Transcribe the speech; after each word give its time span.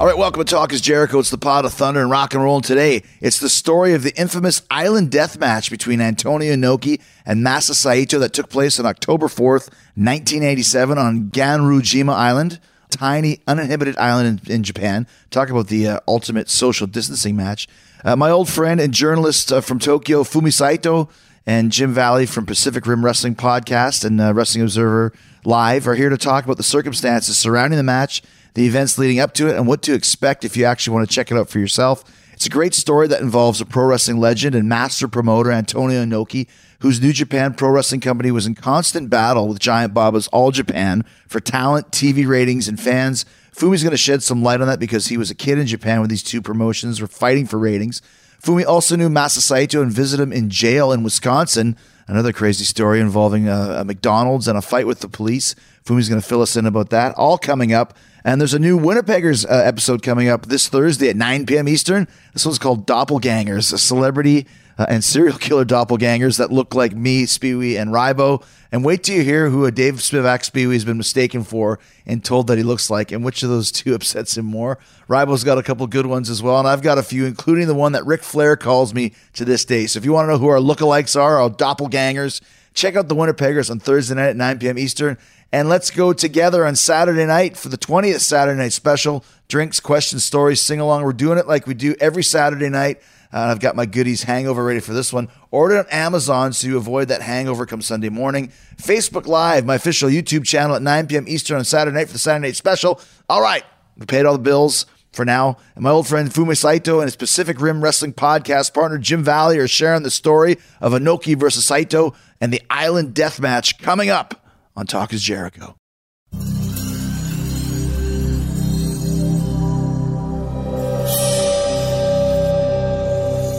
All 0.00 0.06
right, 0.06 0.16
welcome 0.16 0.42
to 0.42 0.50
Talk 0.50 0.72
is 0.72 0.80
Jericho. 0.80 1.18
It's 1.18 1.28
the 1.28 1.36
pod 1.36 1.66
of 1.66 1.74
thunder 1.74 2.00
and 2.00 2.10
rock 2.10 2.32
and 2.32 2.42
roll. 2.42 2.56
And 2.56 2.64
today, 2.64 3.02
it's 3.20 3.38
the 3.38 3.50
story 3.50 3.92
of 3.92 4.02
the 4.02 4.18
infamous 4.18 4.62
island 4.70 5.10
death 5.10 5.38
match 5.38 5.70
between 5.70 6.00
Antonio 6.00 6.54
Inoki 6.54 7.02
and 7.26 7.44
Masa 7.44 7.74
Saito 7.74 8.18
that 8.18 8.32
took 8.32 8.48
place 8.48 8.80
on 8.80 8.86
October 8.86 9.26
4th, 9.26 9.68
1987 9.96 10.96
on 10.96 11.28
Ganryujima 11.28 12.14
Island, 12.14 12.60
tiny 12.90 13.40
uninhibited 13.46 13.96
island 13.96 14.40
in, 14.46 14.52
in 14.52 14.62
Japan. 14.62 15.06
Talk 15.30 15.50
about 15.50 15.68
the 15.68 15.86
uh, 15.86 16.00
ultimate 16.06 16.48
social 16.48 16.86
distancing 16.86 17.36
match. 17.36 17.68
Uh, 18.04 18.16
my 18.16 18.30
old 18.30 18.48
friend 18.48 18.80
and 18.80 18.92
journalist 18.92 19.52
uh, 19.52 19.60
from 19.60 19.78
Tokyo, 19.78 20.22
Fumi 20.22 20.52
Saito, 20.52 21.08
and 21.46 21.72
Jim 21.72 21.92
Valley 21.92 22.26
from 22.26 22.46
Pacific 22.46 22.86
Rim 22.86 23.04
Wrestling 23.04 23.34
Podcast 23.34 24.04
and 24.04 24.20
uh, 24.20 24.32
Wrestling 24.34 24.62
Observer 24.62 25.12
Live 25.44 25.88
are 25.88 25.94
here 25.94 26.10
to 26.10 26.18
talk 26.18 26.44
about 26.44 26.58
the 26.58 26.62
circumstances 26.62 27.38
surrounding 27.38 27.78
the 27.78 27.82
match, 27.82 28.22
the 28.54 28.66
events 28.66 28.98
leading 28.98 29.20
up 29.20 29.32
to 29.34 29.48
it, 29.48 29.56
and 29.56 29.66
what 29.66 29.82
to 29.82 29.94
expect 29.94 30.44
if 30.44 30.56
you 30.56 30.64
actually 30.64 30.94
want 30.94 31.08
to 31.08 31.14
check 31.14 31.30
it 31.30 31.36
out 31.36 31.48
for 31.48 31.58
yourself. 31.58 32.04
It's 32.34 32.46
a 32.46 32.50
great 32.50 32.74
story 32.74 33.06
that 33.08 33.20
involves 33.20 33.60
a 33.60 33.66
pro 33.66 33.86
wrestling 33.86 34.18
legend 34.18 34.54
and 34.54 34.68
master 34.68 35.08
promoter 35.08 35.50
Antonio 35.50 36.04
Inoki, 36.04 36.46
whose 36.80 37.00
New 37.00 37.12
Japan 37.12 37.54
Pro 37.54 37.70
Wrestling 37.70 38.00
Company 38.00 38.30
was 38.30 38.46
in 38.46 38.54
constant 38.54 39.08
battle 39.08 39.48
with 39.48 39.58
Giant 39.58 39.94
Baba's 39.94 40.28
All 40.28 40.50
Japan 40.50 41.04
for 41.28 41.40
talent, 41.40 41.90
TV 41.90 42.26
ratings, 42.26 42.68
and 42.68 42.80
fans. 42.80 43.24
Fumi's 43.54 43.82
going 43.82 43.90
to 43.90 43.96
shed 43.96 44.22
some 44.22 44.42
light 44.42 44.60
on 44.60 44.66
that 44.66 44.80
because 44.80 45.08
he 45.08 45.16
was 45.16 45.30
a 45.30 45.34
kid 45.34 45.58
in 45.58 45.66
Japan 45.66 46.00
when 46.00 46.08
these 46.08 46.22
two 46.22 46.40
promotions 46.40 47.00
were 47.00 47.06
fighting 47.06 47.46
for 47.46 47.58
ratings. 47.58 48.00
Fumi 48.42 48.64
also 48.64 48.96
knew 48.96 49.10
Masa 49.10 49.38
Saito 49.38 49.82
and 49.82 49.92
visited 49.92 50.22
him 50.22 50.32
in 50.32 50.48
jail 50.48 50.92
in 50.92 51.02
Wisconsin. 51.02 51.76
Another 52.06 52.32
crazy 52.32 52.64
story 52.64 52.98
involving 52.98 53.48
a, 53.48 53.80
a 53.80 53.84
McDonald's 53.84 54.48
and 54.48 54.56
a 54.56 54.62
fight 54.62 54.86
with 54.86 55.00
the 55.00 55.08
police. 55.08 55.54
Fumi's 55.84 56.08
going 56.08 56.20
to 56.20 56.26
fill 56.26 56.42
us 56.42 56.56
in 56.56 56.66
about 56.66 56.90
that. 56.90 57.14
All 57.14 57.38
coming 57.38 57.72
up. 57.72 57.96
And 58.24 58.40
there's 58.40 58.54
a 58.54 58.58
new 58.58 58.78
Winnipeggers 58.78 59.46
uh, 59.46 59.48
episode 59.48 60.02
coming 60.02 60.28
up 60.28 60.46
this 60.46 60.68
Thursday 60.68 61.08
at 61.08 61.16
9 61.16 61.46
p.m. 61.46 61.68
Eastern. 61.68 62.06
This 62.34 62.44
one's 62.44 62.58
called 62.58 62.86
Doppelgangers, 62.86 63.72
a 63.72 63.78
celebrity 63.78 64.46
uh, 64.80 64.86
and 64.88 65.04
serial 65.04 65.36
killer 65.36 65.66
doppelgangers 65.66 66.38
that 66.38 66.50
look 66.50 66.74
like 66.74 66.94
me, 66.94 67.24
Spewy, 67.24 67.78
and 67.78 67.90
Rybo. 67.90 68.42
And 68.72 68.82
wait 68.82 69.04
till 69.04 69.16
you 69.16 69.22
hear 69.22 69.50
who 69.50 69.66
a 69.66 69.70
Dave 69.70 69.96
Spivak 69.96 70.50
Spewy 70.50 70.72
has 70.72 70.86
been 70.86 70.96
mistaken 70.96 71.44
for 71.44 71.78
and 72.06 72.24
told 72.24 72.46
that 72.46 72.56
he 72.56 72.64
looks 72.64 72.88
like, 72.88 73.12
and 73.12 73.22
which 73.22 73.42
of 73.42 73.50
those 73.50 73.70
two 73.70 73.94
upsets 73.98 74.38
him 74.38 74.46
more. 74.46 74.78
Rybo's 75.06 75.44
got 75.44 75.58
a 75.58 75.62
couple 75.62 75.86
good 75.86 76.06
ones 76.06 76.30
as 76.30 76.42
well, 76.42 76.58
and 76.58 76.66
I've 76.66 76.80
got 76.80 76.96
a 76.96 77.02
few, 77.02 77.26
including 77.26 77.66
the 77.66 77.74
one 77.74 77.92
that 77.92 78.06
Ric 78.06 78.22
Flair 78.22 78.56
calls 78.56 78.94
me 78.94 79.12
to 79.34 79.44
this 79.44 79.66
day. 79.66 79.86
So 79.86 79.98
if 79.98 80.06
you 80.06 80.12
want 80.12 80.28
to 80.28 80.32
know 80.32 80.38
who 80.38 80.48
our 80.48 80.58
lookalikes 80.58 81.18
are, 81.18 81.40
our 81.40 81.50
doppelgangers, 81.50 82.40
check 82.72 82.96
out 82.96 83.08
the 83.08 83.14
Winnipeggers 83.14 83.70
on 83.70 83.80
Thursday 83.80 84.14
night 84.14 84.30
at 84.30 84.36
9 84.36 84.58
p.m. 84.60 84.78
Eastern. 84.78 85.18
And 85.52 85.68
let's 85.68 85.90
go 85.90 86.12
together 86.12 86.64
on 86.64 86.76
Saturday 86.76 87.26
night 87.26 87.56
for 87.56 87.68
the 87.68 87.78
20th 87.78 88.20
Saturday 88.20 88.58
night 88.58 88.72
special. 88.72 89.24
Drinks, 89.48 89.80
questions, 89.80 90.24
stories, 90.24 90.60
sing 90.60 90.78
along. 90.78 91.02
We're 91.02 91.12
doing 91.12 91.38
it 91.38 91.48
like 91.48 91.66
we 91.66 91.74
do 91.74 91.96
every 91.98 92.22
Saturday 92.22 92.68
night. 92.68 93.00
Uh, 93.32 93.48
I've 93.50 93.60
got 93.60 93.74
my 93.76 93.86
goodies 93.86 94.24
hangover 94.24 94.64
ready 94.64 94.80
for 94.80 94.92
this 94.92 95.12
one. 95.12 95.28
Order 95.50 95.78
on 95.78 95.86
Amazon 95.90 96.52
so 96.52 96.68
you 96.68 96.76
avoid 96.76 97.08
that 97.08 97.22
hangover 97.22 97.66
come 97.66 97.82
Sunday 97.82 98.08
morning. 98.08 98.52
Facebook 98.76 99.26
Live, 99.26 99.64
my 99.64 99.76
official 99.76 100.08
YouTube 100.08 100.44
channel 100.44 100.76
at 100.76 100.82
9 100.82 101.06
p.m. 101.08 101.24
Eastern 101.26 101.58
on 101.58 101.64
Saturday 101.64 101.96
night 101.96 102.06
for 102.06 102.12
the 102.12 102.18
Saturday 102.18 102.48
night 102.48 102.56
special. 102.56 103.00
All 103.28 103.42
right, 103.42 103.64
we 103.96 104.06
paid 104.06 104.26
all 104.26 104.32
the 104.32 104.38
bills 104.40 104.86
for 105.12 105.24
now. 105.24 105.56
And 105.74 105.82
my 105.82 105.90
old 105.90 106.06
friend 106.06 106.30
Fumi 106.30 106.56
Saito 106.56 107.00
and 107.00 107.06
his 107.06 107.16
Pacific 107.16 107.60
Rim 107.60 107.82
Wrestling 107.82 108.14
podcast 108.14 108.72
partner 108.74 108.98
Jim 108.98 109.24
Valley 109.24 109.58
are 109.58 109.68
sharing 109.68 110.02
the 110.02 110.10
story 110.10 110.58
of 110.80 110.92
Inoki 110.92 111.36
versus 111.36 111.64
Saito 111.64 112.14
and 112.40 112.52
the 112.52 112.62
Island 112.70 113.14
Death 113.14 113.40
Match 113.40 113.78
coming 113.78 114.10
up 114.10 114.39
on 114.80 114.86
Talk 114.86 115.12
is 115.12 115.22
Jericho. 115.22 115.76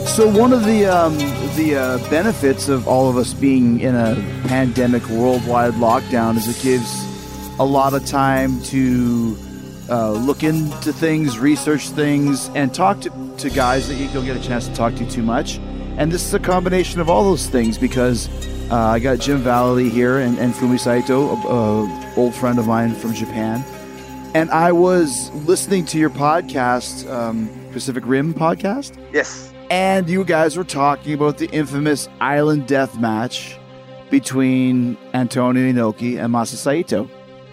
So 0.08 0.28
one 0.28 0.52
of 0.52 0.64
the 0.64 0.84
um, 0.84 1.16
the 1.56 1.76
uh, 1.76 2.10
benefits 2.10 2.68
of 2.68 2.88
all 2.88 3.08
of 3.08 3.16
us 3.16 3.32
being 3.34 3.80
in 3.80 3.94
a 3.94 4.16
pandemic 4.48 5.08
worldwide 5.08 5.74
lockdown 5.74 6.36
is 6.36 6.48
it 6.48 6.60
gives 6.60 6.92
a 7.60 7.64
lot 7.64 7.94
of 7.94 8.04
time 8.04 8.60
to 8.64 9.38
uh, 9.88 10.10
look 10.10 10.42
into 10.42 10.92
things, 10.92 11.38
research 11.38 11.90
things, 11.90 12.48
and 12.56 12.74
talk 12.74 13.00
to, 13.02 13.10
to 13.38 13.48
guys 13.48 13.86
that 13.86 13.94
you 13.94 14.08
don't 14.08 14.24
get 14.24 14.36
a 14.36 14.42
chance 14.42 14.66
to 14.66 14.74
talk 14.74 14.94
to 14.96 15.08
too 15.08 15.22
much. 15.22 15.58
And 15.96 16.10
this 16.10 16.26
is 16.26 16.34
a 16.34 16.40
combination 16.40 17.00
of 17.00 17.08
all 17.08 17.22
those 17.22 17.46
things 17.46 17.78
because 17.78 18.28
uh, 18.70 18.76
I 18.76 18.98
got 18.98 19.18
Jim 19.18 19.38
Valley 19.38 19.88
here 19.88 20.18
and, 20.18 20.38
and 20.38 20.54
Fumi 20.54 20.78
Saito, 20.78 21.36
a, 21.36 22.14
old 22.16 22.34
friend 22.34 22.58
of 22.58 22.66
mine 22.66 22.94
from 22.94 23.14
Japan. 23.14 23.64
And 24.34 24.50
I 24.50 24.72
was 24.72 25.30
listening 25.46 25.84
to 25.86 25.98
your 25.98 26.10
podcast, 26.10 27.10
um, 27.10 27.50
Pacific 27.72 28.04
Rim 28.06 28.32
podcast. 28.32 28.96
Yes. 29.12 29.52
And 29.70 30.08
you 30.08 30.24
guys 30.24 30.56
were 30.56 30.64
talking 30.64 31.14
about 31.14 31.38
the 31.38 31.50
infamous 31.50 32.08
Island 32.20 32.66
Death 32.66 32.98
match 32.98 33.58
between 34.10 34.96
Antonio 35.14 35.72
Inoki 35.72 36.22
and 36.22 36.32
Masa 36.32 36.56
Saito. 36.56 37.08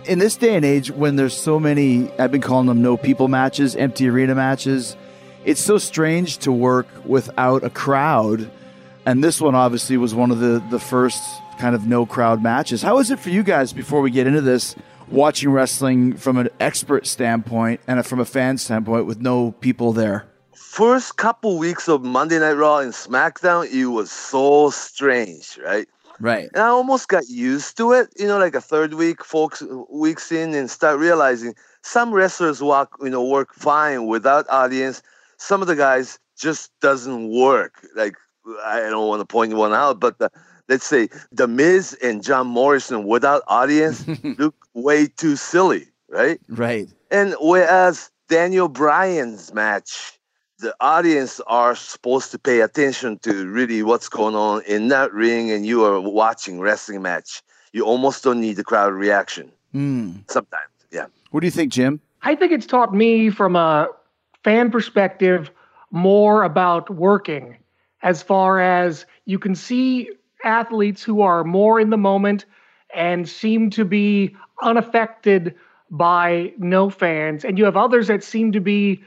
In 0.05 0.19
this 0.19 0.35
day 0.35 0.55
and 0.55 0.65
age, 0.65 0.91
when 0.91 1.15
there's 1.15 1.33
so 1.33 1.59
many, 1.59 2.11
I've 2.19 2.31
been 2.31 2.41
calling 2.41 2.67
them 2.67 2.81
no 2.81 2.97
people 2.97 3.27
matches, 3.27 3.75
empty 3.75 4.09
arena 4.09 4.35
matches, 4.35 4.95
it's 5.45 5.61
so 5.61 5.77
strange 5.77 6.39
to 6.39 6.51
work 6.51 6.87
without 7.05 7.63
a 7.63 7.69
crowd. 7.69 8.51
And 9.09 9.23
this 9.23 9.41
one 9.41 9.55
obviously 9.55 9.97
was 9.97 10.13
one 10.13 10.29
of 10.29 10.37
the, 10.37 10.63
the 10.69 10.77
first 10.77 11.23
kind 11.57 11.73
of 11.73 11.87
no 11.87 12.05
crowd 12.05 12.43
matches. 12.43 12.83
How 12.83 12.99
is 12.99 13.09
it 13.09 13.17
for 13.17 13.31
you 13.31 13.41
guys 13.41 13.73
before 13.73 14.01
we 14.01 14.11
get 14.11 14.27
into 14.27 14.41
this, 14.41 14.75
watching 15.07 15.49
wrestling 15.49 16.15
from 16.15 16.37
an 16.37 16.49
expert 16.59 17.07
standpoint 17.07 17.81
and 17.87 18.05
from 18.05 18.19
a 18.19 18.25
fan 18.25 18.59
standpoint 18.59 19.07
with 19.07 19.19
no 19.19 19.53
people 19.53 19.93
there? 19.93 20.27
First 20.53 21.17
couple 21.17 21.57
weeks 21.57 21.89
of 21.89 22.03
Monday 22.03 22.37
Night 22.37 22.53
Raw 22.53 22.77
and 22.77 22.93
SmackDown, 22.93 23.65
it 23.71 23.87
was 23.87 24.11
so 24.11 24.69
strange, 24.69 25.57
right? 25.65 25.87
Right. 26.19 26.47
And 26.53 26.61
I 26.61 26.67
almost 26.67 27.07
got 27.07 27.27
used 27.27 27.77
to 27.77 27.93
it, 27.93 28.09
you 28.15 28.27
know, 28.27 28.37
like 28.37 28.53
a 28.53 28.61
third 28.61 28.93
week, 28.93 29.25
folks 29.25 29.63
weeks 29.91 30.31
in, 30.31 30.53
and 30.53 30.69
start 30.69 30.99
realizing 30.99 31.55
some 31.81 32.13
wrestlers 32.13 32.61
walk, 32.61 32.95
you 33.01 33.09
know, 33.09 33.25
work 33.25 33.55
fine 33.55 34.05
without 34.05 34.47
audience. 34.51 35.01
Some 35.37 35.63
of 35.63 35.67
the 35.67 35.75
guys 35.75 36.19
just 36.37 36.69
doesn't 36.79 37.31
work. 37.31 37.87
Like 37.95 38.13
I 38.65 38.79
don't 38.81 39.07
want 39.07 39.21
to 39.21 39.25
point 39.25 39.53
one 39.53 39.73
out, 39.73 39.99
but 39.99 40.19
the, 40.19 40.31
let's 40.67 40.85
say 40.85 41.09
the 41.31 41.47
Miz 41.47 41.97
and 42.01 42.23
John 42.23 42.47
Morrison 42.47 43.03
without 43.05 43.43
audience 43.47 44.05
look 44.37 44.55
way 44.73 45.07
too 45.07 45.35
silly, 45.35 45.87
right? 46.09 46.39
Right. 46.49 46.89
And 47.11 47.35
whereas 47.41 48.09
Daniel 48.27 48.67
Bryan's 48.69 49.53
match, 49.53 50.19
the 50.59 50.75
audience 50.81 51.39
are 51.47 51.75
supposed 51.75 52.31
to 52.31 52.39
pay 52.39 52.61
attention 52.61 53.17
to 53.19 53.47
really 53.47 53.81
what's 53.81 54.09
going 54.09 54.35
on 54.35 54.61
in 54.63 54.89
that 54.89 55.13
ring, 55.13 55.51
and 55.51 55.65
you 55.65 55.83
are 55.85 55.99
watching 56.01 56.59
wrestling 56.59 57.01
match. 57.01 57.41
You 57.71 57.83
almost 57.85 58.23
don't 58.23 58.41
need 58.41 58.55
the 58.55 58.63
crowd 58.63 58.93
reaction 58.93 59.51
Hmm. 59.71 60.11
sometimes. 60.27 60.65
Yeah. 60.91 61.05
What 61.31 61.41
do 61.41 61.47
you 61.47 61.51
think, 61.51 61.71
Jim? 61.71 62.01
I 62.23 62.35
think 62.35 62.51
it's 62.51 62.65
taught 62.65 62.93
me 62.93 63.29
from 63.29 63.55
a 63.55 63.87
fan 64.43 64.71
perspective 64.71 65.51
more 65.91 66.43
about 66.43 66.89
working 66.89 67.55
as 68.01 68.23
far 68.23 68.59
as 68.59 69.05
you 69.25 69.39
can 69.39 69.55
see 69.55 70.09
athletes 70.43 71.03
who 71.03 71.21
are 71.21 71.43
more 71.43 71.79
in 71.79 71.89
the 71.89 71.97
moment 71.97 72.45
and 72.95 73.27
seem 73.27 73.69
to 73.69 73.85
be 73.85 74.35
unaffected 74.61 75.55
by 75.91 76.53
no 76.57 76.89
fans. 76.89 77.43
And 77.43 77.57
you 77.57 77.65
have 77.65 77.77
others 77.77 78.07
that 78.07 78.23
seem 78.23 78.51
to 78.51 78.59
be 78.59 79.03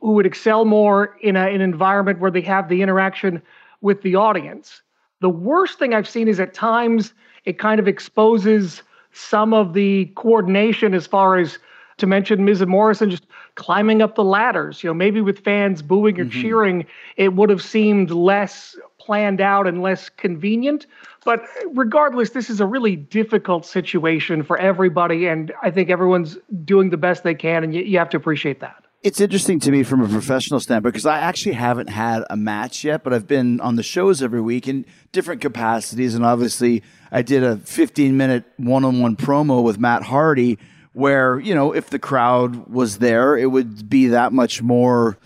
who 0.00 0.12
would 0.12 0.26
excel 0.26 0.64
more 0.64 1.16
in 1.20 1.36
a, 1.36 1.48
an 1.48 1.60
environment 1.60 2.20
where 2.20 2.30
they 2.30 2.42
have 2.42 2.68
the 2.68 2.82
interaction 2.82 3.42
with 3.80 4.02
the 4.02 4.14
audience. 4.14 4.82
The 5.20 5.30
worst 5.30 5.78
thing 5.78 5.94
i've 5.94 6.08
seen 6.08 6.28
is 6.28 6.38
at 6.38 6.54
times 6.54 7.14
it 7.44 7.58
kind 7.58 7.80
of 7.80 7.88
exposes 7.88 8.82
some 9.12 9.54
of 9.54 9.72
the 9.72 10.06
coordination 10.14 10.92
as 10.92 11.06
far 11.06 11.38
as 11.38 11.58
to 11.98 12.06
mention 12.06 12.44
Miz 12.44 12.60
and 12.60 12.70
Morrison 12.70 13.10
just 13.10 13.26
climbing 13.54 14.02
up 14.02 14.14
the 14.14 14.24
ladders. 14.24 14.82
You 14.82 14.90
know, 14.90 14.94
maybe 14.94 15.20
with 15.20 15.40
fans 15.40 15.82
booing 15.82 16.20
or 16.20 16.24
mm-hmm. 16.24 16.40
cheering, 16.40 16.86
it 17.16 17.34
would 17.34 17.50
have 17.50 17.62
seemed 17.62 18.10
less 18.10 18.76
planned 18.98 19.40
out 19.40 19.66
and 19.66 19.82
less 19.82 20.08
convenient. 20.08 20.86
But 21.24 21.42
regardless, 21.72 22.30
this 22.30 22.50
is 22.50 22.60
a 22.60 22.66
really 22.66 22.96
difficult 22.96 23.66
situation 23.66 24.42
for 24.42 24.58
everybody, 24.58 25.26
and 25.26 25.52
I 25.62 25.70
think 25.70 25.90
everyone's 25.90 26.38
doing 26.64 26.90
the 26.90 26.96
best 26.96 27.24
they 27.24 27.34
can, 27.34 27.64
and 27.64 27.74
you, 27.74 27.82
you 27.82 27.98
have 27.98 28.10
to 28.10 28.16
appreciate 28.16 28.60
that. 28.60 28.84
It's 29.02 29.20
interesting 29.20 29.60
to 29.60 29.70
me 29.70 29.82
from 29.84 30.02
a 30.02 30.08
professional 30.08 30.58
standpoint 30.58 30.94
because 30.94 31.06
I 31.06 31.20
actually 31.20 31.52
haven't 31.52 31.88
had 31.88 32.24
a 32.28 32.36
match 32.36 32.82
yet, 32.82 33.04
but 33.04 33.12
I've 33.12 33.28
been 33.28 33.60
on 33.60 33.76
the 33.76 33.82
shows 33.82 34.22
every 34.22 34.40
week 34.40 34.66
in 34.66 34.84
different 35.12 35.40
capacities. 35.40 36.14
And 36.14 36.24
obviously, 36.24 36.82
I 37.12 37.22
did 37.22 37.44
a 37.44 37.58
15 37.58 38.16
minute 38.16 38.44
one 38.56 38.84
on 38.84 39.00
one 39.00 39.14
promo 39.14 39.62
with 39.62 39.78
Matt 39.78 40.02
Hardy 40.02 40.58
where, 40.96 41.38
you 41.40 41.54
know, 41.54 41.72
if 41.72 41.90
the 41.90 41.98
crowd 41.98 42.68
was 42.68 43.00
there, 43.00 43.36
it 43.36 43.50
would 43.50 43.90
be 43.90 44.06
that 44.06 44.32
much 44.32 44.62
more. 44.62 45.18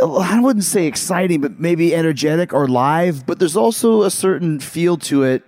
I 0.00 0.38
wouldn't 0.38 0.64
say 0.64 0.86
exciting, 0.86 1.40
but 1.40 1.58
maybe 1.58 1.92
energetic 1.92 2.52
or 2.54 2.68
live. 2.68 3.26
But 3.26 3.40
there's 3.40 3.56
also 3.56 4.02
a 4.02 4.10
certain 4.10 4.60
feel 4.60 4.96
to 4.98 5.24
it 5.24 5.42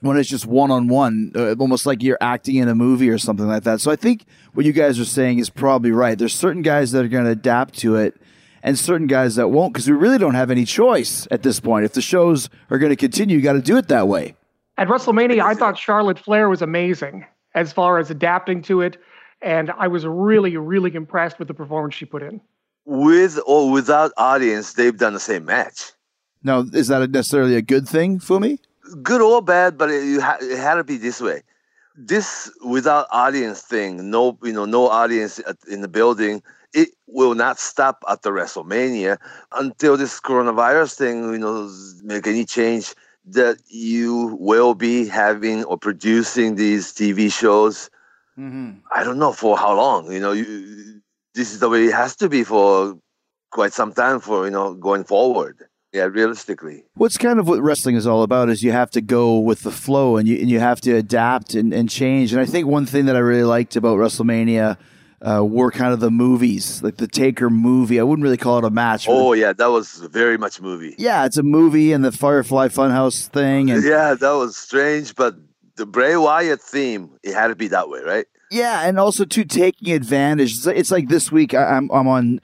when 0.00 0.16
it's 0.16 0.30
just 0.30 0.46
one 0.46 0.70
on 0.70 0.88
one, 0.88 1.30
almost 1.60 1.84
like 1.84 2.02
you're 2.02 2.16
acting 2.22 2.56
in 2.56 2.68
a 2.68 2.74
movie 2.74 3.10
or 3.10 3.18
something 3.18 3.46
like 3.46 3.64
that. 3.64 3.82
So 3.82 3.90
I 3.90 3.96
think 3.96 4.24
what 4.54 4.64
you 4.64 4.72
guys 4.72 4.98
are 4.98 5.04
saying 5.04 5.40
is 5.40 5.50
probably 5.50 5.92
right. 5.92 6.16
There's 6.18 6.34
certain 6.34 6.62
guys 6.62 6.92
that 6.92 7.04
are 7.04 7.08
going 7.08 7.26
to 7.26 7.32
adapt 7.32 7.74
to 7.80 7.96
it 7.96 8.16
and 8.62 8.78
certain 8.78 9.08
guys 9.08 9.34
that 9.34 9.48
won't 9.48 9.74
because 9.74 9.90
we 9.90 9.94
really 9.94 10.16
don't 10.16 10.36
have 10.36 10.50
any 10.50 10.64
choice 10.64 11.28
at 11.30 11.42
this 11.42 11.60
point. 11.60 11.84
If 11.84 11.92
the 11.92 12.00
shows 12.00 12.48
are 12.70 12.78
going 12.78 12.88
to 12.88 12.96
continue, 12.96 13.36
you 13.36 13.42
got 13.42 13.52
to 13.52 13.60
do 13.60 13.76
it 13.76 13.88
that 13.88 14.08
way. 14.08 14.36
At 14.78 14.88
WrestleMania, 14.88 15.42
I 15.42 15.52
thought 15.52 15.76
Charlotte 15.76 16.18
Flair 16.18 16.48
was 16.48 16.62
amazing 16.62 17.26
as 17.54 17.72
far 17.72 17.98
as 17.98 18.10
adapting 18.10 18.62
to 18.62 18.80
it, 18.80 18.96
and 19.42 19.70
I 19.72 19.88
was 19.88 20.06
really, 20.06 20.56
really 20.56 20.94
impressed 20.94 21.38
with 21.38 21.48
the 21.48 21.54
performance 21.54 21.94
she 21.94 22.04
put 22.04 22.22
in. 22.22 22.40
With 22.84 23.38
or 23.46 23.70
without 23.70 24.12
audience, 24.16 24.74
they've 24.74 24.96
done 24.96 25.14
the 25.14 25.20
same 25.20 25.44
match. 25.44 25.92
Now, 26.42 26.60
is 26.72 26.88
that 26.88 27.10
necessarily 27.10 27.54
a 27.56 27.62
good 27.62 27.88
thing, 27.88 28.18
for 28.18 28.40
me? 28.40 28.58
Good 29.02 29.20
or 29.20 29.42
bad, 29.42 29.76
but 29.76 29.90
it, 29.90 30.02
it 30.02 30.58
had 30.58 30.74
to 30.76 30.84
be 30.84 30.96
this 30.96 31.20
way. 31.20 31.42
This 31.96 32.50
without 32.64 33.06
audience 33.10 33.60
thing, 33.60 34.10
no, 34.10 34.38
you 34.42 34.52
know, 34.52 34.64
no 34.64 34.88
audience 34.88 35.40
in 35.68 35.82
the 35.82 35.88
building. 35.88 36.42
It 36.72 36.90
will 37.06 37.34
not 37.34 37.58
stop 37.58 38.02
at 38.08 38.22
the 38.22 38.30
WrestleMania 38.30 39.18
until 39.52 39.96
this 39.96 40.20
coronavirus 40.20 40.96
thing, 40.96 41.32
you 41.32 41.38
know, 41.38 41.70
make 42.02 42.26
any 42.26 42.44
change 42.44 42.94
that 43.26 43.58
you 43.68 44.36
will 44.40 44.74
be 44.74 45.06
having 45.06 45.64
or 45.64 45.78
producing 45.78 46.56
these 46.56 46.92
TV 46.92 47.32
shows. 47.32 47.90
Mm-hmm. 48.38 48.78
I 48.94 49.04
don't 49.04 49.18
know 49.18 49.32
for 49.32 49.56
how 49.58 49.76
long. 49.76 50.10
You 50.12 50.20
know, 50.20 50.32
you, 50.32 51.00
this 51.34 51.52
is 51.52 51.60
the 51.60 51.68
way 51.68 51.84
it 51.84 51.94
has 51.94 52.16
to 52.16 52.28
be 52.28 52.44
for 52.44 52.98
quite 53.50 53.72
some 53.72 53.92
time 53.92 54.20
for 54.20 54.44
you 54.44 54.50
know 54.50 54.74
going 54.74 55.04
forward. 55.04 55.58
Yeah, 55.92 56.04
realistically. 56.04 56.84
What's 56.94 57.18
kind 57.18 57.40
of 57.40 57.48
what 57.48 57.60
wrestling 57.60 57.96
is 57.96 58.06
all 58.06 58.22
about 58.22 58.48
is 58.48 58.62
you 58.62 58.70
have 58.70 58.92
to 58.92 59.00
go 59.00 59.40
with 59.40 59.62
the 59.62 59.72
flow 59.72 60.18
and 60.18 60.28
you 60.28 60.38
and 60.38 60.48
you 60.48 60.60
have 60.60 60.80
to 60.82 60.92
adapt 60.92 61.54
and, 61.54 61.74
and 61.74 61.90
change. 61.90 62.32
And 62.32 62.40
I 62.40 62.46
think 62.46 62.68
one 62.68 62.86
thing 62.86 63.06
that 63.06 63.16
I 63.16 63.18
really 63.18 63.42
liked 63.42 63.74
about 63.74 63.98
WrestleMania 63.98 64.78
uh, 65.22 65.44
were 65.44 65.70
kind 65.70 65.92
of 65.92 66.00
the 66.00 66.10
movies, 66.10 66.82
like 66.82 66.96
the 66.96 67.06
Taker 67.06 67.50
movie. 67.50 68.00
I 68.00 68.02
wouldn't 68.02 68.22
really 68.22 68.36
call 68.36 68.58
it 68.58 68.64
a 68.64 68.70
match. 68.70 69.06
Oh 69.08 69.32
yeah, 69.34 69.52
that 69.52 69.66
was 69.70 69.96
very 70.10 70.38
much 70.38 70.60
movie. 70.60 70.94
yeah, 70.98 71.24
it's 71.26 71.36
a 71.36 71.42
movie 71.42 71.92
and 71.92 72.04
the 72.04 72.12
Firefly 72.12 72.68
Funhouse 72.68 73.26
thing, 73.26 73.70
and 73.70 73.84
Yeah, 73.84 74.14
that 74.14 74.32
was 74.32 74.56
strange, 74.56 75.14
but 75.14 75.36
the 75.76 75.86
Bray 75.86 76.16
Wyatt 76.16 76.60
theme, 76.60 77.10
it 77.22 77.34
had 77.34 77.48
to 77.48 77.56
be 77.56 77.68
that 77.68 77.88
way, 77.88 78.00
right? 78.00 78.26
Yeah, 78.50 78.86
and 78.86 78.98
also 78.98 79.24
too 79.24 79.44
taking 79.44 79.92
advantage. 79.94 80.66
It's 80.66 80.90
like, 80.90 81.08
this 81.08 81.30
week 81.30 81.54
I, 81.54 81.76
I'm 81.76 81.90
I'm 81.90 82.08
on 82.08 82.40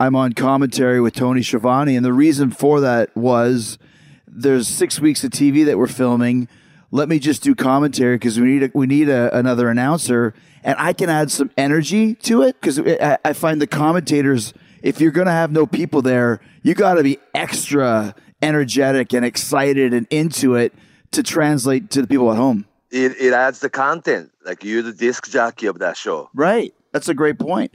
I'm 0.00 0.14
on 0.14 0.32
commentary 0.34 1.00
with 1.00 1.14
Tony 1.14 1.42
Schiavone, 1.42 1.96
and 1.96 2.04
the 2.04 2.12
reason 2.12 2.50
for 2.50 2.80
that 2.80 3.16
was 3.16 3.78
there's 4.26 4.68
six 4.68 5.00
weeks 5.00 5.24
of 5.24 5.30
TV 5.30 5.64
that 5.64 5.78
we're 5.78 5.86
filming. 5.86 6.48
Let 6.90 7.08
me 7.08 7.18
just 7.18 7.42
do 7.42 7.54
commentary 7.54 8.16
because 8.16 8.40
we 8.40 8.46
need 8.46 8.62
a, 8.62 8.70
we 8.74 8.86
need 8.86 9.08
a, 9.08 9.36
another 9.36 9.68
announcer, 9.68 10.32
and 10.62 10.74
I 10.78 10.92
can 10.92 11.10
add 11.10 11.30
some 11.30 11.50
energy 11.56 12.14
to 12.14 12.42
it 12.42 12.60
because 12.60 12.78
I, 12.80 13.18
I 13.24 13.32
find 13.34 13.60
the 13.60 13.66
commentators. 13.66 14.54
If 14.82 15.00
you're 15.00 15.10
gonna 15.10 15.32
have 15.32 15.52
no 15.52 15.66
people 15.66 16.02
there, 16.02 16.40
you 16.62 16.74
got 16.74 16.94
to 16.94 17.02
be 17.02 17.18
extra 17.34 18.14
energetic 18.40 19.12
and 19.12 19.24
excited 19.24 19.92
and 19.92 20.06
into 20.10 20.54
it 20.54 20.72
to 21.10 21.22
translate 21.22 21.90
to 21.90 22.00
the 22.00 22.06
people 22.06 22.30
at 22.30 22.36
home. 22.36 22.64
It 22.90 23.20
it 23.20 23.32
adds 23.32 23.58
the 23.58 23.68
content. 23.68 24.30
Like 24.44 24.64
you're 24.64 24.82
the 24.82 24.92
disc 24.92 25.28
jockey 25.30 25.66
of 25.66 25.80
that 25.80 25.96
show. 25.96 26.30
Right. 26.32 26.72
That's 26.92 27.08
a 27.08 27.14
great 27.14 27.38
point. 27.38 27.72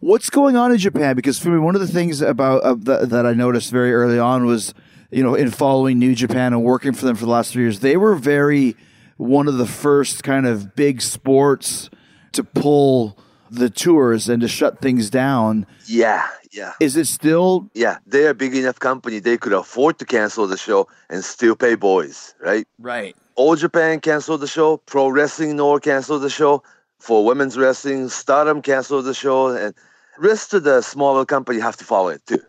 What's 0.00 0.30
going 0.30 0.56
on 0.56 0.72
in 0.72 0.78
Japan? 0.78 1.16
Because 1.16 1.38
for 1.38 1.48
me, 1.48 1.58
one 1.58 1.74
of 1.74 1.80
the 1.80 1.88
things 1.88 2.20
about 2.22 2.62
uh, 2.62 2.74
that, 2.80 3.10
that 3.10 3.26
I 3.26 3.32
noticed 3.34 3.70
very 3.70 3.92
early 3.92 4.18
on 4.18 4.46
was, 4.46 4.72
you 5.10 5.22
know, 5.22 5.34
in 5.34 5.50
following 5.50 5.98
New 5.98 6.14
Japan 6.14 6.52
and 6.52 6.62
working 6.62 6.92
for 6.92 7.06
them 7.06 7.16
for 7.16 7.24
the 7.24 7.30
last 7.30 7.52
three 7.52 7.62
years, 7.62 7.80
they 7.80 7.96
were 7.96 8.14
very 8.14 8.76
one 9.16 9.48
of 9.48 9.58
the 9.58 9.66
first 9.66 10.22
kind 10.22 10.46
of 10.46 10.74
big 10.74 11.02
sports 11.02 11.90
to 12.32 12.44
pull 12.44 13.18
the 13.50 13.70
tours 13.70 14.28
and 14.28 14.42
to 14.42 14.48
shut 14.48 14.80
things 14.80 15.10
down. 15.10 15.66
Yeah, 15.86 16.26
yeah. 16.52 16.74
Is 16.80 16.96
it 16.96 17.06
still? 17.06 17.70
Yeah, 17.74 17.98
they're 18.06 18.30
a 18.30 18.34
big 18.34 18.54
enough 18.54 18.78
company. 18.78 19.18
They 19.18 19.38
could 19.38 19.52
afford 19.52 19.98
to 19.98 20.04
cancel 20.04 20.46
the 20.46 20.58
show 20.58 20.88
and 21.08 21.24
still 21.24 21.56
pay 21.56 21.74
boys, 21.74 22.34
right? 22.40 22.66
Right. 22.78 23.16
All 23.36 23.56
Japan 23.56 24.00
canceled 24.00 24.40
the 24.40 24.46
show. 24.46 24.78
Pro 24.78 25.08
Wrestling 25.08 25.56
NOAH 25.56 25.80
canceled 25.82 26.22
the 26.22 26.30
show. 26.30 26.62
For 27.00 27.24
women's 27.24 27.56
wrestling, 27.56 28.08
Stardom 28.08 28.60
canceled 28.60 29.04
the 29.04 29.14
show, 29.14 29.48
and 29.48 29.72
rest 30.18 30.52
of 30.52 30.64
the 30.64 30.82
smaller 30.82 31.24
company 31.24 31.60
have 31.60 31.76
to 31.76 31.84
follow 31.84 32.08
it 32.08 32.26
too. 32.26 32.40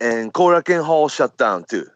And 0.00 0.34
Korakuen 0.34 0.84
Hall 0.84 1.08
shut 1.08 1.36
down 1.36 1.64
too. 1.64 1.86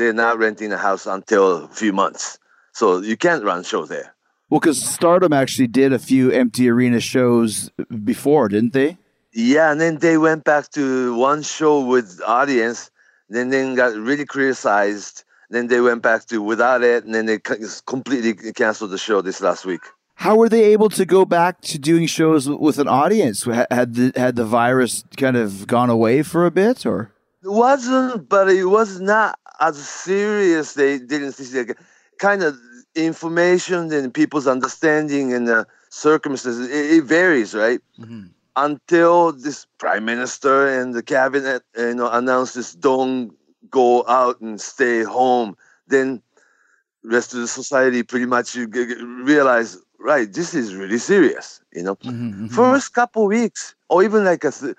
They're 0.00 0.14
not 0.14 0.38
renting 0.38 0.72
a 0.72 0.78
house 0.78 1.04
until 1.04 1.64
a 1.64 1.68
few 1.68 1.92
months, 1.92 2.38
so 2.72 3.02
you 3.02 3.18
can't 3.18 3.44
run 3.44 3.62
show 3.64 3.84
there. 3.84 4.14
Well, 4.48 4.58
because 4.58 4.82
Stardom 4.82 5.34
actually 5.34 5.66
did 5.66 5.92
a 5.92 5.98
few 5.98 6.30
empty 6.30 6.70
arena 6.70 7.00
shows 7.00 7.70
before, 8.02 8.48
didn't 8.48 8.72
they? 8.72 8.96
Yeah, 9.34 9.70
and 9.70 9.78
then 9.78 9.98
they 9.98 10.16
went 10.16 10.44
back 10.44 10.70
to 10.70 11.14
one 11.16 11.42
show 11.42 11.84
with 11.84 12.18
audience, 12.26 12.90
then 13.28 13.50
then 13.50 13.74
got 13.74 13.94
really 13.94 14.24
criticized. 14.24 15.24
Then 15.50 15.66
they 15.66 15.82
went 15.82 16.00
back 16.00 16.24
to 16.28 16.40
without 16.40 16.82
it, 16.82 17.04
and 17.04 17.14
then 17.14 17.26
they 17.26 17.38
completely 17.38 18.32
canceled 18.54 18.92
the 18.92 18.98
show 18.98 19.20
this 19.20 19.42
last 19.42 19.66
week. 19.66 19.82
How 20.14 20.34
were 20.34 20.48
they 20.48 20.64
able 20.72 20.88
to 20.90 21.04
go 21.04 21.26
back 21.26 21.60
to 21.62 21.78
doing 21.78 22.06
shows 22.06 22.48
with 22.48 22.78
an 22.78 22.88
audience? 22.88 23.44
Had 23.44 23.94
the 23.96 24.12
had 24.16 24.36
the 24.36 24.46
virus 24.46 25.04
kind 25.18 25.36
of 25.36 25.66
gone 25.66 25.90
away 25.90 26.22
for 26.22 26.46
a 26.46 26.50
bit, 26.50 26.86
or 26.86 27.12
wasn't, 27.44 28.28
but 28.28 28.48
it 28.50 28.66
was 28.66 29.00
not 29.00 29.38
as 29.60 29.76
serious. 29.76 30.74
They 30.74 30.98
didn't 30.98 31.32
see 31.32 31.44
the 31.44 31.74
kind 32.18 32.42
of 32.42 32.56
information 32.94 33.92
and 33.92 34.12
people's 34.12 34.46
understanding 34.46 35.32
and 35.32 35.46
the 35.46 35.66
circumstances. 35.90 36.68
It, 36.68 36.98
it 36.98 37.04
varies, 37.04 37.54
right? 37.54 37.80
Mm-hmm. 37.98 38.26
Until 38.56 39.32
this 39.32 39.66
prime 39.78 40.04
minister 40.04 40.66
and 40.66 40.94
the 40.94 41.02
cabinet, 41.02 41.62
you 41.76 41.94
know, 41.94 42.10
announced 42.10 42.54
this 42.54 42.74
don't 42.74 43.32
go 43.70 44.04
out 44.06 44.40
and 44.40 44.60
stay 44.60 45.02
home, 45.02 45.56
then 45.86 46.22
rest 47.04 47.34
of 47.34 47.40
the 47.40 47.48
society 47.48 48.02
pretty 48.02 48.26
much 48.26 48.54
you 48.54 48.66
g- 48.66 48.86
g- 48.86 49.02
realize, 49.02 49.78
right, 49.98 50.32
this 50.32 50.54
is 50.54 50.74
really 50.74 50.98
serious. 50.98 51.60
You 51.72 51.82
know, 51.82 51.96
mm-hmm, 51.96 52.30
mm-hmm. 52.30 52.46
first 52.48 52.92
couple 52.94 53.26
weeks, 53.26 53.74
or 53.88 54.02
even 54.02 54.24
like 54.24 54.44
a 54.44 54.50
th- 54.50 54.76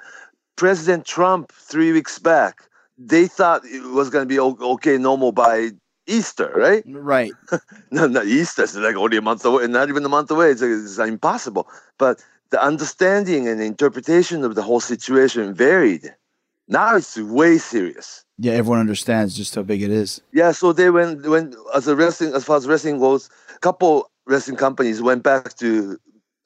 President 0.62 1.06
Trump 1.06 1.52
three 1.54 1.92
weeks 1.92 2.20
back, 2.20 2.62
they 2.96 3.26
thought 3.26 3.66
it 3.66 3.82
was 3.82 4.12
going 4.12 4.22
to 4.22 4.28
be 4.28 4.40
okay, 4.40 4.96
normal 4.96 5.32
by 5.32 5.72
Easter, 6.06 6.54
right? 6.56 6.84
right? 6.86 7.32
No, 7.92 8.06
not 8.06 8.28
Easter. 8.28 8.62
It's 8.62 8.76
like 8.76 8.96
only 8.96 9.18
a 9.18 9.24
month 9.24 9.44
away, 9.44 9.66
not 9.66 9.90
even 9.90 10.06
a 10.06 10.10
month 10.10 10.30
away. 10.30 10.52
It's, 10.52 10.62
it's 10.62 11.00
impossible. 11.00 11.68
But 11.98 12.24
the 12.52 12.62
understanding 12.62 13.48
and 13.48 13.60
interpretation 13.60 14.44
of 14.44 14.54
the 14.54 14.62
whole 14.62 14.80
situation 14.80 15.56
varied. 15.56 16.14
Now 16.68 16.96
it's 16.96 17.18
way 17.18 17.58
serious. 17.58 18.24
Yeah, 18.38 18.54
everyone 18.54 18.82
understands 18.82 19.36
just 19.36 19.56
how 19.56 19.64
big 19.64 19.82
it 19.82 19.90
is. 19.90 20.22
Yeah, 20.32 20.52
so 20.52 20.74
they 20.74 20.92
went 20.92 21.28
when 21.28 21.56
as 21.74 21.88
a 21.88 21.96
wrestling 21.96 22.36
as 22.36 22.44
far 22.44 22.58
as 22.58 22.68
wrestling 22.68 23.00
goes, 23.00 23.32
a 23.56 23.60
couple 23.62 24.12
wrestling 24.28 24.58
companies 24.58 25.02
went 25.02 25.24
back 25.24 25.56
to 25.56 25.98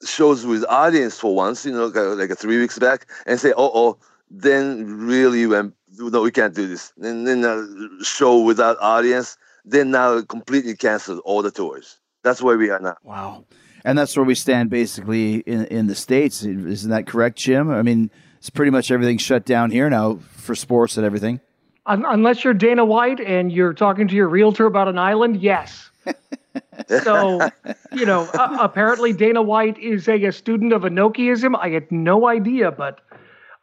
shows 0.04 0.44
with 0.46 0.64
audience 0.68 1.18
for 1.18 1.34
once, 1.34 1.64
you 1.64 1.72
know, 1.72 1.86
like 1.86 2.30
like 2.30 2.38
three 2.38 2.58
weeks 2.58 2.78
back, 2.78 3.06
and 3.26 3.38
say, 3.40 3.52
"Oh, 3.56 3.70
oh," 3.74 3.98
then 4.30 5.06
really 5.06 5.46
went, 5.46 5.74
"No, 5.98 6.22
we 6.22 6.30
can't 6.30 6.54
do 6.54 6.66
this." 6.66 6.92
And 7.00 7.26
then 7.26 7.44
a 7.44 7.58
uh, 7.58 8.04
show 8.04 8.40
without 8.40 8.76
audience, 8.80 9.36
then 9.64 9.90
now 9.90 10.22
completely 10.22 10.76
canceled 10.76 11.20
all 11.24 11.42
the 11.42 11.50
tours. 11.50 11.98
That's 12.22 12.42
where 12.42 12.58
we 12.58 12.70
are 12.70 12.80
now. 12.80 12.96
Wow. 13.02 13.44
And 13.84 13.96
that's 13.96 14.16
where 14.16 14.24
we 14.24 14.34
stand 14.34 14.68
basically 14.68 15.36
in, 15.40 15.66
in 15.66 15.86
the 15.86 15.94
States. 15.94 16.42
Isn't 16.42 16.90
that 16.90 17.06
correct, 17.06 17.38
Jim? 17.38 17.70
I 17.70 17.82
mean, 17.82 18.10
it's 18.38 18.50
pretty 18.50 18.72
much 18.72 18.90
everything 18.90 19.16
shut 19.18 19.44
down 19.44 19.70
here 19.70 19.88
now 19.88 20.18
for 20.32 20.56
sports 20.56 20.96
and 20.96 21.06
everything. 21.06 21.40
Unless 21.86 22.42
you're 22.42 22.52
Dana 22.52 22.84
White 22.84 23.20
and 23.20 23.52
you're 23.52 23.72
talking 23.72 24.08
to 24.08 24.14
your 24.16 24.28
realtor 24.28 24.66
about 24.66 24.88
an 24.88 24.98
island, 24.98 25.40
yes. 25.40 25.88
so, 27.02 27.48
you 27.92 28.06
know, 28.06 28.28
uh, 28.34 28.58
apparently 28.60 29.12
Dana 29.12 29.42
White 29.42 29.78
is 29.78 30.08
a, 30.08 30.24
a 30.24 30.32
student 30.32 30.72
of 30.72 30.82
Inokiism. 30.82 31.56
I 31.58 31.70
had 31.70 31.90
no 31.90 32.26
idea, 32.28 32.70
but 32.70 33.00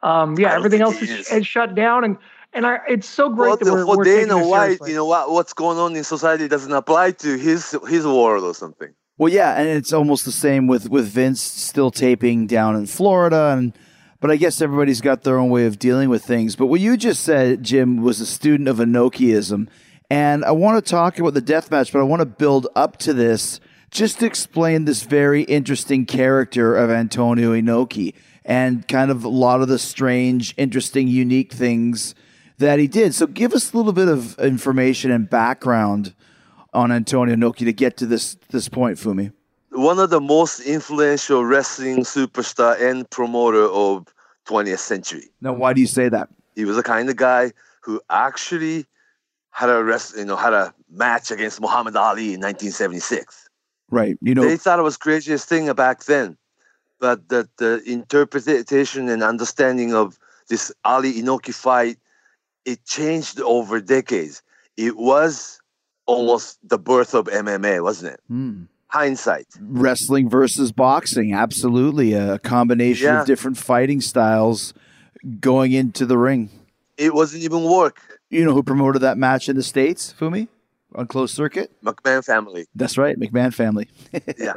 um, 0.01 0.37
yeah, 0.37 0.53
I 0.53 0.55
everything 0.55 0.81
else 0.81 1.01
is, 1.01 1.09
is. 1.09 1.31
is 1.31 1.47
shut 1.47 1.75
down, 1.75 2.03
and 2.03 2.17
and 2.53 2.65
I, 2.65 2.79
it's 2.87 3.07
so 3.07 3.29
great 3.29 3.47
Well, 3.47 3.57
that 3.57 3.65
we're, 3.71 3.85
for 3.85 3.97
we're 3.97 4.03
taking 4.03 4.27
Dana 4.27 4.39
this 4.39 4.47
White, 4.47 4.63
seriously. 4.63 4.89
you 4.91 4.95
know 4.97 5.05
what 5.05 5.31
what's 5.31 5.53
going 5.53 5.77
on 5.77 5.95
in 5.95 6.03
society 6.03 6.47
doesn't 6.47 6.71
apply 6.71 7.11
to 7.11 7.37
his 7.37 7.75
his 7.87 8.05
world 8.05 8.43
or 8.43 8.53
something. 8.53 8.93
Well, 9.17 9.31
yeah, 9.31 9.59
and 9.59 9.67
it's 9.69 9.93
almost 9.93 10.25
the 10.25 10.31
same 10.31 10.67
with 10.67 10.89
with 10.89 11.07
Vince 11.07 11.41
still 11.41 11.91
taping 11.91 12.47
down 12.47 12.75
in 12.75 12.85
Florida, 12.85 13.55
and 13.57 13.73
but 14.19 14.31
I 14.31 14.37
guess 14.37 14.61
everybody's 14.61 15.01
got 15.01 15.23
their 15.23 15.37
own 15.37 15.49
way 15.49 15.65
of 15.65 15.77
dealing 15.79 16.09
with 16.09 16.23
things. 16.23 16.55
But 16.55 16.67
what 16.67 16.79
you 16.79 16.97
just 16.97 17.23
said, 17.23 17.61
Jim, 17.63 17.97
was 18.01 18.21
a 18.21 18.25
student 18.25 18.69
of 18.69 18.77
Inokiism, 18.77 19.67
and 20.13 20.45
I 20.45 20.51
want 20.51 20.85
to 20.85 20.87
talk 20.87 21.17
about 21.17 21.33
the 21.33 21.41
death 21.41 21.71
match, 21.71 21.91
but 21.91 21.97
I 21.97 22.03
want 22.03 22.19
to 22.19 22.27
build 22.27 22.67
up 22.75 22.97
to 22.97 23.13
this 23.13 23.59
just 23.89 24.19
to 24.19 24.27
explain 24.27 24.85
this 24.85 25.01
very 25.01 25.41
interesting 25.41 26.05
character 26.05 26.75
of 26.75 26.91
Antonio 26.91 27.51
Inoki 27.53 28.13
and 28.45 28.87
kind 28.87 29.09
of 29.09 29.23
a 29.23 29.27
lot 29.27 29.61
of 29.61 29.69
the 29.69 29.79
strange, 29.79 30.53
interesting, 30.55 31.07
unique 31.07 31.51
things 31.51 32.13
that 32.59 32.77
he 32.77 32.87
did. 32.87 33.15
So 33.15 33.25
give 33.25 33.53
us 33.53 33.73
a 33.73 33.77
little 33.77 33.91
bit 33.91 34.07
of 34.07 34.37
information 34.37 35.09
and 35.09 35.27
background 35.27 36.13
on 36.75 36.91
Antonio 36.91 37.35
Inoki 37.35 37.65
to 37.65 37.73
get 37.73 37.97
to 37.97 38.05
this 38.05 38.37
this 38.49 38.69
point, 38.69 38.99
Fumi. 38.99 39.31
One 39.71 39.97
of 39.97 40.11
the 40.11 40.21
most 40.21 40.59
influential 40.59 41.43
wrestling 41.43 42.01
superstar 42.01 42.79
and 42.79 43.09
promoter 43.09 43.63
of 43.63 44.13
20th 44.45 44.77
century. 44.77 45.31
Now, 45.41 45.53
why 45.53 45.73
do 45.73 45.81
you 45.81 45.87
say 45.87 46.07
that? 46.09 46.29
He 46.53 46.65
was 46.65 46.75
the 46.75 46.83
kind 46.83 47.09
of 47.09 47.15
guy 47.15 47.51
who 47.81 47.99
actually 48.11 48.85
had 49.53 49.69
a 49.69 49.83
rest, 49.83 50.17
you 50.17 50.25
know, 50.25 50.35
had 50.35 50.53
a 50.53 50.73
match 50.89 51.31
against 51.31 51.61
Muhammad 51.61 51.95
Ali 51.95 52.33
in 52.33 52.41
1976. 52.41 53.49
Right. 53.91 54.17
You 54.21 54.33
know, 54.35 54.43
They 54.43 54.57
thought 54.57 54.79
it 54.79 54.83
was 54.83 54.97
craziest 54.97 55.47
thing 55.47 55.71
back 55.73 56.03
then, 56.05 56.35
but 56.99 57.29
the, 57.29 57.47
the 57.57 57.81
interpretation 57.85 59.09
and 59.09 59.21
understanding 59.23 59.93
of 59.93 60.17
this 60.49 60.71
Ali 60.83 61.13
Inoki 61.21 61.53
fight, 61.53 61.97
it 62.65 62.83
changed 62.85 63.39
over 63.41 63.79
decades. 63.79 64.41
It 64.75 64.97
was 64.97 65.61
almost 66.07 66.57
the 66.67 66.79
birth 66.79 67.13
of 67.13 67.25
MMA, 67.27 67.83
wasn't 67.83 68.13
it? 68.15 68.19
Hmm. 68.27 68.63
Hindsight. 68.87 69.47
wrestling 69.59 70.29
versus 70.29 70.71
boxing, 70.71 71.33
absolutely 71.33 72.13
a 72.13 72.37
combination 72.39 73.07
Yeah. 73.07 73.21
of 73.21 73.27
different 73.27 73.57
fighting 73.57 74.01
styles 74.01 74.73
going 75.39 75.71
into 75.71 76.05
the 76.05 76.17
ring. 76.17 76.49
It 76.97 77.15
wasn't 77.15 77.41
even 77.43 77.63
work. 77.63 77.97
You 78.33 78.43
know 78.45 78.53
who 78.53 78.63
promoted 78.63 79.03
that 79.03 79.15
match 79.19 79.47
in 79.47 79.55
the 79.55 79.61
states, 79.61 80.11
Fumi, 80.19 80.47
on 80.95 81.05
closed 81.05 81.35
circuit? 81.35 81.71
McMahon 81.83 82.25
family. 82.25 82.65
That's 82.73 82.97
right, 82.97 83.15
McMahon 83.15 83.53
family. 83.53 83.87
Yeah. 84.39 84.53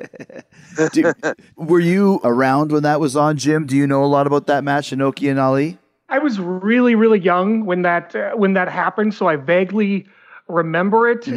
Do- 0.94 1.12
were 1.56 1.80
you 1.80 2.18
around 2.24 2.72
when 2.72 2.84
that 2.84 3.00
was 3.00 3.16
on, 3.16 3.36
Jim? 3.36 3.66
Do 3.66 3.76
you 3.76 3.86
know 3.86 4.02
a 4.02 4.06
lot 4.06 4.26
about 4.26 4.46
that 4.46 4.64
match, 4.64 4.92
Inoki 4.92 5.30
and 5.30 5.38
Ali? 5.38 5.76
I 6.08 6.18
was 6.20 6.40
really, 6.40 6.94
really 6.94 7.18
young 7.18 7.66
when 7.66 7.82
that 7.82 8.16
uh, 8.16 8.30
when 8.30 8.54
that 8.54 8.70
happened, 8.70 9.12
so 9.12 9.26
I 9.26 9.36
vaguely 9.36 10.06
remember 10.48 11.10
it. 11.10 11.28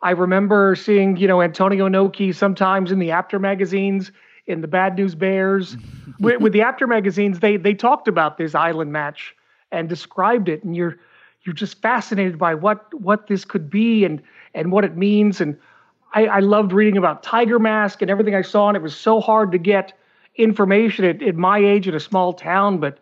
I 0.00 0.12
remember 0.12 0.76
seeing, 0.76 1.16
you 1.16 1.26
know, 1.26 1.42
Antonio 1.42 1.88
Inoki 1.88 2.32
sometimes 2.32 2.92
in 2.92 3.00
the 3.00 3.10
Apter 3.10 3.40
magazines, 3.40 4.12
in 4.46 4.60
the 4.60 4.68
Bad 4.68 4.94
News 4.94 5.16
Bears. 5.16 5.76
with, 6.20 6.40
with 6.40 6.52
the 6.52 6.60
Apter 6.60 6.86
magazines, 6.86 7.40
they 7.40 7.56
they 7.56 7.74
talked 7.74 8.06
about 8.06 8.38
this 8.38 8.54
island 8.54 8.92
match 8.92 9.34
and 9.72 9.88
described 9.88 10.48
it, 10.48 10.62
and 10.62 10.76
you're 10.76 10.96
you're 11.44 11.54
just 11.54 11.80
fascinated 11.80 12.38
by 12.38 12.54
what 12.54 12.92
what 13.00 13.26
this 13.26 13.44
could 13.44 13.70
be 13.70 14.04
and 14.04 14.22
and 14.54 14.72
what 14.72 14.84
it 14.84 14.96
means. 14.96 15.40
And 15.40 15.58
I, 16.14 16.26
I 16.26 16.40
loved 16.40 16.72
reading 16.72 16.96
about 16.96 17.22
Tiger 17.22 17.58
Mask 17.58 18.02
and 18.02 18.10
everything 18.10 18.34
I 18.34 18.42
saw, 18.42 18.68
and 18.68 18.76
it 18.76 18.82
was 18.82 18.96
so 18.96 19.20
hard 19.20 19.52
to 19.52 19.58
get 19.58 19.92
information 20.36 21.04
at, 21.04 21.22
at 21.22 21.34
my 21.34 21.58
age 21.58 21.88
in 21.88 21.94
a 21.94 22.00
small 22.00 22.32
town, 22.32 22.78
but 22.78 22.98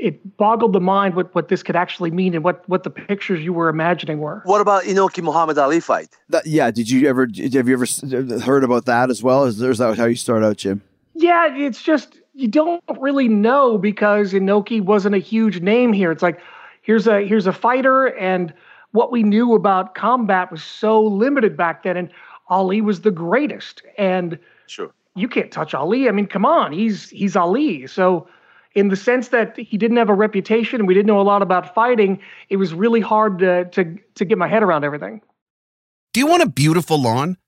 it 0.00 0.36
boggled 0.36 0.72
the 0.72 0.80
mind 0.80 1.14
what, 1.14 1.34
what 1.34 1.48
this 1.48 1.62
could 1.62 1.76
actually 1.76 2.10
mean 2.10 2.34
and 2.34 2.42
what, 2.42 2.66
what 2.68 2.82
the 2.82 2.90
pictures 2.90 3.44
you 3.44 3.52
were 3.52 3.68
imagining 3.68 4.18
were. 4.18 4.42
What 4.44 4.60
about 4.60 4.84
Inoki 4.84 5.22
Muhammad 5.22 5.58
Ali 5.58 5.80
fight? 5.80 6.16
That, 6.30 6.46
yeah. 6.46 6.70
Did 6.70 6.88
you 6.88 7.08
ever? 7.08 7.26
Have 7.26 7.68
you 7.68 7.74
ever 7.74 8.40
heard 8.40 8.64
about 8.64 8.86
that 8.86 9.10
as 9.10 9.22
well? 9.22 9.44
Is, 9.44 9.60
is 9.60 9.78
that 9.78 9.96
how 9.96 10.06
you 10.06 10.16
start 10.16 10.42
out, 10.42 10.56
Jim? 10.56 10.82
Yeah, 11.14 11.54
it's 11.54 11.82
just 11.82 12.18
you 12.34 12.48
don't 12.48 12.82
really 12.98 13.28
know 13.28 13.76
because 13.76 14.32
Inoki 14.32 14.80
wasn't 14.80 15.14
a 15.14 15.18
huge 15.18 15.60
name 15.60 15.92
here. 15.92 16.10
It's 16.10 16.22
like 16.22 16.40
here's 16.82 17.06
a 17.06 17.26
here's 17.26 17.46
a 17.46 17.52
fighter, 17.52 18.08
and 18.18 18.52
what 18.92 19.10
we 19.10 19.22
knew 19.22 19.54
about 19.54 19.94
combat 19.94 20.50
was 20.50 20.62
so 20.62 21.02
limited 21.02 21.56
back 21.56 21.82
then, 21.82 21.96
and 21.96 22.10
Ali 22.48 22.80
was 22.80 23.00
the 23.00 23.10
greatest. 23.10 23.82
And 23.96 24.38
Sure. 24.66 24.92
you 25.14 25.28
can't 25.28 25.50
touch 25.50 25.74
Ali. 25.74 26.08
I 26.08 26.12
mean, 26.12 26.26
come 26.26 26.44
on, 26.44 26.72
he's 26.72 27.08
he's 27.10 27.36
Ali. 27.36 27.86
So, 27.86 28.28
in 28.74 28.88
the 28.88 28.96
sense 28.96 29.28
that 29.28 29.56
he 29.56 29.76
didn't 29.78 29.96
have 29.96 30.10
a 30.10 30.14
reputation 30.14 30.80
and 30.80 30.86
we 30.86 30.94
didn't 30.94 31.06
know 31.06 31.20
a 31.20 31.22
lot 31.22 31.42
about 31.42 31.74
fighting, 31.74 32.20
it 32.48 32.56
was 32.56 32.74
really 32.74 33.00
hard 33.00 33.38
to 33.38 33.64
to 33.66 33.98
to 34.14 34.24
get 34.24 34.38
my 34.38 34.48
head 34.48 34.62
around 34.62 34.84
everything. 34.84 35.22
Do 36.12 36.20
you 36.20 36.26
want 36.26 36.42
a 36.42 36.48
beautiful 36.48 37.00
lawn? 37.00 37.38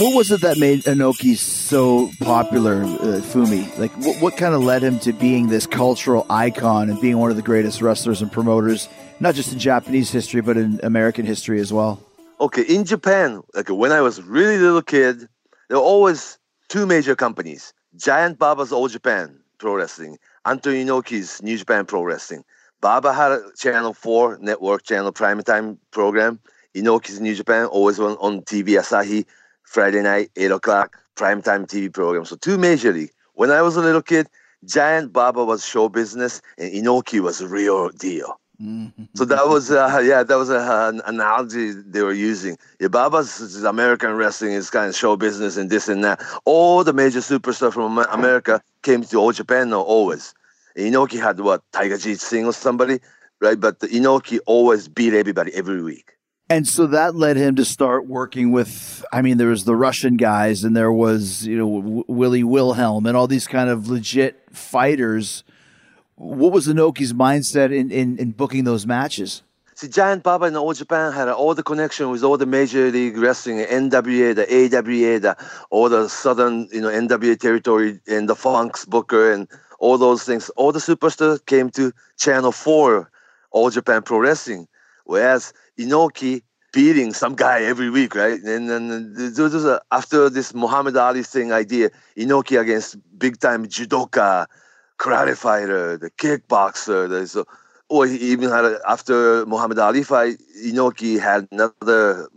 What 0.00 0.14
was 0.14 0.30
it 0.30 0.40
that 0.40 0.56
made 0.56 0.84
Inoki 0.84 1.36
so 1.36 2.10
popular, 2.20 2.84
uh, 2.84 3.20
Fumi? 3.20 3.76
Like, 3.76 3.90
what, 3.98 4.18
what 4.22 4.36
kind 4.38 4.54
of 4.54 4.62
led 4.62 4.82
him 4.82 4.98
to 5.00 5.12
being 5.12 5.48
this 5.48 5.66
cultural 5.66 6.24
icon 6.30 6.88
and 6.88 6.98
being 7.02 7.18
one 7.18 7.30
of 7.30 7.36
the 7.36 7.42
greatest 7.42 7.82
wrestlers 7.82 8.22
and 8.22 8.32
promoters, 8.32 8.88
not 9.20 9.34
just 9.34 9.52
in 9.52 9.58
Japanese 9.58 10.10
history, 10.10 10.40
but 10.40 10.56
in 10.56 10.80
American 10.82 11.26
history 11.26 11.60
as 11.60 11.70
well? 11.70 12.02
Okay, 12.40 12.62
in 12.62 12.86
Japan, 12.86 13.42
like 13.52 13.68
when 13.68 13.92
I 13.92 14.00
was 14.00 14.22
really 14.22 14.56
little 14.56 14.80
kid, 14.80 15.28
there 15.68 15.76
were 15.76 15.84
always 15.84 16.38
two 16.70 16.86
major 16.86 17.14
companies: 17.14 17.74
Giant 17.94 18.38
Baba's 18.38 18.72
All 18.72 18.88
Japan 18.88 19.38
Pro 19.58 19.74
Wrestling, 19.74 20.16
Antonio 20.46 20.82
Inoki's 20.82 21.42
New 21.42 21.58
Japan 21.58 21.84
Pro 21.84 22.04
Wrestling. 22.04 22.42
Baba 22.80 23.12
had 23.12 23.32
a 23.32 23.42
Channel 23.58 23.92
Four 23.92 24.38
network 24.40 24.82
channel 24.82 25.12
primetime 25.12 25.76
program. 25.90 26.40
Inoki's 26.74 27.20
New 27.20 27.34
Japan 27.34 27.66
always 27.66 28.00
on, 28.00 28.16
on 28.18 28.40
TV 28.42 28.78
Asahi, 28.78 29.26
Friday 29.70 30.02
night, 30.02 30.32
eight 30.34 30.50
o'clock 30.50 30.98
primetime 31.14 31.64
TV 31.64 31.92
program. 31.92 32.24
So 32.24 32.34
two 32.34 32.58
major 32.58 32.92
league. 32.92 33.12
When 33.34 33.52
I 33.52 33.62
was 33.62 33.76
a 33.76 33.80
little 33.80 34.02
kid, 34.02 34.26
Giant 34.64 35.12
Baba 35.12 35.44
was 35.44 35.64
show 35.64 35.88
business, 35.88 36.42
and 36.58 36.72
Inoki 36.72 37.20
was 37.20 37.40
a 37.40 37.46
real 37.46 37.90
deal. 37.90 38.40
So 39.14 39.24
that 39.26 39.46
was, 39.46 39.70
uh, 39.70 40.02
yeah, 40.04 40.24
that 40.24 40.34
was 40.34 40.50
a, 40.50 40.58
an 40.88 41.00
analogy 41.06 41.70
they 41.70 42.02
were 42.02 42.12
using. 42.12 42.58
Yeah, 42.80 42.88
Baba's 42.88 43.40
is 43.40 43.62
American 43.62 44.14
wrestling 44.14 44.54
is 44.54 44.70
kind 44.70 44.88
of 44.88 44.96
show 44.96 45.16
business 45.16 45.56
and 45.56 45.70
this 45.70 45.86
and 45.88 46.02
that. 46.02 46.20
All 46.44 46.82
the 46.82 46.92
major 46.92 47.20
superstars 47.20 47.72
from 47.72 47.96
America 47.96 48.60
came 48.82 49.04
to 49.04 49.16
All 49.18 49.30
Japan 49.30 49.70
now, 49.70 49.82
always. 49.82 50.34
Inoki 50.76 51.22
had 51.22 51.38
what, 51.38 51.62
Tiger 51.70 51.96
Jeet 51.96 52.18
Singh 52.18 52.46
or 52.46 52.52
somebody, 52.52 52.98
right? 53.40 53.58
But 53.60 53.78
the 53.78 53.86
Inoki 53.86 54.40
always 54.46 54.88
beat 54.88 55.14
everybody 55.14 55.54
every 55.54 55.80
week. 55.80 56.16
And 56.50 56.66
so 56.66 56.88
that 56.88 57.14
led 57.14 57.36
him 57.36 57.54
to 57.56 57.64
start 57.64 58.06
working 58.06 58.50
with. 58.50 59.04
I 59.12 59.22
mean, 59.22 59.38
there 59.38 59.48
was 59.48 59.64
the 59.64 59.76
Russian 59.76 60.16
guys, 60.16 60.64
and 60.64 60.76
there 60.76 60.90
was 60.90 61.46
you 61.46 61.56
know 61.56 61.80
w- 61.80 62.04
Willie 62.08 62.42
Williams, 62.42 63.06
and 63.06 63.16
all 63.16 63.28
these 63.28 63.46
kind 63.46 63.70
of 63.70 63.88
legit 63.88 64.42
fighters. 64.50 65.44
What 66.16 66.52
was 66.52 66.66
Inoki's 66.66 67.12
mindset 67.12 67.72
in, 67.72 67.90
in, 67.92 68.18
in 68.18 68.32
booking 68.32 68.64
those 68.64 68.84
matches? 68.84 69.42
See, 69.76 69.88
Giant 69.88 70.24
Baba 70.24 70.46
in 70.46 70.56
All 70.56 70.74
Japan 70.74 71.12
had 71.12 71.28
all 71.28 71.54
the 71.54 71.62
connection 71.62 72.10
with 72.10 72.24
all 72.24 72.36
the 72.36 72.46
major 72.46 72.90
league 72.90 73.16
wrestling, 73.16 73.58
NWA, 73.58 74.34
the 74.34 74.44
AWA, 74.44 75.20
the 75.20 75.36
all 75.70 75.88
the 75.88 76.08
southern, 76.08 76.68
you 76.72 76.80
know, 76.80 76.88
NWA 76.90 77.38
territory, 77.38 78.00
and 78.08 78.28
the 78.28 78.34
Funks 78.34 78.84
Booker, 78.84 79.32
and 79.32 79.46
all 79.78 79.96
those 79.98 80.24
things. 80.24 80.50
All 80.56 80.72
the 80.72 80.80
superstars 80.80 81.46
came 81.46 81.70
to 81.70 81.92
Channel 82.18 82.50
Four, 82.50 83.08
All 83.52 83.70
Japan 83.70 84.02
Pro 84.02 84.18
Wrestling, 84.18 84.66
whereas 85.04 85.54
Inoki 85.80 86.42
beating 86.72 87.12
some 87.12 87.34
guy 87.34 87.62
every 87.62 87.90
week, 87.90 88.14
right? 88.14 88.40
And 88.40 88.68
then 88.70 89.14
this 89.14 89.38
was 89.38 89.64
a, 89.64 89.80
after 89.90 90.30
this 90.30 90.54
Muhammad 90.54 90.96
Ali 90.96 91.22
thing 91.22 91.52
idea, 91.52 91.90
Inoki 92.16 92.60
against 92.60 92.96
big 93.18 93.40
time 93.40 93.66
judoka, 93.66 94.46
karate 94.98 95.36
fighter, 95.36 95.96
the 95.96 96.10
kickboxer, 96.10 97.08
the 97.08 97.26
so 97.26 97.44
or 97.88 98.06
he 98.06 98.16
even 98.16 98.48
had 98.48 98.64
a, 98.64 98.80
after 98.88 99.44
Muhammad 99.46 99.78
Ali 99.78 100.04
fight, 100.04 100.36
Inoki 100.64 101.18
had 101.18 101.48
another 101.50 102.28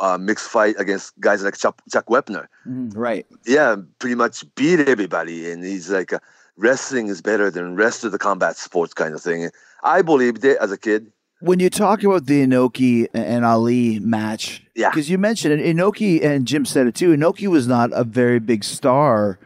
uh, 0.00 0.16
mixed 0.18 0.48
fight 0.48 0.74
against 0.78 1.18
guys 1.20 1.44
like 1.44 1.56
Chuck, 1.56 1.80
Chuck 1.92 2.06
Wepner. 2.06 2.46
Mm, 2.66 2.96
right. 2.96 3.26
Yeah, 3.46 3.76
pretty 3.98 4.14
much 4.14 4.42
beat 4.54 4.80
everybody, 4.80 5.50
and 5.50 5.62
he's 5.62 5.90
like, 5.90 6.14
uh, 6.14 6.18
wrestling 6.56 7.08
is 7.08 7.20
better 7.20 7.50
than 7.50 7.76
rest 7.76 8.04
of 8.04 8.12
the 8.12 8.18
combat 8.18 8.56
sports 8.56 8.94
kind 8.94 9.14
of 9.14 9.20
thing. 9.20 9.50
I 9.84 10.00
believed 10.00 10.44
it 10.44 10.56
as 10.58 10.72
a 10.72 10.78
kid. 10.78 11.12
When 11.42 11.58
you 11.58 11.70
talk 11.70 12.04
about 12.04 12.26
the 12.26 12.46
Inoki 12.46 13.08
and 13.12 13.44
Ali 13.44 13.98
match, 13.98 14.62
Yeah. 14.76 14.90
because 14.90 15.10
you 15.10 15.18
mentioned 15.18 15.60
Inoki 15.60 16.24
and 16.24 16.46
Jim 16.46 16.64
said 16.64 16.86
it 16.86 16.94
too. 16.94 17.10
Inoki 17.16 17.48
was 17.48 17.66
not 17.66 17.90
a 17.92 18.04
very 18.04 18.38
big 18.38 18.62
star 18.62 19.40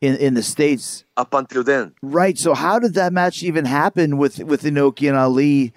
in 0.00 0.14
in 0.16 0.34
the 0.34 0.44
states, 0.44 1.04
Up 1.16 1.34
until 1.34 1.64
then, 1.64 1.92
right? 2.02 2.38
So 2.38 2.54
how 2.54 2.78
did 2.78 2.94
that 2.94 3.12
match 3.12 3.42
even 3.42 3.64
happen 3.64 4.16
with 4.16 4.38
with 4.44 4.62
Inoki 4.62 5.08
and 5.08 5.18
Ali? 5.18 5.72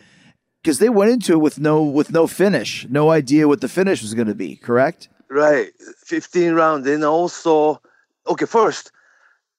Because 0.62 0.78
they 0.78 0.90
went 0.90 1.10
into 1.12 1.34
it 1.34 1.42
with 1.42 1.60
no 1.60 1.82
with 1.82 2.12
no 2.12 2.28
finish, 2.28 2.86
no 2.90 3.10
idea 3.10 3.48
what 3.48 3.62
the 3.62 3.68
finish 3.68 4.02
was 4.04 4.14
going 4.14 4.28
to 4.28 4.36
be. 4.36 4.56
Correct? 4.56 5.10
right? 5.28 5.72
Fifteen 6.06 6.54
rounds, 6.54 6.88
and 6.88 7.04
also, 7.04 7.82
okay, 8.28 8.46
first, 8.46 8.92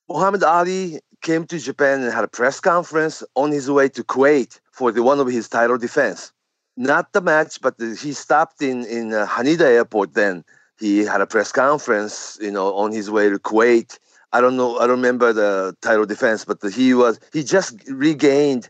Muhammad 0.08 0.44
Ali 0.44 1.00
came 1.22 1.44
to 1.48 1.58
Japan 1.58 2.02
and 2.02 2.12
had 2.12 2.22
a 2.22 2.28
press 2.28 2.60
conference 2.60 3.24
on 3.34 3.50
his 3.50 3.68
way 3.68 3.88
to 3.88 4.04
Kuwait 4.04 4.60
for 4.76 4.90
the 4.92 5.02
one 5.02 5.20
of 5.20 5.28
his 5.28 5.48
title 5.48 5.78
defense. 5.78 6.32
Not 6.76 7.12
the 7.12 7.20
match, 7.20 7.60
but 7.64 7.78
the, 7.78 7.88
he 8.04 8.12
stopped 8.12 8.60
in 8.60 8.84
in 8.98 9.14
uh, 9.14 9.26
Haneda 9.34 9.68
Airport. 9.78 10.14
Then 10.14 10.44
he 10.80 11.04
had 11.12 11.20
a 11.20 11.26
press 11.26 11.52
conference, 11.52 12.36
you 12.40 12.50
know, 12.50 12.74
on 12.74 12.90
his 12.98 13.08
way 13.16 13.30
to 13.30 13.38
Kuwait. 13.38 13.98
I 14.32 14.40
don't 14.40 14.56
know. 14.56 14.70
I 14.80 14.86
don't 14.88 15.02
remember 15.02 15.32
the 15.32 15.76
title 15.80 16.06
defense, 16.06 16.44
but 16.44 16.60
the, 16.60 16.70
he 16.70 16.92
was 16.92 17.20
he 17.32 17.44
just 17.44 17.72
regained 17.88 18.68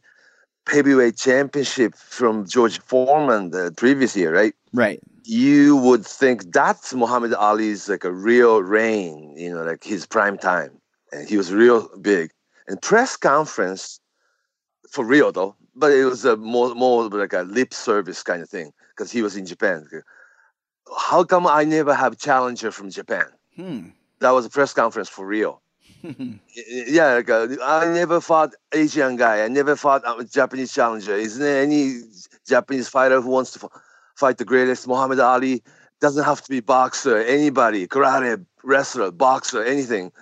heavyweight 0.69 1.17
championship 1.17 1.95
from 1.95 2.47
George 2.47 2.79
Foreman 2.81 3.51
the 3.51 3.73
previous 3.77 4.15
year, 4.17 4.33
right? 4.35 4.55
Right. 4.73 5.01
you 5.25 5.77
would 5.77 6.05
think 6.05 6.53
that's 6.53 6.93
Muhammad 6.93 7.33
Ali's 7.35 7.89
like 7.89 8.05
a 8.05 8.13
real 8.13 8.63
reign, 8.63 9.35
you 9.37 9.51
know, 9.53 9.63
like 9.65 9.83
his 9.83 10.07
prime 10.07 10.37
time. 10.37 10.73
And 11.13 11.29
he 11.29 11.37
was 11.37 11.53
real 11.53 11.89
big. 11.99 12.31
And 12.69 12.81
press 12.81 13.17
conference, 13.17 14.01
for 14.91 15.05
real 15.05 15.33
though, 15.33 15.57
but 15.77 15.93
it 15.93 16.05
was 16.05 16.25
a 16.25 16.37
more, 16.37 16.75
more 16.75 17.09
like 17.09 17.33
a 17.33 17.43
lip 17.43 17.75
service 17.75 18.23
kind 18.23 18.43
of 18.43 18.49
thing 18.49 18.73
because 18.91 19.11
he 19.11 19.23
was 19.23 19.37
in 19.37 19.47
Japan. 19.47 19.87
How 20.99 21.25
come 21.25 21.47
I 21.47 21.65
never 21.65 21.95
have 21.95 22.19
challenger 22.19 22.71
from 22.71 22.91
Japan? 22.91 23.27
Hmm. 23.57 23.89
That 24.21 24.31
was 24.31 24.47
a 24.47 24.51
press 24.51 24.73
conference 24.73 25.09
for 25.09 25.27
real. 25.27 25.61
Yeah, 26.57 27.15
like 27.15 27.31
uh, 27.31 27.49
I 27.63 27.87
never 27.87 28.21
fought 28.21 28.53
Asian 28.73 29.17
guy. 29.17 29.43
I 29.45 29.49
never 29.49 29.75
fought 29.75 30.03
a 30.07 30.25
Japanese 30.25 30.73
challenger. 30.73 31.15
Isn't 31.15 31.43
there 31.43 31.63
any 31.63 32.01
Japanese 32.47 32.89
fighter 32.89 33.21
who 33.21 33.31
wants 33.31 33.53
to 33.53 33.65
f- 33.65 33.71
fight 34.15 34.39
the 34.39 34.45
greatest 34.45 34.87
Muhammad 34.87 35.19
Ali? 35.19 35.63
Doesn't 36.01 36.25
have 36.25 36.43
to 36.43 36.51
be 36.51 36.61
boxer, 36.61 37.19
anybody, 37.19 37.87
karate, 37.89 38.45
wrestler, 38.63 39.11
boxer, 39.11 39.65
anything. 39.65 40.13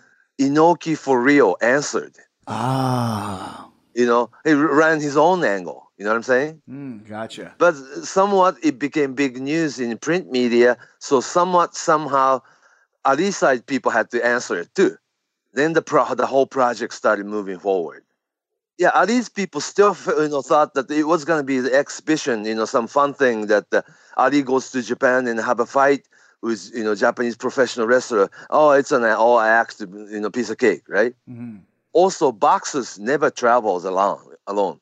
Inoki 0.41 0.97
for 0.97 1.21
real 1.21 1.57
answered. 1.61 2.15
Ah. 2.47 3.69
You 3.95 4.07
know, 4.07 4.31
he 4.45 4.53
ran 4.53 5.01
his 5.01 5.17
own 5.17 5.45
angle. 5.45 5.91
You 5.99 6.05
know 6.05 6.11
what 6.11 6.17
I'm 6.17 6.23
saying? 6.23 6.63
Mm, 6.69 7.09
gotcha. 7.09 7.55
But 7.59 7.75
somewhat 8.05 8.57
it 8.63 8.79
became 8.79 9.15
big 9.15 9.41
news 9.41 9.79
in 9.79 9.97
print 9.99 10.31
media. 10.31 10.77
So 10.99 11.21
somewhat 11.21 11.75
somehow 11.75 12.43
Ali 13.05 13.31
side 13.31 13.67
people 13.67 13.91
had 13.93 14.11
to 14.13 14.25
answer 14.25 14.59
it 14.59 14.75
too. 14.75 14.97
Then 15.53 15.75
the 15.75 15.83
pro- 15.83 16.15
the 16.15 16.27
whole 16.27 16.47
project 16.47 16.95
started 16.95 17.27
moving 17.27 17.59
forward. 17.59 18.05
Yeah, 18.79 18.91
Ali's 18.95 19.29
people 19.29 19.61
still 19.61 19.97
you 20.07 20.29
know 20.29 20.43
thought 20.43 20.75
that 20.75 20.91
it 20.91 21.05
was 21.05 21.25
going 21.25 21.41
to 21.41 21.45
be 21.45 21.61
the 21.61 21.75
exhibition, 21.75 22.45
you 22.45 22.55
know, 22.55 22.65
some 22.65 22.87
fun 22.89 23.15
thing 23.15 23.47
that 23.47 23.67
uh, 23.73 23.83
Ali 24.17 24.43
goes 24.43 24.71
to 24.73 24.83
Japan 24.83 25.27
and 25.29 25.39
have 25.41 25.61
a 25.61 25.67
fight 25.67 26.09
with 26.43 26.71
you 26.75 26.83
know 26.83 26.95
Japanese 26.95 27.37
professional 27.37 27.87
wrestler. 27.87 28.31
Oh, 28.51 28.71
it's 28.71 28.93
an 28.93 29.05
all 29.05 29.39
act, 29.41 29.81
you 29.81 30.21
know, 30.21 30.31
piece 30.31 30.51
of 30.51 30.59
cake, 30.59 30.83
right? 30.89 31.15
Mhm. 31.29 31.61
Also, 31.93 32.33
boxers 32.33 32.99
never 32.99 33.31
travels 33.31 33.85
alone. 33.85 34.21
Alone, 34.47 34.81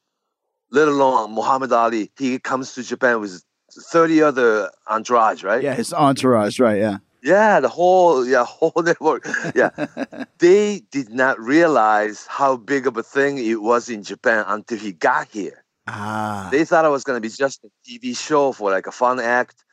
let 0.70 0.88
alone 0.88 1.32
Muhammad 1.34 1.72
Ali. 1.72 2.10
He 2.16 2.38
comes 2.38 2.74
to 2.74 2.82
Japan 2.82 3.20
with 3.20 3.44
thirty 3.92 4.22
other 4.22 4.70
entourage, 4.88 5.44
right? 5.44 5.62
Yeah, 5.62 5.74
his 5.74 5.92
entourage, 5.92 6.58
right? 6.58 6.78
Yeah. 6.78 6.98
Yeah, 7.22 7.60
the 7.60 7.68
whole 7.68 8.26
yeah 8.26 8.44
whole 8.48 8.82
network. 8.82 9.26
Yeah, 9.54 9.70
they 10.38 10.82
did 10.90 11.10
not 11.10 11.38
realize 11.38 12.26
how 12.26 12.56
big 12.56 12.86
of 12.86 12.96
a 12.96 13.02
thing 13.02 13.38
it 13.38 13.60
was 13.60 13.88
in 13.90 14.02
Japan 14.02 14.44
until 14.48 14.78
he 14.78 14.92
got 14.92 15.28
here. 15.28 15.64
Ah. 15.86 16.48
They 16.50 16.64
thought 16.64 16.84
it 16.84 16.90
was 16.90 17.04
gonna 17.04 17.20
be 17.20 17.28
just 17.28 17.64
a 17.64 17.70
TV 17.86 18.16
show 18.16 18.52
for 18.52 18.70
like 18.70 18.86
a 18.86 18.92
fun 18.92 19.20
act. 19.20 19.64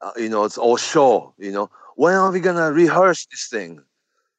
Uh, 0.00 0.12
you 0.16 0.28
know, 0.28 0.44
it's 0.44 0.56
all 0.56 0.76
show. 0.76 1.34
You 1.38 1.52
know, 1.52 1.70
when 1.96 2.14
are 2.14 2.30
we 2.30 2.40
gonna 2.40 2.72
rehearse 2.72 3.26
this 3.26 3.48
thing? 3.48 3.82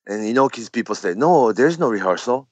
And 0.10 0.24
Inoki's 0.24 0.70
people 0.70 0.96
say, 0.96 1.14
no, 1.14 1.54
there's 1.54 1.78
no 1.78 1.88
rehearsal. 1.88 2.48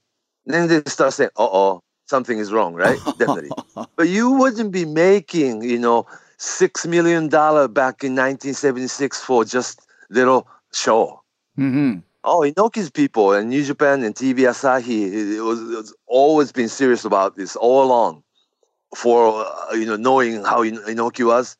And 0.45 0.53
then 0.53 0.67
they 0.67 0.89
start 0.89 1.13
saying, 1.13 1.31
uh 1.35 1.49
oh, 1.51 1.81
something 2.05 2.37
is 2.37 2.53
wrong, 2.53 2.75
right? 2.75 3.01
Definitely. 3.17 3.55
But 3.95 4.09
you 4.09 4.31
wouldn't 4.31 4.71
be 4.71 4.85
making, 4.85 5.63
you 5.63 5.79
know, 5.79 6.05
six 6.37 6.85
million 6.85 7.29
dollar 7.29 7.67
back 7.67 8.03
in 8.03 8.13
1976 8.13 9.23
for 9.23 9.43
just 9.43 9.81
little 10.11 10.47
show. 10.71 11.21
hmm 11.55 11.95
Oh, 12.23 12.41
Inoki's 12.41 12.91
people 12.91 13.31
and 13.33 13.49
New 13.49 13.63
Japan 13.63 14.03
and 14.03 14.13
TV 14.13 14.39
Asahi, 14.39 15.35
it 15.37 15.41
was, 15.41 15.93
always 16.07 16.51
been 16.51 16.67
serious 16.69 17.05
about 17.05 17.35
this 17.37 17.55
all 17.55 17.83
along. 17.83 18.23
For 18.95 19.45
uh, 19.45 19.73
you 19.73 19.85
know, 19.85 19.95
knowing 19.95 20.43
how 20.43 20.61
In- 20.61 20.83
Inoki 20.93 21.25
was, 21.25 21.57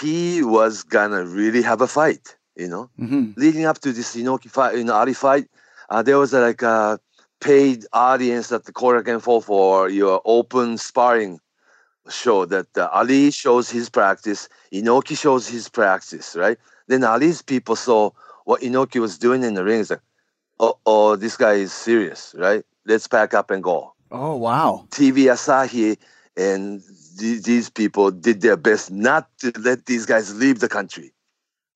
he 0.00 0.42
was 0.42 0.82
gonna 0.82 1.24
really 1.24 1.62
have 1.62 1.80
a 1.80 1.86
fight. 1.88 2.36
You 2.56 2.68
know, 2.68 2.90
hmm 2.98 3.30
leading 3.36 3.64
up 3.64 3.78
to 3.80 3.92
this 3.92 4.16
Inoki 4.16 4.50
fight, 4.50 4.76
you 4.76 4.84
know, 4.84 4.94
Ali 4.94 5.14
fight, 5.14 5.48
uh, 5.88 6.02
there 6.02 6.18
was 6.18 6.34
uh, 6.34 6.40
like 6.40 6.62
a 6.62 6.98
paid 7.40 7.86
audience 7.92 8.52
at 8.52 8.64
the 8.64 8.72
Korakuen 8.72 9.22
Hall 9.24 9.40
for 9.40 9.88
your 9.88 10.20
open 10.24 10.76
sparring 10.78 11.40
show 12.08 12.44
that 12.46 12.66
uh, 12.76 12.88
Ali 12.92 13.30
shows 13.30 13.70
his 13.70 13.88
practice, 13.88 14.48
Inoki 14.72 15.16
shows 15.18 15.48
his 15.48 15.68
practice, 15.68 16.36
right? 16.36 16.58
Then 16.88 17.04
Ali's 17.04 17.42
people 17.42 17.76
saw 17.76 18.10
what 18.44 18.60
Inoki 18.62 19.00
was 19.00 19.18
doing 19.18 19.42
in 19.42 19.54
the 19.54 19.64
ring. 19.64 19.80
It's 19.80 19.90
like, 19.90 20.00
oh, 20.58 20.78
oh, 20.86 21.16
this 21.16 21.36
guy 21.36 21.54
is 21.54 21.72
serious, 21.72 22.34
right? 22.38 22.64
Let's 22.86 23.06
pack 23.06 23.34
up 23.34 23.50
and 23.50 23.62
go. 23.62 23.94
Oh 24.10 24.36
wow. 24.36 24.86
TV 24.90 25.24
Asahi 25.24 25.96
and 26.36 26.82
th- 27.18 27.42
these 27.42 27.70
people 27.70 28.10
did 28.10 28.40
their 28.40 28.56
best 28.56 28.90
not 28.90 29.28
to 29.38 29.52
let 29.58 29.86
these 29.86 30.06
guys 30.06 30.34
leave 30.34 30.60
the 30.60 30.68
country. 30.68 31.12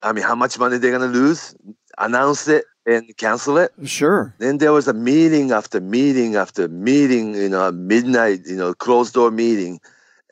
I 0.05 0.13
mean, 0.13 0.23
how 0.23 0.35
much 0.35 0.59
money 0.59 0.77
they're 0.77 0.91
gonna 0.91 1.11
lose? 1.11 1.55
Announce 1.97 2.47
it 2.47 2.65
and 2.85 3.17
cancel 3.17 3.57
it. 3.57 3.71
Sure. 3.83 4.35
Then 4.37 4.59
there 4.59 4.71
was 4.71 4.87
a 4.87 4.93
meeting 4.93 5.51
after 5.51 5.81
meeting 5.81 6.35
after 6.35 6.67
meeting, 6.67 7.33
you 7.33 7.49
know, 7.49 7.67
a 7.67 7.71
midnight, 7.71 8.41
you 8.45 8.55
know, 8.55 8.73
closed 8.73 9.15
door 9.15 9.31
meeting. 9.31 9.79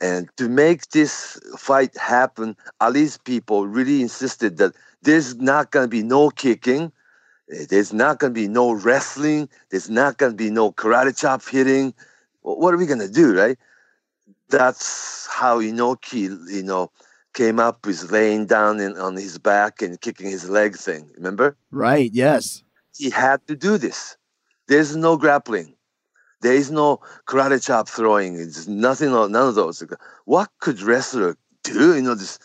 And 0.00 0.28
to 0.36 0.48
make 0.48 0.90
this 0.90 1.40
fight 1.58 1.96
happen, 1.96 2.56
Ali's 2.80 3.18
people 3.18 3.66
really 3.66 4.00
insisted 4.00 4.58
that 4.58 4.74
there's 5.02 5.36
not 5.36 5.72
going 5.72 5.84
to 5.84 5.88
be 5.88 6.02
no 6.02 6.30
kicking, 6.30 6.92
eh, 7.50 7.66
there's 7.68 7.92
not 7.92 8.20
going 8.20 8.32
to 8.32 8.40
be 8.40 8.48
no 8.48 8.72
wrestling, 8.72 9.48
there's 9.70 9.90
not 9.90 10.18
going 10.18 10.32
to 10.32 10.36
be 10.36 10.50
no 10.50 10.70
karate 10.72 11.16
chop 11.18 11.42
hitting. 11.48 11.94
What 12.42 12.74
are 12.74 12.76
we 12.76 12.86
going 12.86 13.00
to 13.00 13.10
do, 13.10 13.36
right? 13.36 13.58
That's 14.50 15.26
how 15.26 15.60
Inoki, 15.60 16.28
you 16.52 16.62
know, 16.62 16.90
came 17.34 17.60
up 17.60 17.84
with 17.84 18.10
laying 18.10 18.46
down 18.46 18.80
in, 18.80 18.96
on 18.96 19.14
his 19.14 19.38
back 19.38 19.82
and 19.82 20.00
kicking 20.00 20.30
his 20.30 20.48
leg 20.48 20.76
thing. 20.76 21.10
Remember? 21.16 21.56
Right. 21.70 22.10
Yes. 22.12 22.62
he 22.96 23.10
had 23.10 23.46
to 23.48 23.56
do 23.56 23.76
this. 23.78 24.16
There's 24.68 24.96
no 24.96 25.16
grappling. 25.16 25.74
There 26.40 26.54
is 26.54 26.70
no 26.70 27.00
karate 27.26 27.64
chop 27.64 27.88
throwing. 27.88 28.38
It's 28.38 28.66
nothing, 28.66 29.10
none 29.10 29.34
of 29.34 29.54
those. 29.54 29.82
What 30.24 30.50
could 30.60 30.80
wrestler 30.80 31.36
do? 31.62 31.96
You 31.96 32.02
know, 32.02 32.14
this 32.14 32.38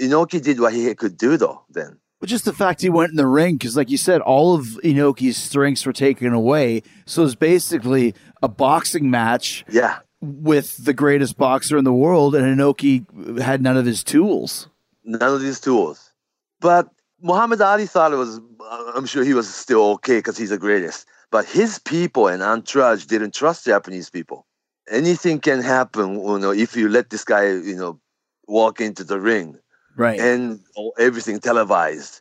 Inoki 0.00 0.42
did 0.42 0.60
what 0.60 0.74
he 0.74 0.94
could 0.94 1.16
do 1.16 1.36
though. 1.36 1.64
Then 1.70 1.98
But 2.20 2.28
just 2.28 2.44
the 2.44 2.52
fact 2.52 2.82
he 2.82 2.90
went 2.90 3.10
in 3.10 3.16
the 3.16 3.26
ring, 3.26 3.56
because 3.56 3.76
like 3.76 3.90
you 3.90 3.96
said, 3.96 4.20
all 4.20 4.54
of 4.54 4.66
Inoki's 4.84 5.36
strengths 5.36 5.86
were 5.86 5.92
taken 5.92 6.32
away. 6.32 6.82
So 7.06 7.24
it's 7.24 7.34
basically 7.34 8.14
a 8.42 8.48
boxing 8.48 9.10
match 9.10 9.64
yeah, 9.70 9.98
with 10.24 10.84
the 10.84 10.92
greatest 10.92 11.36
boxer 11.36 11.76
in 11.76 11.84
the 11.84 11.92
world, 11.92 12.34
and 12.34 12.44
Inoki 12.44 13.04
had 13.40 13.62
none 13.62 13.76
of 13.76 13.86
his 13.86 14.02
tools. 14.02 14.68
None 15.04 15.34
of 15.34 15.40
these 15.40 15.60
tools. 15.60 16.10
But 16.60 16.88
Muhammad 17.20 17.60
Ali 17.60 17.86
thought 17.86 18.12
it 18.12 18.16
was, 18.16 18.40
I'm 18.94 19.06
sure 19.06 19.24
he 19.24 19.34
was 19.34 19.52
still 19.52 19.82
okay 19.92 20.18
because 20.18 20.36
he's 20.38 20.50
the 20.50 20.58
greatest. 20.58 21.06
But 21.30 21.44
his 21.46 21.78
people 21.78 22.28
and 22.28 22.42
entourage 22.42 23.04
didn't 23.06 23.34
trust 23.34 23.64
Japanese 23.66 24.08
people. 24.10 24.46
Anything 24.90 25.40
can 25.40 25.60
happen, 25.62 26.14
you 26.14 26.38
know, 26.38 26.50
if 26.52 26.76
you 26.76 26.88
let 26.88 27.10
this 27.10 27.24
guy, 27.24 27.48
you 27.50 27.76
know, 27.76 27.98
walk 28.46 28.80
into 28.80 29.04
the 29.04 29.20
ring 29.20 29.58
Right. 29.96 30.20
and 30.20 30.60
everything 30.98 31.40
televised. 31.40 32.20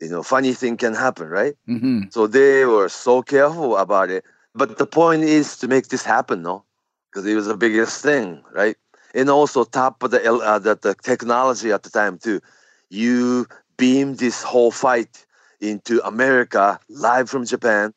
You 0.00 0.08
know, 0.08 0.22
funny 0.22 0.52
thing 0.54 0.76
can 0.76 0.94
happen, 0.94 1.28
right? 1.28 1.54
hmm 1.66 2.02
So 2.10 2.26
they 2.26 2.64
were 2.64 2.88
so 2.88 3.22
careful 3.22 3.76
about 3.76 4.10
it. 4.10 4.24
But 4.54 4.78
the 4.78 4.86
point 4.86 5.24
is 5.24 5.56
to 5.58 5.68
make 5.68 5.88
this 5.88 6.04
happen, 6.04 6.42
no? 6.42 6.64
Because 7.10 7.26
it 7.26 7.34
was 7.34 7.46
the 7.46 7.56
biggest 7.56 8.02
thing, 8.02 8.42
right? 8.52 8.76
And 9.14 9.30
also 9.30 9.64
top 9.64 10.02
of 10.02 10.10
the, 10.10 10.20
uh, 10.32 10.58
the 10.58 10.74
the 10.76 10.94
technology 10.94 11.72
at 11.72 11.82
the 11.82 11.90
time 11.90 12.18
too. 12.18 12.40
You 12.90 13.46
beam 13.76 14.16
this 14.16 14.42
whole 14.42 14.70
fight 14.70 15.24
into 15.60 16.06
America 16.06 16.78
live 16.88 17.30
from 17.30 17.46
Japan. 17.46 17.94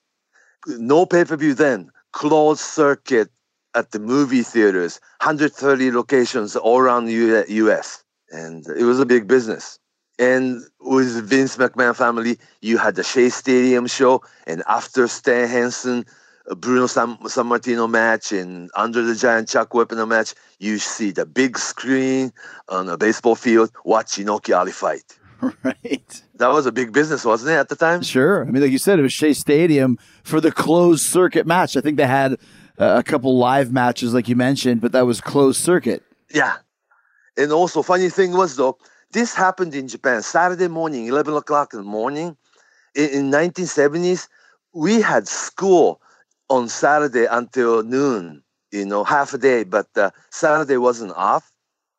No 0.67 1.05
pay 1.05 1.25
per 1.25 1.35
view 1.35 1.53
then. 1.53 1.91
Closed 2.13 2.61
circuit 2.61 3.29
at 3.75 3.91
the 3.91 3.99
movie 3.99 4.43
theaters. 4.43 4.99
130 5.21 5.91
locations 5.91 6.55
all 6.55 6.79
around 6.79 7.05
the 7.05 7.45
U.S. 7.47 8.03
And 8.31 8.65
it 8.67 8.83
was 8.83 8.99
a 8.99 9.05
big 9.05 9.27
business. 9.27 9.79
And 10.19 10.61
with 10.79 11.27
Vince 11.27 11.57
McMahon 11.57 11.95
family, 11.95 12.37
you 12.61 12.77
had 12.77 12.95
the 12.95 13.03
Shea 13.03 13.29
Stadium 13.29 13.87
show, 13.87 14.21
and 14.45 14.61
after 14.67 15.07
Stan 15.07 15.47
Hansen, 15.47 16.05
uh, 16.49 16.55
Bruno 16.55 16.87
San, 16.87 17.17
San 17.27 17.47
Martino 17.47 17.87
match, 17.87 18.31
and 18.31 18.69
Andre 18.75 19.03
the 19.03 19.15
Giant 19.15 19.49
Chuck 19.49 19.71
Wepner 19.71 20.07
match, 20.07 20.33
you 20.59 20.77
see 20.77 21.11
the 21.11 21.25
big 21.25 21.57
screen 21.57 22.31
on 22.69 22.89
a 22.89 22.97
baseball 22.97 23.35
field, 23.35 23.71
watch 23.85 24.13
Inoki 24.13 24.57
Ali 24.57 24.71
fight. 24.71 25.17
Right. 25.63 26.23
That 26.35 26.51
was 26.51 26.67
a 26.67 26.71
big 26.71 26.93
business, 26.93 27.25
wasn't 27.25 27.51
it, 27.51 27.55
at 27.55 27.69
the 27.69 27.75
time? 27.75 28.03
Sure. 28.03 28.45
I 28.45 28.51
mean, 28.51 28.61
like 28.61 28.71
you 28.71 28.77
said, 28.77 28.99
it 28.99 29.01
was 29.01 29.13
Shea 29.13 29.33
Stadium 29.33 29.97
for 30.23 30.39
the 30.39 30.51
closed 30.51 31.03
circuit 31.03 31.47
match. 31.47 31.75
I 31.75 31.81
think 31.81 31.97
they 31.97 32.05
had 32.05 32.33
uh, 32.77 32.97
a 32.97 33.03
couple 33.03 33.37
live 33.37 33.71
matches, 33.71 34.13
like 34.13 34.29
you 34.29 34.35
mentioned, 34.35 34.81
but 34.81 34.91
that 34.91 35.07
was 35.07 35.19
closed 35.19 35.59
circuit. 35.59 36.03
Yeah. 36.31 36.57
And 37.37 37.51
also, 37.51 37.81
funny 37.81 38.09
thing 38.09 38.33
was 38.33 38.55
though, 38.55 38.77
this 39.11 39.33
happened 39.33 39.73
in 39.75 39.87
Japan 39.87 40.21
Saturday 40.21 40.67
morning, 40.67 41.07
11 41.07 41.33
o'clock 41.35 41.73
in 41.73 41.79
the 41.79 41.85
morning. 41.85 42.37
In, 42.95 43.09
in 43.09 43.31
1970s, 43.31 44.27
we 44.73 45.01
had 45.01 45.27
school 45.27 46.01
on 46.51 46.67
Saturday 46.67 47.25
until 47.31 47.81
noon, 47.81 48.43
you 48.73 48.85
know, 48.85 49.05
half 49.05 49.33
a 49.33 49.37
day, 49.37 49.63
but 49.63 49.87
uh, 49.95 50.11
Saturday 50.31 50.75
wasn't 50.75 51.13
off. 51.15 51.49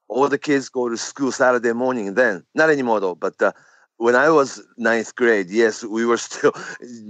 All 0.09 0.29
the 0.29 0.39
kids 0.39 0.69
go 0.69 0.91
to 0.91 0.97
school 0.99 1.33
Saturday 1.33 1.73
morning 1.73 2.13
then. 2.15 2.45
Not 2.55 2.69
anymore 2.69 3.01
though, 3.01 3.15
but 3.15 3.41
uh, 3.41 3.53
when 3.97 4.15
I 4.15 4.29
was 4.29 4.63
ninth 4.77 5.15
grade, 5.15 5.49
yes, 5.49 5.83
we 5.83 6.05
were 6.05 6.19
still 6.29 6.53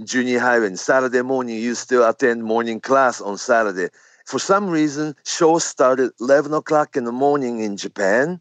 junior 0.05 0.39
high 0.39 0.63
and 0.63 0.79
Saturday 0.79 1.21
morning, 1.21 1.57
you 1.57 1.75
still 1.75 2.07
attend 2.07 2.45
morning 2.45 2.79
class 2.79 3.19
on 3.19 3.37
Saturday. 3.37 3.89
For 4.25 4.39
some 4.39 4.69
reason, 4.69 5.13
show 5.25 5.59
started 5.59 6.11
11 6.21 6.53
o'clock 6.53 6.95
in 6.95 7.03
the 7.03 7.11
morning 7.11 7.59
in 7.59 7.75
Japan. 7.75 8.39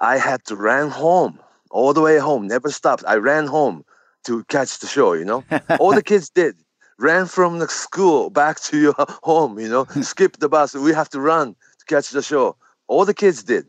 I 0.00 0.18
had 0.18 0.44
to 0.46 0.56
run 0.56 0.90
home 0.90 1.38
all 1.70 1.92
the 1.92 2.02
way 2.02 2.18
home, 2.18 2.48
never 2.48 2.70
stopped. 2.70 3.04
I 3.06 3.14
ran 3.16 3.46
home 3.46 3.84
to 4.24 4.42
catch 4.44 4.80
the 4.80 4.88
show, 4.88 5.12
you 5.12 5.24
know. 5.24 5.44
all 5.78 5.94
the 5.94 6.02
kids 6.02 6.28
did. 6.28 6.56
Ran 6.98 7.26
from 7.26 7.58
the 7.58 7.68
school 7.68 8.30
back 8.30 8.60
to 8.62 8.78
your 8.78 8.94
home, 9.22 9.58
you 9.58 9.68
know, 9.68 9.84
skip 10.02 10.38
the 10.38 10.48
bus. 10.48 10.74
We 10.74 10.92
have 10.92 11.10
to 11.10 11.20
run 11.20 11.54
to 11.78 11.84
catch 11.86 12.10
the 12.10 12.22
show. 12.22 12.56
All 12.88 13.04
the 13.04 13.14
kids 13.14 13.42
did. 13.42 13.66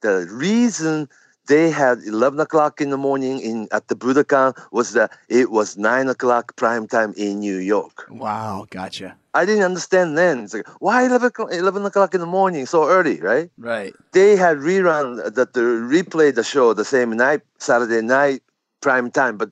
The 0.00 0.26
reason 0.30 1.08
they 1.48 1.70
had 1.70 1.98
11 2.06 2.40
o'clock 2.40 2.80
in 2.80 2.90
the 2.90 2.96
morning 2.96 3.40
in 3.40 3.68
at 3.72 3.88
the 3.88 3.94
Budokan 3.96 4.56
was 4.72 4.92
that 4.92 5.12
it 5.28 5.50
was 5.50 5.76
9 5.76 6.08
o'clock 6.08 6.56
prime 6.56 6.86
time 6.86 7.12
in 7.16 7.40
New 7.40 7.58
York. 7.58 8.06
Wow. 8.10 8.66
Gotcha. 8.70 9.16
I 9.34 9.44
didn't 9.44 9.64
understand 9.64 10.16
then. 10.16 10.44
It's 10.44 10.54
like, 10.54 10.66
why 10.80 11.04
11, 11.04 11.28
o'clock- 11.28 11.52
11 11.52 11.84
o'clock 11.84 12.14
in 12.14 12.20
the 12.20 12.26
morning 12.26 12.66
so 12.66 12.88
early, 12.88 13.20
right? 13.20 13.50
Right. 13.58 13.94
They 14.12 14.36
had 14.36 14.58
rerun 14.58 15.34
that 15.34 15.52
the 15.52 15.60
replay 15.60 16.34
the 16.34 16.44
show 16.44 16.72
the 16.74 16.84
same 16.84 17.10
night, 17.16 17.40
Saturday 17.58 18.02
night, 18.02 18.42
prime 18.80 19.10
time, 19.10 19.36
but 19.36 19.50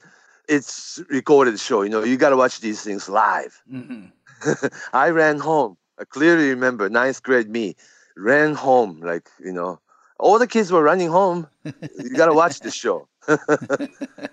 it's 0.50 1.00
recorded 1.08 1.58
show. 1.60 1.82
You 1.82 1.90
know, 1.90 2.02
you 2.02 2.16
got 2.16 2.30
to 2.30 2.36
watch 2.36 2.60
these 2.60 2.82
things 2.82 3.08
live. 3.08 3.62
hmm 3.70 4.06
I 4.92 5.10
ran 5.10 5.38
home. 5.38 5.76
I 5.98 6.04
clearly 6.04 6.48
remember 6.48 6.88
ninth 6.88 7.22
grade 7.22 7.50
me 7.50 7.76
ran 8.16 8.54
home 8.54 9.00
like 9.00 9.28
you 9.38 9.52
know 9.52 9.78
all 10.18 10.38
the 10.38 10.46
kids 10.46 10.70
were 10.72 10.82
running 10.82 11.08
home. 11.08 11.46
you 11.64 12.10
got 12.16 12.26
to 12.26 12.34
watch 12.34 12.60
this 12.60 12.74
show 12.74 13.08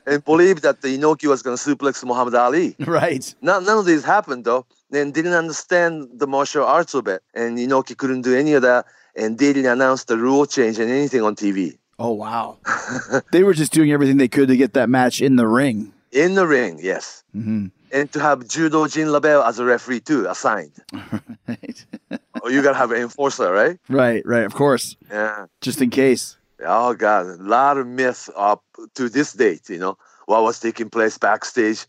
and 0.05 0.23
believe 0.25 0.61
that 0.61 0.81
the 0.81 0.97
Inoki 0.97 1.27
was 1.27 1.41
going 1.41 1.55
to 1.55 1.63
suplex 1.63 2.03
Muhammad 2.03 2.35
Ali. 2.35 2.75
Right. 2.79 3.33
None, 3.41 3.65
none 3.65 3.77
of 3.77 3.85
these 3.85 4.03
happened 4.03 4.43
though. 4.45 4.65
Then 4.89 5.11
didn't 5.11 5.33
understand 5.33 6.07
the 6.13 6.27
martial 6.27 6.65
arts 6.65 6.93
of 6.93 7.07
it, 7.07 7.21
and 7.33 7.57
Inoki 7.57 7.95
couldn't 7.95 8.21
do 8.21 8.35
any 8.35 8.53
of 8.53 8.61
that, 8.61 8.85
and 9.15 9.37
they 9.37 9.51
didn't 9.51 9.71
announce 9.71 10.05
the 10.05 10.17
rule 10.17 10.45
change 10.45 10.79
and 10.79 10.89
anything 10.89 11.21
on 11.21 11.35
TV. 11.35 11.77
Oh, 11.99 12.13
wow. 12.13 12.57
they 13.31 13.43
were 13.43 13.53
just 13.53 13.73
doing 13.73 13.91
everything 13.91 14.17
they 14.17 14.29
could 14.29 14.47
to 14.47 14.55
get 14.55 14.73
that 14.73 14.87
match 14.87 15.19
in 15.21 15.35
the 15.35 15.47
ring. 15.47 15.93
In 16.11 16.35
the 16.35 16.47
ring, 16.47 16.79
yes, 16.81 17.23
hmm 17.33 17.67
and 17.91 18.11
to 18.11 18.19
have 18.19 18.47
Judo 18.47 18.87
Gene 18.87 19.07
LeBell 19.07 19.47
as 19.47 19.59
a 19.59 19.65
referee 19.65 20.01
too, 20.01 20.25
assigned. 20.27 20.73
Right. 21.47 21.85
oh, 22.43 22.49
you 22.49 22.61
gotta 22.61 22.77
have 22.77 22.91
an 22.91 23.01
enforcer, 23.01 23.49
right? 23.49 23.77
right. 23.87 24.21
Right. 24.25 24.43
Of 24.43 24.53
course. 24.53 24.97
Yeah. 25.09 25.45
Just 25.61 25.81
in 25.81 25.89
case. 25.89 26.35
Oh 26.65 26.93
God, 26.93 27.25
a 27.25 27.41
lot 27.41 27.77
of 27.77 27.87
myth 27.87 28.29
up 28.35 28.63
to 28.95 29.07
this 29.07 29.31
date. 29.31 29.69
You 29.69 29.79
know 29.79 29.97
what 30.25 30.43
was 30.43 30.59
taking 30.59 30.89
place 30.89 31.17
backstage. 31.17 31.85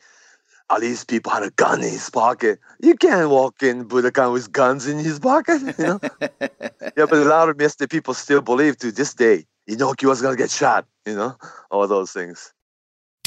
Ali's 0.71 1.05
people 1.05 1.33
had 1.33 1.43
a 1.43 1.51
gun 1.51 1.83
in 1.83 1.91
his 1.91 2.09
pocket. 2.09 2.61
You 2.81 2.95
can't 2.95 3.31
walk 3.31 3.63
in 3.65 3.89
Budokan 3.89 4.33
with 4.33 4.53
guns 4.53 4.87
in 4.87 4.99
his 4.99 5.19
pocket. 5.19 5.61
You 5.77 5.85
know. 5.85 6.01
yeah, 6.41 7.07
but 7.11 7.15
a 7.15 7.25
lot 7.25 7.49
of 7.49 7.57
myths 7.57 7.75
that 7.77 7.91
people 7.91 8.15
still 8.15 8.43
believe 8.43 8.79
to 8.79 8.93
this 8.93 9.15
day. 9.15 9.45
Inoki 9.69 10.05
was 10.07 10.23
gonna 10.23 10.37
get 10.37 10.53
shot. 10.53 10.87
You 11.05 11.17
know, 11.17 11.37
all 11.73 11.89
those 11.89 12.13
things. 12.13 12.53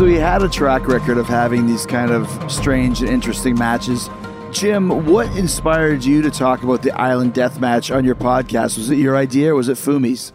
So 0.00 0.06
he 0.06 0.14
had 0.14 0.42
a 0.42 0.48
track 0.48 0.88
record 0.88 1.18
of 1.18 1.26
having 1.26 1.66
these 1.66 1.84
kind 1.84 2.10
of 2.10 2.50
strange 2.50 3.02
and 3.02 3.10
interesting 3.10 3.54
matches. 3.54 4.08
Jim, 4.50 5.04
what 5.04 5.26
inspired 5.36 6.06
you 6.06 6.22
to 6.22 6.30
talk 6.30 6.62
about 6.62 6.80
the 6.80 6.90
Island 6.98 7.34
Death 7.34 7.60
Match 7.60 7.90
on 7.90 8.02
your 8.02 8.14
podcast? 8.14 8.78
Was 8.78 8.88
it 8.88 8.96
your 8.96 9.14
idea 9.14 9.52
or 9.52 9.56
was 9.56 9.68
it 9.68 9.76
Fumi's? 9.76 10.32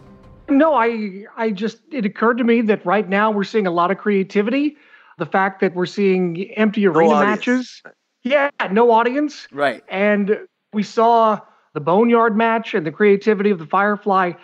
No, 0.48 0.72
I 0.72 1.24
I 1.36 1.50
just 1.50 1.80
it 1.90 2.04
occurred 2.04 2.38
to 2.38 2.44
me 2.44 2.60
that 2.60 2.86
right 2.86 3.08
now 3.08 3.32
we're 3.32 3.42
seeing 3.42 3.66
a 3.66 3.72
lot 3.72 3.90
of 3.90 3.98
creativity. 3.98 4.76
The 5.18 5.26
fact 5.26 5.60
that 5.62 5.74
we're 5.74 5.86
seeing 5.86 6.48
empty 6.56 6.86
arena 6.86 7.14
audience. 7.14 7.26
matches. 7.36 7.82
Yeah, 8.22 8.50
no 8.70 8.92
audience. 8.92 9.48
Right. 9.50 9.82
And 9.88 10.46
we 10.72 10.84
saw 10.84 11.40
the 11.74 11.80
Boneyard 11.80 12.36
match 12.36 12.72
and 12.72 12.86
the 12.86 12.92
creativity 12.92 13.50
of 13.50 13.58
the 13.58 13.66
Firefly 13.66 14.34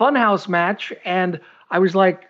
Funhouse 0.00 0.48
match. 0.48 0.92
And 1.04 1.38
I 1.70 1.78
was 1.78 1.94
like, 1.94 2.24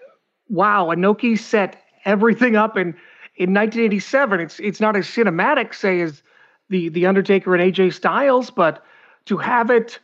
wow, 0.50 0.88
Inoki 0.88 1.38
set 1.38 1.81
everything 2.04 2.56
up 2.56 2.76
in, 2.76 2.88
in 3.36 3.54
1987. 3.54 4.40
It's 4.40 4.60
it's 4.60 4.80
not 4.80 4.96
as 4.96 5.06
cinematic, 5.06 5.74
say, 5.74 6.00
as 6.00 6.22
the, 6.68 6.88
the 6.88 7.06
Undertaker 7.06 7.54
and 7.54 7.74
AJ 7.74 7.94
Styles, 7.94 8.50
but 8.50 8.84
to 9.26 9.36
have 9.36 9.70
it 9.70 9.98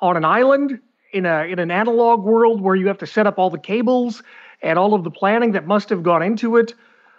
on 0.00 0.16
an 0.16 0.24
island 0.24 0.80
in 1.12 1.26
a 1.26 1.44
in 1.44 1.58
an 1.58 1.70
analog 1.70 2.22
world 2.22 2.60
where 2.60 2.76
you 2.76 2.86
have 2.86 2.98
to 2.98 3.06
set 3.06 3.26
up 3.26 3.38
all 3.38 3.50
the 3.50 3.58
cables 3.58 4.22
and 4.62 4.78
all 4.78 4.94
of 4.94 5.04
the 5.04 5.10
planning 5.10 5.52
that 5.52 5.66
must 5.66 5.88
have 5.88 6.02
gone 6.02 6.22
into 6.22 6.56
it, 6.56 6.74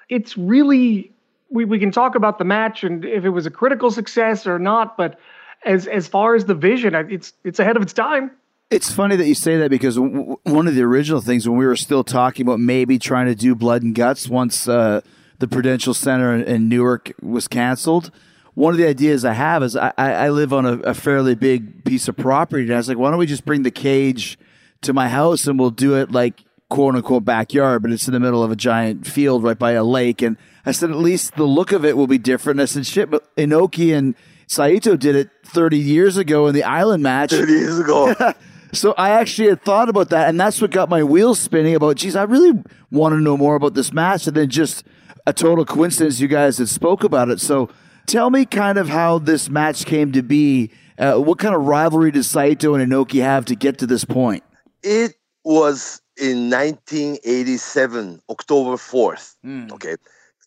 it's 0.10 0.38
really 0.38 1.12
we, 1.50 1.66
we 1.66 1.80
can 1.80 1.92
talk 1.92 2.16
about 2.16 2.38
the 2.38 2.46
match 2.46 2.84
and 2.84 3.04
if 3.04 3.26
it 3.26 3.30
was 3.30 3.46
a 3.46 3.52
critical 3.52 3.92
success 3.92 4.48
or 4.48 4.58
not, 4.58 4.96
but 4.96 5.20
as 5.66 5.88
as 5.88 6.08
far 6.08 6.36
as 6.36 6.46
the 6.46 6.56
vision, 6.56 6.96
it's 6.96 7.34
it's 7.44 7.60
ahead 7.60 7.76
of 7.76 7.84
its 7.84 7.94
time. 7.94 8.32
It's 8.72 8.92
funny 8.92 9.18
that 9.18 9.28
you 9.28 9.36
say 9.36 9.58
that 9.58 9.70
because 9.70 9.96
w- 9.96 10.38
one 10.44 10.66
of 10.66 10.76
the 10.76 10.82
original 10.82 11.20
things 11.20 11.48
when 11.48 11.58
we 11.58 11.66
were 11.66 11.76
still 11.76 12.06
talking 12.06 12.46
about 12.46 12.60
maybe 12.60 12.98
trying 12.98 13.26
to 13.26 13.36
do 13.36 13.54
Blood 13.54 13.84
and 13.84 13.94
Guts 13.94 14.30
once 14.30 14.66
uh, 14.68 15.02
the 15.40 15.48
Prudential 15.48 15.94
Center 15.94 16.34
in, 16.34 16.44
in 16.44 16.70
Newark 16.70 17.12
was 17.22 17.50
canceled, 17.50 18.12
one 18.54 18.74
of 18.74 18.78
the 18.78 18.88
ideas 18.88 19.26
I 19.26 19.34
have 19.34 19.62
is 19.62 19.76
I, 19.76 19.92
I 19.98 20.12
I 20.14 20.30
live 20.30 20.54
on 20.54 20.66
a, 20.66 20.74
a 20.80 20.94
fairly 20.94 21.36
big 21.36 21.84
piece 21.84 22.08
of 22.08 22.16
property, 22.16 22.64
and 22.64 22.74
I 22.74 22.78
was 22.78 22.88
like, 22.88 22.98
why 22.98 23.10
don't 23.10 23.20
we 23.20 23.26
just 23.26 23.46
bring 23.46 23.64
the 23.64 23.72
cage 23.72 24.40
to 24.82 24.94
my 24.94 25.10
house 25.10 25.48
and 25.48 25.60
we'll 25.60 25.70
do 25.70 25.96
it 25.96 26.12
like 26.12 26.44
quote 26.70 26.96
unquote 26.96 27.26
backyard, 27.26 27.82
but 27.82 27.92
it's 27.92 28.08
in 28.08 28.14
the 28.14 28.20
middle 28.20 28.44
of 28.44 28.52
a 28.52 28.56
giant 28.56 29.06
field 29.06 29.44
right 29.44 29.60
by 29.60 29.72
a 29.72 29.84
lake. 29.84 30.22
And 30.22 30.38
I 30.66 30.72
said, 30.72 30.90
at 30.90 30.98
least 30.98 31.36
the 31.36 31.44
look 31.44 31.72
of 31.72 31.84
it 31.84 31.98
will 31.98 32.08
be 32.08 32.18
different. 32.18 32.60
And 32.60 32.64
I 32.64 32.66
said, 32.66 32.88
shit, 32.88 33.12
but 33.12 33.36
Inoki 33.36 33.96
and 33.96 34.16
Saito 34.48 34.96
did 34.96 35.16
it 35.16 35.30
30 35.46 35.78
years 35.78 36.18
ago 36.18 36.48
in 36.48 36.56
the 36.56 36.64
island 36.64 37.04
match. 37.04 37.32
30 37.32 37.52
years 37.52 37.78
ago. 37.78 38.16
So 38.74 38.94
I 38.98 39.10
actually 39.12 39.50
had 39.50 39.62
thought 39.64 39.90
about 39.90 40.10
that, 40.10 40.30
and 40.30 40.40
that's 40.40 40.62
what 40.62 40.72
got 40.72 40.90
my 40.90 41.04
wheels 41.04 41.40
spinning 41.40 41.76
about, 41.76 41.98
geez, 41.98 42.16
I 42.16 42.24
really 42.24 42.64
want 42.90 43.14
to 43.14 43.20
know 43.20 43.38
more 43.38 43.56
about 43.56 43.74
this 43.74 43.92
match, 43.92 44.28
and 44.28 44.36
then 44.36 44.50
just 44.50 44.84
a 45.28 45.34
total 45.34 45.66
coincidence 45.66 46.20
you 46.20 46.28
guys 46.28 46.58
had 46.58 46.70
spoke 46.70 47.04
about 47.04 47.30
it. 47.30 47.40
So 47.40 47.70
tell 48.08 48.30
me 48.30 48.46
kind 48.46 48.78
of 48.78 48.88
how 48.90 49.20
this 49.20 49.50
match 49.50 49.86
came 49.86 50.12
to 50.14 50.22
be. 50.22 50.72
Uh, 50.98 51.18
what 51.18 51.40
kind 51.40 51.56
of 51.56 51.64
rivalry 51.64 52.12
does 52.12 52.28
Saito 52.28 52.76
and 52.76 52.92
Inoki 52.92 53.22
have 53.22 53.46
to 53.46 53.56
get 53.56 53.80
to 53.80 53.88
this 53.88 54.06
point? 54.06 54.44
it 54.84 55.16
was 55.44 56.02
in 56.18 56.50
1987, 56.50 58.22
October 58.30 58.72
4th. 58.78 59.36
Okay. 59.74 59.96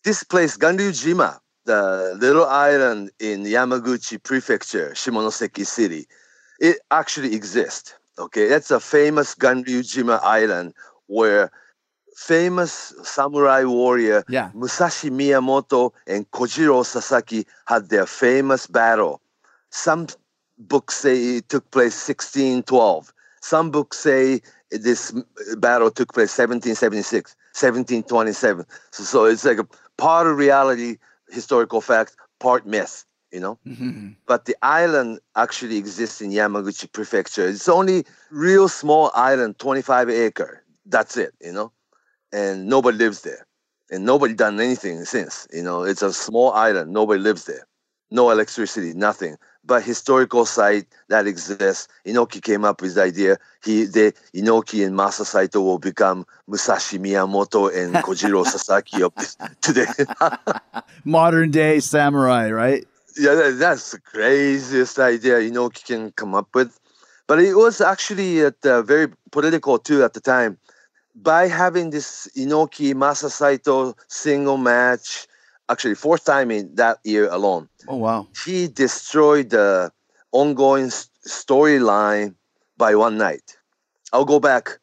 This 0.05 0.23
place, 0.23 0.57
Ganryujima, 0.57 1.39
the 1.65 2.17
little 2.21 2.45
island 2.45 3.11
in 3.19 3.45
Yamaguchi 3.45 4.23
Prefecture, 4.23 4.91
Shimonoseki 4.91 5.67
City, 5.67 6.07
it 6.61 6.79
actually 6.91 7.35
exists. 7.35 7.95
Okay. 8.19 8.49
That's 8.49 8.71
a 8.71 8.81
famous 8.81 9.35
Ganryujima 9.35 10.21
island 10.23 10.75
where 11.07 11.51
famous 12.17 12.95
samurai 13.03 13.65
warrior 13.65 14.25
Yeah. 14.29 14.51
Musashi 14.55 15.11
Miyamoto 15.11 15.93
and 16.07 16.31
Kojiro 16.31 16.85
Sasaki 16.85 17.47
had 17.67 17.89
their 17.89 18.07
famous 18.07 18.67
battle. 18.67 19.21
Some 19.71 20.07
books 20.59 20.97
say 20.97 21.37
it 21.39 21.49
took 21.49 21.71
place 21.71 21.95
1612. 21.97 23.13
Some 23.41 23.71
books 23.71 23.99
say 23.99 24.41
this 24.71 25.13
battle 25.59 25.91
took 25.91 26.13
place 26.15 26.37
1776, 26.37 27.37
1727. 27.53 28.65
So, 28.93 29.05
so 29.05 29.25
it's 29.25 29.45
like 29.45 29.59
a 29.59 29.67
part 29.99 30.27
of 30.27 30.37
reality, 30.37 30.99
historical 31.29 31.81
fact, 31.81 32.17
part 32.41 32.67
myth, 32.67 33.05
you 33.35 33.41
know? 33.41 33.59
Mm-hmm. 33.67 34.11
But 34.27 34.45
the 34.45 34.57
island 34.63 35.19
actually 35.35 35.77
exists 35.77 36.21
in 36.23 36.31
Yamaguchi 36.31 36.91
Prefecture. 36.91 37.49
It's 37.49 37.69
only 37.69 38.05
real 38.31 38.69
small 38.69 39.11
island, 39.15 39.59
25 39.59 40.09
acre. 40.09 40.63
That's 40.87 41.17
it, 41.17 41.35
you 41.41 41.53
know? 41.53 41.73
And 42.33 42.69
nobody 42.69 42.97
lives 42.97 43.23
there. 43.23 43.47
And 43.91 44.07
nobody 44.07 44.35
done 44.35 44.61
anything 44.61 45.05
since, 45.05 45.49
you 45.53 45.63
know? 45.63 45.83
It's 45.83 46.03
a 46.03 46.13
small 46.13 46.53
island. 46.53 46.93
Nobody 46.93 47.21
lives 47.21 47.45
there. 47.45 47.67
No 48.11 48.31
electricity, 48.31 48.95
nothing. 48.95 49.37
But 49.65 49.83
historical 49.83 50.47
site 50.47 50.87
that 51.09 51.27
exists. 51.27 51.89
Inoki 52.07 52.41
came 52.41 52.65
up 52.65 52.83
with 52.83 52.95
the 52.95 53.03
idea. 53.03 53.39
He, 53.65 53.85
the 53.85 54.13
Inoki 54.35 54.87
and 54.87 54.97
Masa 54.97 55.25
Saito 55.25 55.61
will 55.61 55.79
become 55.79 56.27
Musashi 56.47 56.99
Miyamoto 56.99 57.75
and 57.75 57.95
Kojiro 57.97 58.45
Sasaki 58.53 59.03
of 59.03 59.13
this 59.17 59.37
today. 59.61 59.87
Modern 61.05 61.51
day 61.51 61.81
samurai, 61.81 62.51
right? 62.51 62.87
Yeah, 63.17 63.35
that, 63.35 63.59
that's 63.59 63.93
the 63.93 64.01
craziest 64.01 64.99
idea 64.99 65.39
Inoki 65.41 65.85
can 65.85 66.13
come 66.13 66.35
up 66.35 66.49
with. 66.55 66.79
But 67.27 67.39
it 67.41 67.55
was 67.55 67.81
actually 67.81 68.41
at, 68.43 68.65
uh, 68.67 68.83
very 68.83 69.09
political 69.31 69.79
too 69.79 70.05
at 70.05 70.13
the 70.15 70.21
time. 70.21 70.59
By 71.15 71.47
having 71.47 71.91
this 71.91 72.29
Inoki 72.37 72.93
Masa 72.93 73.31
Saito 73.31 73.95
single 74.09 74.57
match, 74.57 75.27
actually 75.69 75.95
fourth 75.95 76.25
time 76.25 76.51
in 76.51 76.75
that 76.75 76.99
year 77.05 77.29
alone, 77.31 77.69
Oh, 77.89 77.97
wow. 77.97 78.27
he 78.45 78.69
destroyed 78.69 79.51
the 79.51 79.93
ongoing 80.33 80.91
storyline 81.27 82.35
by 82.77 82.95
one 82.95 83.17
night. 83.17 83.57
I'll 84.13 84.25
go 84.25 84.41
back. 84.41 84.79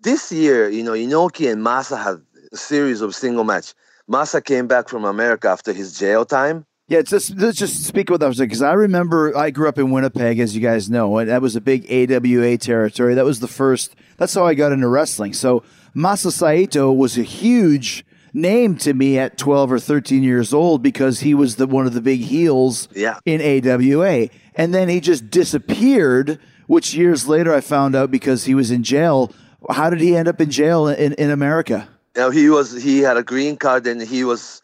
This 0.00 0.30
year, 0.30 0.68
you 0.68 0.82
know, 0.82 0.92
Inoki 0.92 1.50
and 1.50 1.64
Masa 1.64 1.96
had 2.02 2.20
a 2.52 2.56
series 2.56 3.00
of 3.00 3.14
single 3.14 3.44
match. 3.44 3.74
Masa 4.10 4.44
came 4.44 4.66
back 4.66 4.88
from 4.88 5.04
America 5.04 5.48
after 5.48 5.72
his 5.72 5.98
jail 5.98 6.24
time. 6.24 6.66
Yeah, 6.88 7.00
it's 7.00 7.10
just, 7.10 7.36
let's 7.36 7.58
just 7.58 7.82
speak 7.84 8.10
about 8.10 8.20
that 8.36 8.38
because 8.38 8.62
I 8.62 8.74
remember 8.74 9.36
I 9.36 9.50
grew 9.50 9.68
up 9.68 9.76
in 9.78 9.90
Winnipeg, 9.90 10.38
as 10.38 10.54
you 10.54 10.60
guys 10.62 10.88
know, 10.88 11.18
and 11.18 11.28
that 11.28 11.42
was 11.42 11.56
a 11.56 11.60
big 11.60 11.84
AWA 11.90 12.58
territory. 12.58 13.14
That 13.14 13.24
was 13.24 13.40
the 13.40 13.48
first. 13.48 13.96
That's 14.18 14.32
how 14.34 14.46
I 14.46 14.54
got 14.54 14.70
into 14.70 14.86
wrestling. 14.86 15.32
So 15.32 15.64
Masa 15.96 16.30
Saito 16.30 16.92
was 16.92 17.18
a 17.18 17.22
huge 17.24 18.04
name 18.32 18.76
to 18.76 18.94
me 18.94 19.18
at 19.18 19.36
12 19.36 19.72
or 19.72 19.78
13 19.80 20.22
years 20.22 20.54
old 20.54 20.80
because 20.80 21.20
he 21.20 21.34
was 21.34 21.56
the 21.56 21.66
one 21.66 21.86
of 21.86 21.92
the 21.94 22.00
big 22.00 22.20
heels 22.20 22.86
Yeah. 22.94 23.18
in 23.24 23.40
AWA, 23.40 24.28
and 24.54 24.72
then 24.72 24.88
he 24.88 25.00
just 25.00 25.28
disappeared. 25.30 26.38
Which 26.68 26.94
years 26.94 27.28
later 27.28 27.54
I 27.54 27.60
found 27.60 27.94
out 27.94 28.10
because 28.10 28.44
he 28.44 28.54
was 28.54 28.70
in 28.72 28.82
jail. 28.82 29.32
How 29.70 29.88
did 29.90 30.00
he 30.00 30.16
end 30.16 30.26
up 30.28 30.40
in 30.40 30.50
jail 30.50 30.88
in, 30.88 31.12
in 31.14 31.30
America? 31.30 31.88
Now 32.16 32.30
he 32.30 32.48
was 32.50 32.80
he 32.82 33.00
had 33.00 33.16
a 33.16 33.22
green 33.22 33.56
card 33.56 33.86
and 33.86 34.02
he 34.02 34.24
was 34.24 34.62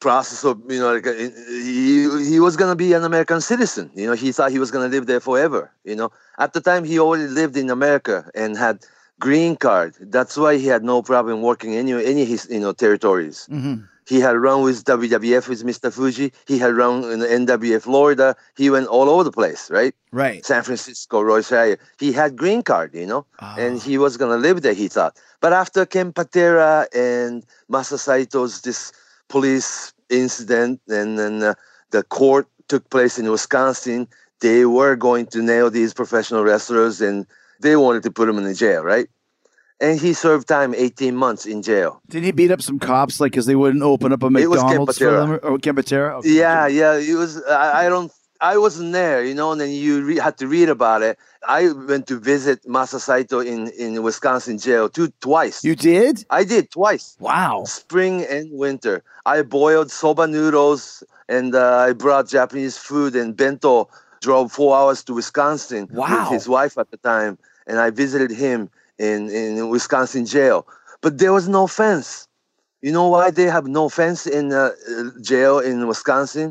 process 0.00 0.44
of 0.44 0.60
you 0.68 0.78
know 0.78 0.92
like 0.94 1.06
uh, 1.06 1.12
he 1.12 2.08
he 2.30 2.40
was 2.40 2.56
gonna 2.56 2.76
be 2.76 2.92
an 2.92 3.04
American 3.04 3.40
citizen. 3.40 3.90
You 3.94 4.06
know 4.06 4.12
he 4.14 4.32
thought 4.32 4.50
he 4.50 4.58
was 4.58 4.70
gonna 4.70 4.88
live 4.88 5.06
there 5.06 5.20
forever. 5.20 5.70
You 5.84 5.96
know 5.96 6.10
at 6.38 6.52
the 6.52 6.60
time 6.60 6.84
he 6.84 6.98
already 6.98 7.28
lived 7.28 7.56
in 7.56 7.70
America 7.70 8.30
and 8.34 8.56
had 8.56 8.84
green 9.20 9.56
card. 9.56 9.94
That's 10.00 10.36
why 10.36 10.56
he 10.58 10.66
had 10.66 10.84
no 10.84 11.02
problem 11.02 11.42
working 11.42 11.74
any 11.74 11.92
any 11.92 12.24
his 12.24 12.46
you 12.50 12.60
know 12.60 12.72
territories. 12.72 13.48
He 14.06 14.20
had 14.20 14.36
run 14.36 14.62
with 14.62 14.84
WWF 14.84 15.48
with 15.48 15.64
Mr. 15.64 15.90
Fuji. 15.90 16.30
He 16.46 16.58
had 16.58 16.74
run 16.74 17.04
in 17.10 17.20
the 17.20 17.26
NWA 17.26 17.80
Florida. 17.80 18.36
He 18.54 18.68
went 18.68 18.86
all 18.86 19.08
over 19.08 19.24
the 19.24 19.32
place, 19.32 19.70
right? 19.70 19.94
Right. 20.12 20.44
San 20.44 20.62
Francisco, 20.62 21.22
Roy 21.22 21.40
Shire. 21.40 21.78
He 21.98 22.12
had 22.12 22.36
green 22.36 22.62
card, 22.62 22.94
you 22.94 23.06
know, 23.06 23.24
and 23.56 23.80
he 23.80 23.96
was 23.96 24.18
gonna 24.18 24.36
live 24.36 24.60
there. 24.60 24.74
He 24.74 24.88
thought, 24.88 25.16
but 25.40 25.54
after 25.54 25.86
Ken 25.86 26.12
Patera 26.12 26.86
and 26.94 27.46
Masa 27.72 27.96
Saito's 27.98 28.60
this 28.60 28.92
police 29.34 29.92
incident, 30.10 30.80
and 30.88 31.18
then 31.18 31.42
uh, 31.42 31.54
the 31.90 32.04
court 32.04 32.46
took 32.68 32.88
place 32.88 33.18
in 33.18 33.28
Wisconsin, 33.28 34.06
they 34.40 34.64
were 34.64 34.94
going 34.94 35.26
to 35.34 35.42
nail 35.42 35.70
these 35.70 35.92
professional 35.92 36.44
wrestlers, 36.44 37.00
and 37.00 37.26
they 37.60 37.74
wanted 37.74 38.04
to 38.04 38.12
put 38.12 38.28
him 38.28 38.38
in 38.38 38.44
the 38.44 38.54
jail, 38.54 38.82
right? 38.84 39.08
And 39.80 39.98
he 39.98 40.12
served 40.12 40.46
time 40.46 40.72
18 40.72 41.16
months 41.16 41.46
in 41.46 41.62
jail. 41.62 42.00
Did 42.08 42.22
he 42.22 42.30
beat 42.30 42.52
up 42.52 42.62
some 42.62 42.78
cops 42.78 43.18
like 43.18 43.32
because 43.32 43.46
they 43.46 43.56
wouldn't 43.56 43.82
open 43.82 44.12
up 44.12 44.22
a 44.22 44.30
McDonald's 44.30 44.98
for 44.98 45.10
them? 45.10 45.32
Or, 45.32 45.40
oh, 45.42 45.58
Ken 45.58 45.74
Patera? 45.74 46.18
Okay. 46.18 46.30
Yeah, 46.30 46.68
yeah. 46.68 46.94
It 46.94 47.14
was. 47.14 47.42
I, 47.42 47.86
I 47.86 47.88
don't. 47.88 48.12
I 48.52 48.58
wasn't 48.58 48.92
there, 48.92 49.24
you 49.24 49.34
know. 49.34 49.52
And 49.52 49.60
then 49.60 49.70
you 49.70 49.92
re- 50.04 50.18
had 50.28 50.36
to 50.38 50.46
read 50.46 50.68
about 50.68 51.00
it. 51.08 51.18
I 51.48 51.72
went 51.90 52.06
to 52.08 52.16
visit 52.20 52.58
Masa 52.76 52.98
Saito 53.00 53.38
in 53.40 53.60
in 53.84 53.90
Wisconsin 54.08 54.56
jail 54.66 54.88
two 54.96 55.08
twice. 55.28 55.58
You 55.64 55.74
did? 55.90 56.14
I 56.40 56.42
did 56.44 56.64
twice, 56.78 57.06
Wow. 57.28 57.64
spring 57.64 58.16
and 58.36 58.46
winter. 58.64 58.96
I 59.34 59.36
boiled 59.60 59.90
soba 59.90 60.26
noodles 60.26 61.02
and 61.36 61.54
uh, 61.54 61.88
I 61.88 61.92
brought 62.04 62.24
Japanese 62.38 62.76
food 62.88 63.12
and 63.20 63.28
bento. 63.42 63.88
Drove 64.20 64.52
four 64.52 64.72
hours 64.78 64.98
to 65.04 65.12
Wisconsin 65.20 65.82
Wow. 65.90 66.08
with 66.12 66.28
his 66.36 66.46
wife 66.56 66.74
at 66.82 66.88
the 66.92 66.96
time, 67.12 67.32
and 67.68 67.76
I 67.86 67.88
visited 68.02 68.30
him 68.44 68.58
in 69.08 69.18
in 69.40 69.50
Wisconsin 69.74 70.24
jail. 70.36 70.58
But 71.04 71.12
there 71.20 71.32
was 71.38 71.46
no 71.58 71.62
fence. 71.80 72.08
You 72.86 72.92
know 72.96 73.08
why 73.14 73.26
they 73.38 73.48
have 73.56 73.66
no 73.80 73.84
fence 74.00 74.20
in 74.38 74.44
uh, 74.52 74.58
uh, 74.64 75.10
jail 75.30 75.54
in 75.70 75.76
Wisconsin? 75.92 76.48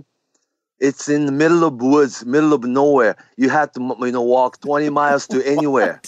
It's 0.83 1.07
in 1.07 1.25
the 1.25 1.31
middle 1.31 1.63
of 1.63 1.81
woods, 1.81 2.25
middle 2.25 2.51
of 2.51 2.65
nowhere. 2.65 3.15
You 3.37 3.49
had 3.49 3.73
to, 3.75 3.95
you 4.01 4.11
know, 4.11 4.21
walk 4.21 4.59
20 4.59 4.89
miles 4.89 5.25
to 5.27 5.41
anywhere 5.55 6.01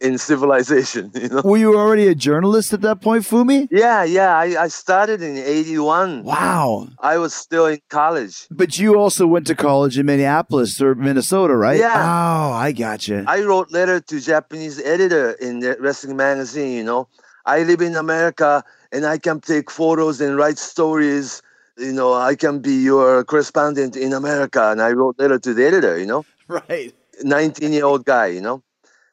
in 0.00 0.18
civilization. 0.18 1.10
You 1.24 1.28
know. 1.28 1.42
Were 1.44 1.56
you 1.56 1.76
already 1.76 2.06
a 2.08 2.14
journalist 2.14 2.72
at 2.72 2.80
that 2.82 3.00
point, 3.00 3.24
Fumi? 3.24 3.66
Yeah, 3.70 4.04
yeah. 4.04 4.36
I, 4.36 4.64
I 4.64 4.68
started 4.68 5.22
in 5.22 5.36
'81. 5.38 6.24
Wow. 6.24 6.88
I 6.98 7.18
was 7.18 7.32
still 7.32 7.66
in 7.66 7.80
college. 7.88 8.46
But 8.50 8.78
you 8.78 8.98
also 8.98 9.26
went 9.26 9.46
to 9.46 9.54
college 9.54 9.98
in 9.98 10.06
Minneapolis 10.06 10.80
or 10.80 10.94
Minnesota, 10.94 11.56
right? 11.56 11.78
Yeah. 11.78 11.94
Oh, 11.96 12.52
I 12.52 12.72
gotcha. 12.72 13.24
I 13.26 13.42
wrote 13.42 13.70
letter 13.72 14.00
to 14.00 14.20
Japanese 14.20 14.80
editor 14.80 15.32
in 15.32 15.60
the 15.60 15.76
wrestling 15.80 16.16
magazine. 16.16 16.76
You 16.76 16.84
know, 16.84 17.08
I 17.46 17.62
live 17.62 17.80
in 17.80 17.96
America 17.96 18.62
and 18.92 19.06
I 19.06 19.18
can 19.18 19.40
take 19.40 19.70
photos 19.70 20.20
and 20.20 20.36
write 20.36 20.58
stories. 20.58 21.42
You 21.76 21.92
know, 21.92 22.14
I 22.14 22.34
can 22.36 22.60
be 22.60 22.82
your 22.82 23.24
correspondent 23.24 23.96
in 23.96 24.12
America. 24.12 24.70
And 24.70 24.80
I 24.80 24.92
wrote 24.92 25.18
letter 25.18 25.38
to 25.38 25.54
the 25.54 25.66
editor. 25.66 25.98
You 25.98 26.06
know. 26.06 26.24
right. 26.48 26.94
19 27.22 27.72
year 27.72 27.84
old 27.84 28.04
guy, 28.04 28.26
you 28.26 28.40
know. 28.40 28.62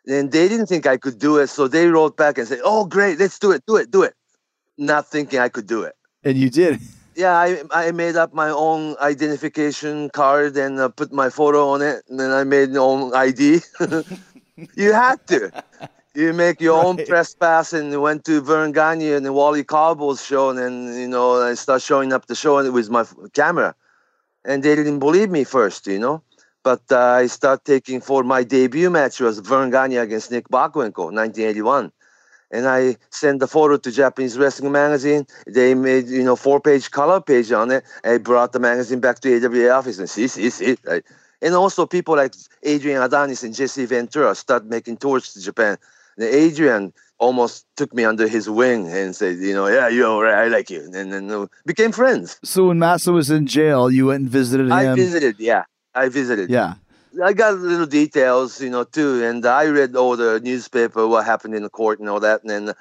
And 0.08 0.32
they 0.32 0.48
didn't 0.48 0.66
think 0.66 0.88
I 0.88 0.98
could 0.98 1.20
do 1.20 1.38
it, 1.38 1.48
so 1.48 1.68
they 1.68 1.88
wrote 1.88 2.18
back 2.18 2.38
and 2.38 2.48
said, 2.48 2.60
"Oh, 2.64 2.86
great, 2.86 3.20
let's 3.20 3.38
do 3.38 3.52
it, 3.52 3.64
do 3.68 3.76
it, 3.76 3.92
do 3.92 4.02
it." 4.02 4.16
Not 4.78 5.08
thinking 5.08 5.40
I 5.40 5.50
could 5.50 5.68
do 5.68 5.84
it. 5.84 5.94
And 6.24 6.38
you 6.38 6.50
did. 6.50 6.80
Yeah, 7.16 7.38
I 7.38 7.62
I 7.70 7.92
made 7.92 8.16
up 8.16 8.34
my 8.34 8.50
own 8.50 8.96
identification 9.00 10.10
card 10.10 10.58
and 10.58 10.80
uh, 10.80 10.90
put 10.90 11.12
my 11.12 11.30
photo 11.30 11.70
on 11.70 11.82
it, 11.82 12.04
and 12.10 12.20
then 12.20 12.32
I 12.32 12.44
made 12.44 12.72
my 12.72 12.80
own 12.80 13.14
ID. 13.14 13.62
you 14.76 14.94
had 14.94 15.26
to. 15.28 15.52
You 16.16 16.34
make 16.34 16.60
your 16.62 16.84
own 16.84 16.98
press 17.06 17.34
pass 17.36 17.74
and 17.74 18.02
went 18.02 18.26
to 18.26 18.42
Vern 18.42 18.74
Gagne 18.74 19.14
and 19.14 19.26
the 19.26 19.34
Wally 19.34 19.64
Karbo's 19.64 20.26
show, 20.26 20.50
and 20.50 20.60
then 20.60 20.94
you 21.00 21.08
know 21.08 21.42
I 21.42 21.54
start 21.56 21.82
showing 21.82 22.14
up 22.14 22.28
the 22.28 22.36
show 22.36 22.58
and 22.58 22.68
it 22.68 22.72
was 22.72 22.90
my 22.90 23.06
camera. 23.34 23.76
and 24.46 24.64
they 24.64 24.76
didn't 24.76 25.00
believe 25.00 25.30
me 25.30 25.44
first, 25.44 25.88
you 25.88 26.00
know. 26.00 26.24
But 26.64 26.82
uh, 26.92 27.00
I 27.00 27.28
start 27.28 27.66
taking 27.66 28.02
for 28.02 28.24
my 28.24 28.44
debut 28.44 28.90
match 28.90 29.20
was 29.20 29.40
Vern 29.40 29.72
Gagne 29.72 29.98
against 29.98 30.32
Nick 30.32 30.50
Bockwinkel, 30.50 31.12
1981. 31.14 31.92
And 32.52 32.68
I 32.68 32.98
sent 33.12 33.40
the 33.40 33.48
photo 33.48 33.78
to 33.78 33.92
Japanese 33.92 34.38
Wrestling 34.38 34.72
Magazine. 34.72 35.26
They 35.48 35.74
made, 35.74 36.08
you 36.08 36.24
know, 36.24 36.36
four-page 36.36 36.92
color 36.92 37.22
page 37.22 37.52
on 37.52 37.72
it. 37.72 37.84
I 38.04 38.18
brought 38.18 38.52
the 38.54 38.60
magazine 38.60 39.00
back 39.00 39.22
to 39.22 39.46
AWA 39.46 39.70
office 39.72 40.00
and 40.00 40.10
see, 40.10 40.28
see, 40.28 40.50
see. 40.50 40.78
Right? 40.86 41.04
And 41.42 41.56
also 41.56 41.86
people 41.86 42.16
like 42.18 42.36
Adrian 42.64 43.02
Adonis 43.02 43.44
and 43.44 43.56
Jesse 43.56 43.86
Ventura 43.86 44.36
start 44.36 44.66
making 44.66 44.98
tours 44.98 45.34
to 45.34 45.42
Japan. 45.42 45.78
And 46.18 46.26
Adrian 46.26 46.94
almost 47.20 47.66
took 47.78 47.94
me 47.94 48.04
under 48.04 48.28
his 48.28 48.50
wing 48.50 48.88
and 48.88 49.16
said, 49.16 49.38
you 49.38 49.54
know, 49.54 49.68
yeah, 49.68 49.88
you're 49.88 50.08
all 50.08 50.22
right. 50.22 50.46
I 50.46 50.48
like 50.48 50.70
you. 50.70 50.84
And 50.94 51.14
then 51.14 51.32
uh, 51.32 51.46
became 51.66 51.92
friends. 51.92 52.40
So 52.44 52.68
when 52.68 52.80
Massa 52.80 53.12
was 53.12 53.30
in 53.30 53.46
jail, 53.46 53.92
you 53.92 54.08
went 54.08 54.22
and 54.22 54.30
visited 54.30 54.68
him. 54.68 54.74
I 54.74 54.96
visited, 54.96 55.36
yeah. 55.40 55.64
I 55.94 56.10
visited. 56.10 56.50
yeah. 56.50 56.76
I 57.24 57.34
got 57.34 57.56
little 57.56 57.86
details, 57.86 58.62
you 58.62 58.70
know, 58.70 58.86
too. 58.86 59.24
And 59.24 59.46
I 59.46 59.66
read 59.66 59.96
all 59.96 60.16
the 60.16 60.40
newspaper, 60.40 61.08
what 61.08 61.26
happened 61.26 61.56
in 61.56 61.64
the 61.64 61.70
court 61.70 62.00
and 62.00 62.10
all 62.10 62.22
that. 62.22 62.42
And 62.42 62.50
then 62.50 62.74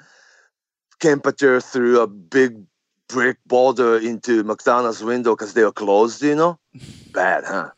Ken 0.99 1.19
Patera 1.19 1.61
threw 1.61 1.99
a 1.99 2.07
big 2.07 2.63
brick 3.09 3.37
boulder 3.45 3.97
into 3.97 4.43
McDonald's 4.43 5.03
window 5.03 5.35
because 5.35 5.53
they 5.53 5.63
were 5.63 5.71
closed, 5.71 6.23
you 6.23 6.35
know? 6.35 6.59
Bad, 7.13 7.43
huh? 7.45 7.71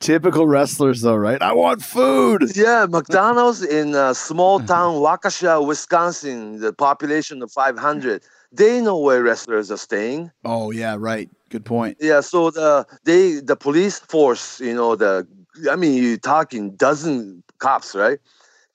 Typical 0.00 0.46
wrestlers, 0.46 1.00
though, 1.00 1.16
right? 1.16 1.40
I 1.40 1.52
want 1.52 1.82
food. 1.82 2.54
Yeah, 2.54 2.86
McDonald's 2.88 3.62
in 3.62 3.94
a 3.94 4.14
small 4.14 4.60
town, 4.60 4.94
Waukesha, 5.00 5.66
Wisconsin, 5.66 6.60
the 6.60 6.72
population 6.72 7.42
of 7.42 7.50
500. 7.50 8.22
They 8.52 8.80
know 8.80 8.98
where 8.98 9.22
wrestlers 9.22 9.70
are 9.70 9.78
staying. 9.78 10.30
Oh 10.44 10.70
yeah, 10.70 10.96
right. 10.98 11.30
Good 11.48 11.64
point. 11.64 11.96
Yeah, 12.00 12.20
so 12.20 12.50
the 12.50 12.86
they 13.04 13.40
the 13.40 13.56
police 13.56 13.98
force, 13.98 14.60
you 14.60 14.74
know, 14.74 14.96
the 14.96 15.26
I 15.70 15.76
mean, 15.76 15.94
you 15.94 16.16
talking 16.18 16.76
dozen 16.76 17.42
cops, 17.58 17.94
right? 17.94 18.18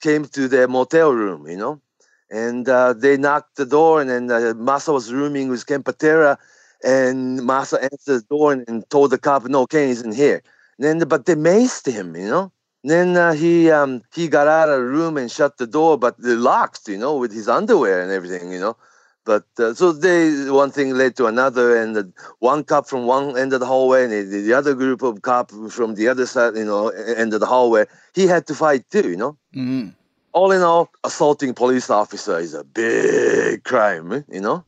Came 0.02 0.26
to 0.26 0.48
their 0.48 0.68
motel 0.68 1.14
room, 1.14 1.48
you 1.48 1.58
know, 1.58 1.82
and 2.32 2.68
uh, 2.68 2.94
they 2.94 3.18
knocked 3.18 3.56
the 3.58 3.66
door, 3.66 4.02
and 4.02 4.10
then 4.10 4.32
uh, 4.32 4.54
Masa 4.56 4.92
was 4.92 5.14
rooming 5.14 5.50
with 5.50 5.66
Ken 5.68 5.84
Patera, 5.84 6.38
and 6.84 7.40
Masa 7.42 7.82
answered 7.82 8.22
the 8.22 8.26
door 8.30 8.54
and, 8.54 8.66
and 8.68 8.90
told 8.90 9.12
the 9.12 9.18
cop, 9.20 9.46
"No, 9.46 9.68
Ken 9.68 9.90
isn't 9.90 10.14
here." 10.16 10.42
Then, 10.82 10.98
but 11.08 11.26
they 11.28 11.36
maced 11.36 11.86
him, 11.98 12.16
you 12.16 12.30
know. 12.34 12.52
then 12.84 13.16
uh, 13.16 13.34
he 13.34 13.70
um, 13.70 14.02
he 14.18 14.28
got 14.28 14.48
out 14.48 14.70
of 14.70 14.80
the 14.80 14.86
room 14.98 15.16
and 15.18 15.30
shut 15.32 15.58
the 15.58 15.68
door, 15.68 15.98
but 16.06 16.18
they 16.18 16.34
locked, 16.34 16.88
you 16.88 16.98
know, 16.98 17.16
with 17.22 17.32
his 17.32 17.48
underwear 17.48 18.02
and 18.02 18.12
everything, 18.12 18.52
you 18.52 18.60
know. 18.60 18.76
But 19.24 19.46
uh, 19.60 19.76
so 19.76 19.92
they 19.94 20.50
one 20.50 20.72
thing 20.72 20.90
led 21.02 21.16
to 21.18 21.28
another, 21.28 21.78
and 21.82 21.96
the, 21.96 22.12
one 22.40 22.64
cop 22.64 22.88
from 22.88 23.06
one 23.06 23.38
end 23.38 23.54
of 23.54 23.60
the 23.60 23.68
hallway, 23.68 24.04
and 24.06 24.12
the, 24.12 24.42
the 24.42 24.54
other 24.54 24.74
group 24.74 25.04
of 25.04 25.22
cop 25.22 25.52
from 25.70 25.94
the 25.94 26.08
other 26.08 26.26
side, 26.26 26.56
you 26.58 26.66
know, 26.66 26.90
end 26.90 27.32
of 27.36 27.40
the 27.40 27.46
hallway. 27.46 27.86
He 28.16 28.26
had 28.26 28.48
to 28.48 28.56
fight 28.56 28.84
too, 28.90 29.08
you 29.14 29.18
know. 29.18 29.38
hmm 29.54 29.90
All 30.34 30.52
in 30.52 30.64
all, 30.64 30.90
assaulting 31.04 31.54
police 31.54 31.90
officer 31.92 32.40
is 32.40 32.56
a 32.56 32.64
big 32.64 33.64
crime, 33.64 34.12
eh, 34.14 34.22
you 34.36 34.42
know. 34.42 34.66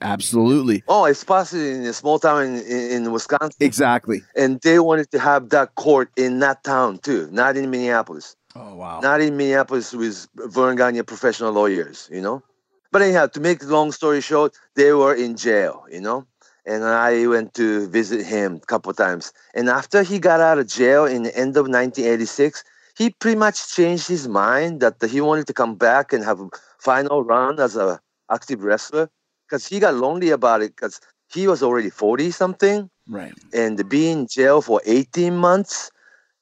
Absolutely. 0.00 0.82
Oh, 0.88 1.06
especially 1.06 1.70
in 1.72 1.84
a 1.86 1.92
small 1.92 2.18
town 2.18 2.42
in, 2.44 2.54
in, 2.66 2.90
in 3.06 3.12
Wisconsin, 3.12 3.56
Exactly. 3.60 4.22
and 4.36 4.60
they 4.62 4.78
wanted 4.78 5.10
to 5.12 5.18
have 5.18 5.50
that 5.50 5.74
court 5.76 6.10
in 6.16 6.40
that 6.40 6.64
town 6.64 6.98
too, 6.98 7.28
not 7.30 7.56
in 7.56 7.70
Minneapolis. 7.70 8.36
Oh 8.56 8.74
wow. 8.74 9.00
not 9.00 9.20
in 9.20 9.36
Minneapolis 9.36 9.92
with 9.92 10.26
Verne 10.34 10.74
Gagne 10.76 11.02
professional 11.02 11.52
lawyers, 11.52 12.08
you 12.10 12.20
know. 12.20 12.42
But 12.90 13.02
anyhow, 13.02 13.26
to 13.26 13.40
make 13.40 13.60
the 13.60 13.66
long 13.66 13.92
story 13.92 14.20
short, 14.20 14.54
they 14.74 14.92
were 14.92 15.14
in 15.14 15.36
jail, 15.36 15.84
you 15.90 16.00
know. 16.00 16.26
And 16.66 16.82
I 16.84 17.26
went 17.26 17.54
to 17.54 17.88
visit 17.88 18.24
him 18.26 18.56
a 18.62 18.66
couple 18.66 18.92
times. 18.94 19.32
And 19.54 19.68
after 19.68 20.02
he 20.02 20.18
got 20.18 20.40
out 20.40 20.58
of 20.58 20.66
jail 20.66 21.04
in 21.04 21.22
the 21.22 21.34
end 21.36 21.56
of 21.56 21.64
1986, 21.68 22.64
he 22.96 23.10
pretty 23.10 23.36
much 23.38 23.74
changed 23.74 24.08
his 24.08 24.26
mind 24.26 24.80
that 24.80 24.96
he 25.08 25.20
wanted 25.20 25.46
to 25.46 25.52
come 25.52 25.76
back 25.76 26.12
and 26.12 26.24
have 26.24 26.40
a 26.40 26.48
final 26.78 27.22
run 27.22 27.60
as 27.60 27.76
a 27.76 28.00
active 28.30 28.62
wrestler 28.64 29.08
because 29.48 29.66
he 29.66 29.78
got 29.80 29.94
lonely 29.94 30.30
about 30.30 30.62
it 30.62 30.76
because 30.76 31.00
he 31.32 31.46
was 31.46 31.62
already 31.62 31.90
40 31.90 32.30
something 32.30 32.90
Right. 33.10 33.32
and 33.54 33.88
being 33.88 34.18
in 34.20 34.26
jail 34.26 34.60
for 34.60 34.82
18 34.84 35.34
months 35.36 35.90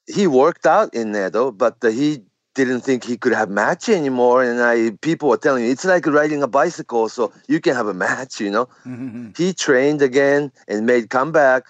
he 0.09 0.27
worked 0.27 0.67
out 0.67 0.93
in 0.95 1.13
there 1.13 1.31
though 1.31 1.53
but 1.53 1.77
he 1.83 2.23
didn't 2.57 2.81
think 2.81 3.05
he 3.05 3.17
could 3.17 3.33
have 3.33 3.51
match 3.51 3.89
anymore 3.89 4.43
and 4.43 4.61
i 4.61 4.91
people 5.01 5.29
were 5.29 5.37
telling 5.37 5.63
me 5.63 5.71
it's 5.71 5.85
like 5.85 6.07
riding 6.07 6.43
a 6.43 6.49
bicycle 6.49 7.09
so 7.09 7.33
you 7.49 7.61
can 7.61 7.75
have 7.75 7.87
a 7.87 7.95
match 7.95 8.41
you 8.41 8.51
know 8.51 8.67
mm-hmm. 8.85 9.29
he 9.37 9.53
trained 9.53 10.03
again 10.03 10.51
and 10.67 10.87
made 10.87 11.09
comeback 11.11 11.65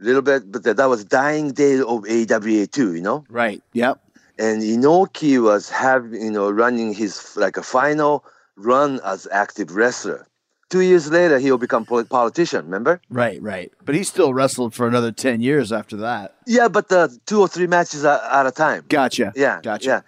a 0.00 0.04
little 0.04 0.22
bit 0.22 0.50
but 0.50 0.64
that, 0.64 0.76
that 0.76 0.88
was 0.88 1.04
dying 1.04 1.52
day 1.52 1.78
of 1.78 2.04
awa 2.16 2.66
too 2.66 2.94
you 2.94 3.02
know 3.02 3.24
Right. 3.28 3.62
Yep. 3.74 4.00
and 4.38 4.62
inoki 4.62 5.40
was 5.40 5.68
having 5.70 6.20
you 6.26 6.30
know 6.32 6.50
running 6.50 6.92
his 6.92 7.36
like 7.36 7.56
a 7.56 7.62
final 7.62 8.24
run 8.56 8.98
as 9.04 9.28
active 9.30 9.76
wrestler 9.76 10.26
two 10.70 10.80
years 10.80 11.10
later 11.10 11.38
he'll 11.38 11.58
become 11.58 11.84
pol- 11.84 12.04
politician 12.04 12.64
remember 12.64 13.00
Right. 13.10 13.40
Right. 13.42 13.72
But 13.84 13.94
he 13.94 14.02
still 14.04 14.32
wrestled 14.32 14.72
for 14.74 14.86
another 14.88 15.12
ten 15.12 15.40
years 15.40 15.72
after 15.72 15.96
that. 15.98 16.34
yeah 16.46 16.68
but 16.68 16.88
the 16.88 17.02
two 17.26 17.40
or 17.40 17.48
three 17.48 17.66
matches 17.66 18.04
at, 18.04 18.20
at 18.38 18.46
a 18.46 18.50
time 18.52 18.84
Gotcha. 18.88 19.32
Yeah, 19.36 19.60
Gotcha. 19.62 19.86
Yeah, 19.86 20.00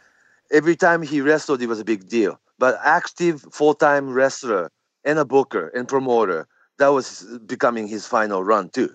every 0.58 0.76
time 0.76 1.02
he 1.02 1.20
wrestled, 1.20 1.60
it 1.62 1.66
was 1.68 1.80
a 1.80 1.84
big 1.84 2.08
deal. 2.08 2.38
But 2.58 2.78
active 2.84 3.42
full-time 3.50 4.10
wrestler 4.10 4.70
and 5.04 5.18
a 5.18 5.24
booker 5.24 5.68
and 5.74 5.88
promoter, 5.88 6.46
that 6.78 6.88
was 6.88 7.26
becoming 7.46 7.88
his 7.88 8.06
final 8.06 8.44
run 8.44 8.68
too. 8.70 8.90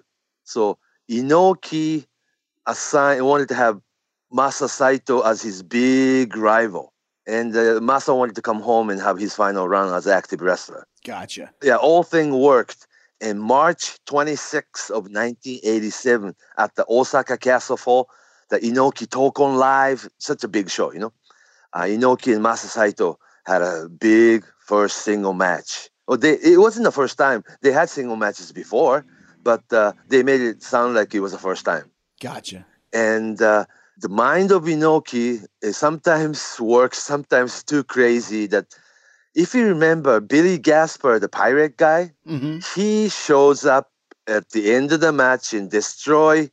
So 0.46 0.78
Inoki 1.12 2.06
assigned 2.66 3.26
wanted 3.26 3.50
to 3.50 3.56
have 3.56 3.82
Masa 4.32 4.70
Saito 4.70 5.22
as 5.22 5.42
his 5.42 5.64
big 5.64 6.36
rival, 6.38 6.94
and 7.28 7.56
uh, 7.56 7.80
Masa 7.80 8.18
wanted 8.18 8.36
to 8.36 8.42
come 8.42 8.62
home 8.62 8.90
and 8.90 9.00
have 9.02 9.18
his 9.20 9.36
final 9.36 9.68
run 9.68 9.94
as 9.94 10.08
active 10.08 10.42
wrestler 10.42 10.88
Gotcha. 11.06 11.52
yeah, 11.64 11.76
all 11.78 12.04
thing 12.04 12.40
worked. 12.40 12.88
In 13.20 13.40
March 13.40 13.98
26 14.06 14.92
of 14.92 15.10
1987 15.10 16.36
at 16.60 16.76
the 16.76 16.86
Osaka 16.88 17.36
Castle 17.38 17.78
Hall, 17.78 18.10
the 18.50 18.60
Inoki 18.60 19.08
Tokon 19.08 19.58
Live, 19.58 20.08
such 20.20 20.44
a 20.44 20.48
big 20.48 20.70
show, 20.70 20.94
you 20.94 21.00
know. 21.00 21.14
Uh, 21.74 21.82
Inoki 21.82 22.36
and 22.36 22.46
Masa 22.46 22.68
Saito 22.68 23.18
had 23.46 23.62
a 23.64 23.90
big 23.90 24.46
first 24.60 24.98
single 24.98 25.34
match. 25.34 25.90
Oh, 26.08 26.16
they, 26.16 26.34
it 26.34 26.60
wasn't 26.60 26.84
the 26.84 26.92
first 26.92 27.18
time. 27.18 27.44
They 27.62 27.72
had 27.72 27.90
single 27.90 28.16
matches 28.18 28.52
before, 28.52 29.04
but 29.44 29.64
uh, 29.74 29.94
they 30.08 30.22
made 30.24 30.42
it 30.42 30.62
sound 30.62 30.94
like 30.94 31.14
it 31.16 31.20
was 31.20 31.32
the 31.32 31.38
first 31.40 31.66
time. 31.66 31.90
Gotcha. 32.22 32.66
And 32.94 33.42
uh, 33.42 33.66
the 34.00 34.10
mind 34.10 34.52
of 34.52 34.64
Inoki 34.64 35.46
sometimes 35.72 36.60
works, 36.60 37.00
sometimes 37.00 37.64
too 37.64 37.84
crazy 37.84 38.46
that 38.48 38.76
if 39.36 39.54
you 39.54 39.66
remember 39.68 40.20
Billy 40.20 40.58
Gasper, 40.58 41.20
the 41.20 41.30
pirate 41.30 41.78
guy, 41.78 42.12
Mm-hmm. 42.28 42.60
he 42.76 43.08
shows 43.10 43.66
up 43.66 43.92
at 44.28 44.50
the 44.50 44.74
end 44.74 44.92
of 44.92 45.00
the 45.00 45.14
match 45.14 45.54
and 45.54 45.72
destroy 45.72 46.50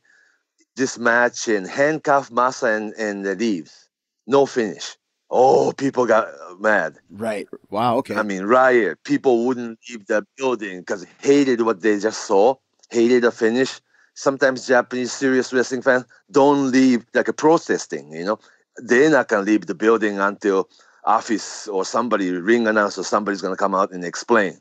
this 0.77 0.97
match 0.97 1.47
and 1.47 1.67
handcuff 1.67 2.29
Masa 2.29 2.75
and, 2.75 2.93
and 2.93 3.39
leaves. 3.39 3.89
No 4.25 4.45
finish. 4.45 4.95
Oh, 5.29 5.73
people 5.73 6.05
got 6.05 6.27
mad. 6.59 6.95
Right. 7.09 7.47
Wow. 7.69 7.97
Okay. 7.97 8.15
I 8.15 8.23
mean, 8.23 8.43
riot. 8.43 8.99
People 9.03 9.45
wouldn't 9.45 9.79
leave 9.89 10.05
the 10.05 10.25
building 10.37 10.79
because 10.79 11.05
hated 11.19 11.61
what 11.61 11.81
they 11.81 11.99
just 11.99 12.23
saw, 12.25 12.55
hated 12.89 13.23
the 13.23 13.31
finish. 13.31 13.81
Sometimes 14.15 14.67
Japanese 14.67 15.11
serious 15.11 15.53
wrestling 15.53 15.81
fans 15.81 16.05
don't 16.31 16.71
leave 16.71 17.05
like 17.13 17.27
a 17.27 17.33
protesting, 17.33 18.11
you 18.11 18.25
know. 18.25 18.39
They're 18.77 19.09
not 19.09 19.29
to 19.45 19.49
leave 19.51 19.67
the 19.67 19.75
building 19.75 20.19
until 20.19 20.69
office 21.05 21.67
or 21.67 21.85
somebody, 21.85 22.31
ring 22.31 22.67
announcer, 22.67 23.01
or 23.01 23.03
somebody's 23.03 23.41
to 23.53 23.57
come 23.57 23.75
out 23.75 23.91
and 23.91 24.03
explain. 24.03 24.59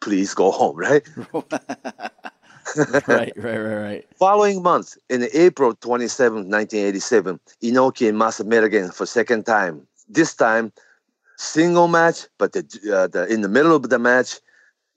Please 0.00 0.34
go 0.34 0.50
home, 0.50 0.76
right? 0.76 1.02
right. 1.32 1.42
Right. 3.08 3.32
Right. 3.36 3.58
Right. 3.58 4.06
Following 4.18 4.62
month, 4.62 4.96
in 5.08 5.28
April 5.32 5.74
27, 5.74 6.50
1987, 6.50 7.40
Inoki 7.62 8.08
and 8.08 8.18
Masa 8.18 8.44
met 8.44 8.64
again 8.64 8.90
for 8.90 9.06
second 9.06 9.44
time. 9.44 9.86
This 10.08 10.34
time, 10.34 10.72
single 11.36 11.88
match, 11.88 12.26
but 12.38 12.52
the, 12.52 12.60
uh, 12.94 13.06
the 13.06 13.26
in 13.32 13.42
the 13.42 13.48
middle 13.48 13.74
of 13.74 13.88
the 13.88 13.98
match, 13.98 14.40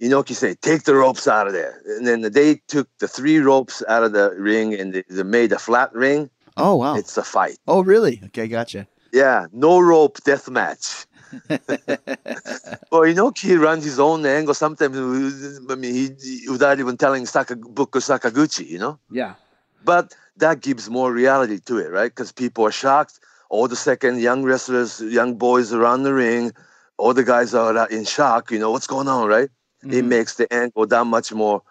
Inoki 0.02 0.34
said, 0.34 0.62
"Take 0.62 0.84
the 0.84 0.96
ropes 0.96 1.28
out 1.28 1.48
of 1.48 1.54
there." 1.54 1.82
And 1.86 2.08
then 2.08 2.22
they 2.22 2.56
took 2.68 2.88
the 3.00 3.08
three 3.08 3.40
ropes 3.40 3.84
out 3.88 4.04
of 4.04 4.14
the 4.14 4.34
ring 4.38 4.74
and 4.74 4.94
they, 4.94 5.04
they 5.10 5.24
made 5.24 5.52
a 5.52 5.60
flat 5.60 5.94
ring. 5.94 6.30
Oh 6.58 6.76
wow. 6.76 6.96
It's 6.96 7.18
a 7.18 7.24
fight. 7.24 7.58
oh 7.68 7.82
really? 7.82 8.22
Okay. 8.26 8.48
Gotcha. 8.48 8.88
Yeah, 9.14 9.48
no 9.52 9.80
rope 9.80 10.18
death 10.24 10.50
match. 10.50 11.06
well, 11.50 13.04
Inoki 13.08 13.60
runs 13.60 13.84
his 13.84 14.00
own 14.00 14.26
angle 14.26 14.54
sometimes. 14.54 14.98
I 14.98 15.76
mean, 15.76 15.94
he, 15.94 16.50
without 16.50 16.80
even 16.80 16.98
telling 16.98 17.26
Saka, 17.26 17.56
Sakaguchi, 17.56 18.68
you 18.68 18.80
know. 18.80 19.00
Yeah. 19.10 19.36
But 19.84 20.14
that 20.38 20.62
gives 20.62 20.90
more 20.90 21.12
reality 21.12 21.60
to 21.66 21.78
it, 21.78 21.90
right? 21.90 22.12
Because 22.12 22.32
people 22.32 22.66
are 22.66 22.72
shocked. 22.72 23.20
All 23.50 23.68
the 23.68 23.76
second 23.76 24.20
young 24.22 24.44
wrestlers, 24.44 25.02
young 25.02 25.36
boys 25.36 25.74
around 25.74 26.04
the 26.04 26.14
ring, 26.14 26.54
all 26.98 27.14
the 27.14 27.24
guys 27.24 27.54
are 27.54 27.88
in 27.90 28.06
shock. 28.06 28.52
You 28.52 28.60
know 28.60 28.72
what's 28.72 28.88
going 28.88 29.08
on, 29.08 29.28
right? 29.28 29.50
It 29.84 29.90
mm-hmm. 29.90 30.10
makes 30.10 30.36
the 30.36 30.52
angle 30.54 30.86
that 30.88 31.06
much 31.06 31.34
more 31.34 31.64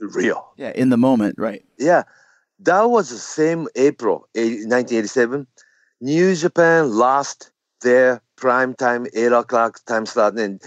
real. 0.00 0.52
Yeah, 0.56 0.72
in 0.74 0.90
the 0.90 0.96
moment, 0.96 1.36
right? 1.38 1.64
Yeah, 1.78 2.04
that 2.60 2.82
was 2.84 3.10
the 3.10 3.18
same 3.18 3.68
April 3.76 4.28
1987. 4.34 5.46
New 6.00 6.34
Japan 6.34 6.92
lost 6.92 7.50
their 7.82 8.22
prime 8.36 8.74
time, 8.74 9.06
8 9.14 9.32
o'clock 9.32 9.80
time 9.86 10.06
slot, 10.06 10.38
and 10.38 10.62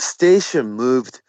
station 0.00 0.72
moved 0.72 1.20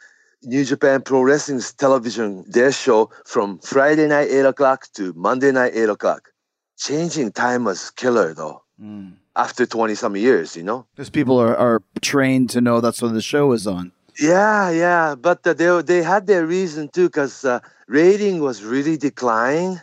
New 0.44 0.64
Japan 0.64 1.02
Pro 1.02 1.22
Wrestling's 1.22 1.74
television, 1.74 2.46
their 2.48 2.72
show, 2.72 3.10
from 3.26 3.60
Friday 3.60 4.08
night, 4.08 4.30
8 4.30 4.46
o'clock 4.46 4.88
to 4.94 5.14
Monday 5.14 5.52
night, 5.52 5.74
8 5.76 5.90
o'clock. 5.90 6.30
Changing 6.78 7.32
time 7.32 7.66
was 7.66 7.90
killer, 7.92 8.34
though, 8.34 8.64
mm. 8.82 9.14
after 9.36 9.66
20 9.66 9.96
some 9.96 10.16
years, 10.16 10.56
you 10.56 10.64
know? 10.64 10.86
Because 10.96 11.10
people 11.10 11.38
are, 11.40 11.56
are 11.58 11.82
trained 12.02 12.50
to 12.52 12.62
know 12.62 12.80
that's 12.80 13.02
when 13.02 13.14
the 13.14 13.22
show 13.22 13.52
is 13.52 13.68
on. 13.68 13.92
Yeah, 14.20 14.70
yeah, 14.70 15.16
but 15.16 15.46
uh, 15.48 15.54
they 15.54 15.82
they 15.82 16.04
had 16.04 16.28
their 16.28 16.46
reason 16.46 16.90
too, 16.90 17.08
because 17.08 17.46
uh, 17.46 17.60
rating 17.88 18.42
was 18.42 18.64
really 18.64 18.98
declining. 18.98 19.80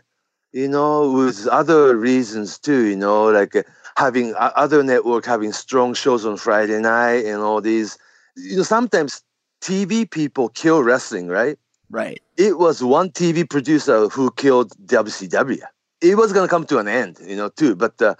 You 0.53 0.69
know, 0.69 1.13
with 1.13 1.47
other 1.49 1.97
reasons 1.97 2.59
too. 2.59 2.85
You 2.87 2.97
know, 2.97 3.27
like 3.27 3.57
uh, 3.57 3.63
having 3.97 4.35
uh, 4.35 4.53
other 4.57 4.83
network 4.83 5.27
having 5.27 5.53
strong 5.53 5.95
shows 5.95 6.27
on 6.27 6.37
Friday 6.39 6.81
night 6.81 7.25
and 7.27 7.43
all 7.43 7.61
these. 7.61 7.99
You 8.37 8.59
know, 8.59 8.63
sometimes 8.63 9.23
TV 9.61 10.07
people 10.07 10.49
kill 10.51 10.83
wrestling, 10.83 11.29
right? 11.29 11.59
Right. 11.91 12.21
It 12.37 12.59
was 12.59 12.83
one 12.83 13.11
TV 13.13 13.45
producer 13.45 14.09
who 14.09 14.31
killed 14.33 14.73
WCW. 14.87 15.63
It 16.03 16.17
was 16.17 16.33
gonna 16.33 16.49
come 16.49 16.67
to 16.67 16.79
an 16.79 16.89
end, 16.89 17.19
you 17.27 17.37
know, 17.37 17.49
too. 17.49 17.75
But 17.77 18.01
uh, 18.03 18.15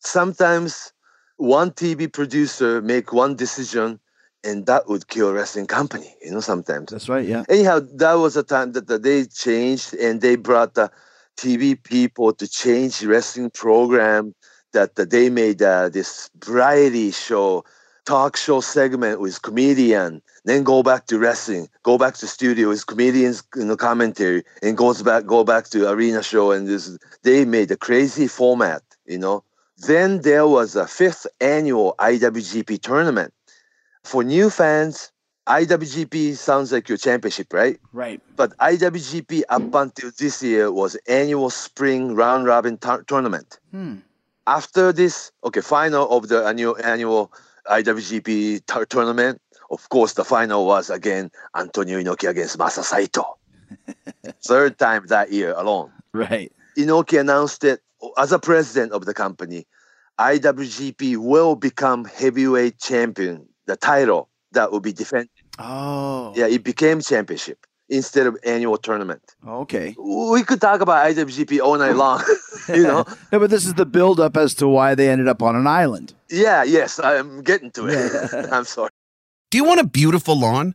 sometimes 0.00 0.92
one 1.36 1.72
TV 1.72 2.08
producer 2.08 2.80
make 2.82 3.12
one 3.12 3.36
decision, 3.36 4.00
and 4.44 4.66
that 4.66 4.88
would 4.88 5.08
kill 5.08 5.32
wrestling 5.32 5.66
company. 5.66 6.14
You 6.22 6.32
know, 6.32 6.40
sometimes. 6.40 6.90
That's 6.90 7.08
right. 7.08 7.26
Yeah. 7.26 7.44
Anyhow, 7.48 7.80
that 7.94 8.14
was 8.14 8.36
a 8.36 8.42
time 8.42 8.72
that, 8.72 8.86
that 8.88 9.02
they 9.02 9.24
changed, 9.24 9.94
and 9.94 10.20
they 10.20 10.36
brought 10.36 10.74
the 10.74 10.90
TV 11.36 11.80
people 11.82 12.32
to 12.34 12.48
change 12.48 13.02
wrestling 13.04 13.50
program. 13.50 14.34
That, 14.72 14.94
that 14.94 15.10
they 15.10 15.30
made 15.30 15.60
uh, 15.60 15.88
this 15.88 16.30
variety 16.44 17.10
show, 17.10 17.64
talk 18.06 18.36
show 18.36 18.60
segment 18.60 19.20
with 19.20 19.42
comedian, 19.42 20.22
then 20.44 20.62
go 20.62 20.82
back 20.82 21.06
to 21.06 21.18
wrestling, 21.18 21.68
go 21.82 21.98
back 21.98 22.14
to 22.14 22.26
studio 22.26 22.68
with 22.68 22.86
comedians, 22.86 23.42
you 23.56 23.64
know, 23.64 23.76
commentary, 23.76 24.44
and 24.62 24.76
goes 24.76 25.02
back, 25.02 25.26
go 25.26 25.44
back 25.44 25.68
to 25.70 25.90
arena 25.90 26.22
show, 26.22 26.52
and 26.52 26.68
this. 26.68 26.96
They 27.22 27.44
made 27.44 27.70
a 27.70 27.76
crazy 27.76 28.26
format, 28.26 28.82
you 29.06 29.18
know. 29.18 29.44
Then 29.76 30.20
there 30.22 30.46
was 30.46 30.76
a 30.76 30.86
fifth 30.86 31.26
annual 31.40 31.94
IWGP 31.98 32.80
tournament. 32.82 33.32
For 34.04 34.24
new 34.24 34.50
fans, 34.50 35.12
IWGP 35.48 36.36
sounds 36.36 36.72
like 36.72 36.88
your 36.88 36.98
championship, 36.98 37.52
right? 37.52 37.78
Right. 37.92 38.20
But 38.36 38.56
IWGP 38.58 39.42
up 39.48 39.74
until 39.74 40.10
this 40.18 40.42
year 40.42 40.70
was 40.70 40.96
annual 41.08 41.50
spring 41.50 42.14
round 42.14 42.46
robin 42.46 42.78
tou- 42.78 43.02
tournament. 43.06 43.58
Hmm. 43.70 43.96
After 44.46 44.92
this, 44.92 45.32
okay, 45.44 45.60
final 45.60 46.08
of 46.10 46.28
the 46.28 46.44
annual 46.46 46.76
annual 46.82 47.32
IWGP 47.68 48.64
tou- 48.66 48.86
tournament. 48.86 49.40
Of 49.70 49.88
course, 49.88 50.14
the 50.14 50.24
final 50.24 50.66
was 50.66 50.90
again 50.90 51.30
Antonio 51.56 52.00
Inoki 52.00 52.28
against 52.28 52.58
Masa 52.58 52.82
Saito. 52.82 53.36
Third 54.44 54.78
time 54.78 55.06
that 55.08 55.30
year 55.32 55.54
alone. 55.56 55.92
Right. 56.12 56.52
Inoki 56.76 57.20
announced 57.20 57.62
it 57.64 57.80
as 58.18 58.32
a 58.32 58.38
president 58.38 58.92
of 58.92 59.04
the 59.04 59.14
company. 59.14 59.66
IWGP 60.18 61.16
will 61.16 61.54
become 61.56 62.04
heavyweight 62.04 62.78
champion. 62.78 63.46
The 63.70 63.76
title 63.76 64.28
that 64.50 64.72
will 64.72 64.80
be 64.80 64.92
defended. 64.92 65.30
Oh. 65.60 66.32
Yeah, 66.34 66.48
it 66.48 66.64
became 66.64 67.00
championship 67.00 67.64
instead 67.88 68.26
of 68.26 68.36
annual 68.44 68.76
tournament. 68.76 69.22
Okay. 69.46 69.94
We 69.96 70.42
could 70.42 70.60
talk 70.60 70.80
about 70.80 71.06
IWGP 71.06 71.60
all 71.60 71.78
night 71.78 71.94
long, 72.04 72.20
you 72.68 72.82
know. 72.82 73.04
No, 73.30 73.38
but 73.38 73.48
this 73.48 73.66
is 73.66 73.74
the 73.74 73.86
build 73.86 74.18
up 74.18 74.36
as 74.36 74.54
to 74.54 74.66
why 74.66 74.96
they 74.96 75.08
ended 75.08 75.28
up 75.28 75.40
on 75.40 75.54
an 75.54 75.68
island. 75.68 76.14
Yeah, 76.28 76.64
yes, 76.64 76.98
I'm 76.98 77.42
getting 77.42 77.70
to 77.78 77.86
it. 77.86 78.48
I'm 78.52 78.64
sorry. 78.64 78.90
Do 79.52 79.58
you 79.58 79.62
want 79.62 79.78
a 79.78 79.86
beautiful 79.86 80.36
lawn? 80.36 80.74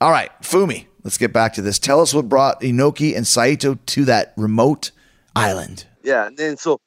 All 0.00 0.10
right, 0.10 0.30
Fumi, 0.40 0.86
let's 1.04 1.18
get 1.18 1.32
back 1.32 1.52
to 1.54 1.62
this. 1.62 1.78
Tell 1.78 2.00
us 2.00 2.14
what 2.14 2.26
brought 2.26 2.62
Inoki 2.62 3.14
and 3.14 3.26
Saito 3.26 3.74
to 3.74 4.04
that 4.06 4.32
remote 4.36 4.92
island. 5.36 5.84
Yeah, 6.02 6.26
and 6.26 6.38
then 6.38 6.56
so 6.56 6.80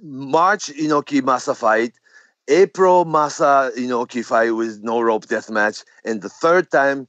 March 0.00 0.68
Inoki 0.68 1.20
Masa 1.20 1.56
fight, 1.56 1.94
April 2.46 3.04
Masa 3.04 3.74
Inoki 3.76 4.24
fight 4.24 4.52
with 4.52 4.84
no 4.84 5.00
rope 5.00 5.26
death 5.26 5.50
match, 5.50 5.82
and 6.04 6.22
the 6.22 6.28
third 6.28 6.70
time 6.70 7.08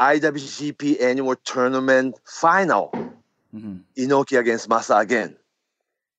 IWGP 0.00 1.02
annual 1.02 1.34
tournament 1.44 2.16
final, 2.24 2.90
mm-hmm. 3.52 3.78
Inoki 3.96 4.38
against 4.38 4.68
Masa 4.68 5.00
again. 5.00 5.36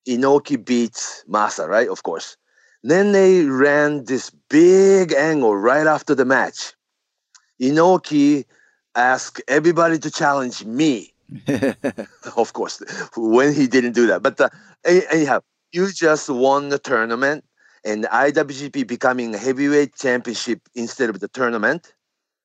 Inoki 0.06 0.64
beats 0.64 1.24
Masa, 1.30 1.66
right? 1.68 1.88
Of 1.88 2.04
course. 2.04 2.36
Then 2.84 3.14
they 3.14 3.46
ran 3.46 4.06
this 4.06 4.32
big 4.50 5.14
angle 5.14 5.56
right 5.56 5.88
after 5.88 6.14
the 6.14 6.26
match. 6.26 6.74
Inoki 7.62 8.46
asked 8.96 9.42
everybody 9.48 10.00
to 10.00 10.12
challenge 10.12 10.66
me. 10.66 11.14
of 12.38 12.54
course, 12.54 12.82
when 13.16 13.54
he 13.54 13.68
didn't 13.68 13.94
do 13.94 14.08
that. 14.08 14.24
But 14.24 14.42
uh, 14.42 14.50
anyhow, 14.84 15.42
you 15.72 15.92
just 15.92 16.30
won 16.30 16.70
the 16.70 16.80
tournament, 16.80 17.46
and 17.86 18.06
IWGP 18.06 18.88
becoming 18.88 19.36
a 19.36 19.38
heavyweight 19.38 19.96
championship 19.96 20.62
instead 20.74 21.10
of 21.10 21.20
the 21.20 21.28
tournament. 21.28 21.94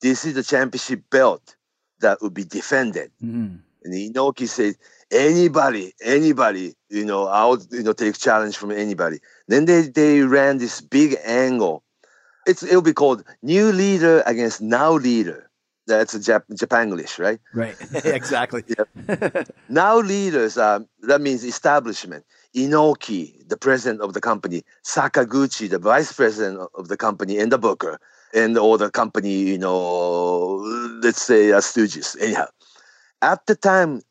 This 0.03 0.27
is 0.27 0.35
the 0.35 0.43
championship 0.43 1.03
belt 1.11 1.57
that 2.01 2.21
will 2.21 2.31
be 2.31 2.45
defended. 2.45 3.11
And 3.85 3.93
Inoki 3.95 4.49
said, 4.49 4.75
anybody, 5.11 5.93
anybody, 6.03 6.75
you 6.89 7.05
know, 7.05 7.27
I'll 7.27 7.59
you 7.71 7.83
know 7.83 7.93
take 7.93 8.19
challenge 8.19 8.57
from 8.57 8.71
anybody. 8.71 9.19
Then 9.49 9.67
they 9.67 9.83
they 9.83 10.21
ran 10.23 10.59
this 10.59 10.81
big 10.81 11.17
angle. 11.25 11.83
It's 12.47 12.62
it'll 12.62 12.82
be 12.82 12.92
called 12.92 13.24
new 13.42 13.72
leader 13.72 14.22
against 14.26 14.61
now 14.61 14.92
leader. 14.92 15.51
That's 15.86 16.14
a 16.14 16.18
Jap- 16.18 16.49
Japanglish, 16.51 17.18
right? 17.18 17.40
Right. 17.53 17.76
exactly. 18.05 18.64
Now 19.68 19.99
leaders, 19.99 20.57
um, 20.59 20.88
that 21.03 21.20
means 21.20 21.45
establishment. 21.45 22.24
Inoki, 22.57 23.47
the 23.49 23.57
president 23.57 24.01
of 24.01 24.12
the 24.12 24.20
company, 24.20 24.62
Sakaguchi, 24.84 25.68
the 25.68 25.78
vice 25.78 26.12
president 26.12 26.68
of 26.74 26.88
the 26.88 26.97
company, 26.97 27.38
and 27.38 27.51
the 27.51 27.59
booker, 27.59 27.99
and 28.32 28.57
all 28.57 28.78
the 28.78 28.90
company, 28.90 29.32
you 29.32 29.59
know, 29.59 30.57
let's 31.03 31.22
say 31.22 31.53
uh, 31.53 31.59
stooges. 31.61 32.16
Anyhow, 32.20 32.47
at 33.22 33.47
the 33.47 33.57
time, 33.57 34.03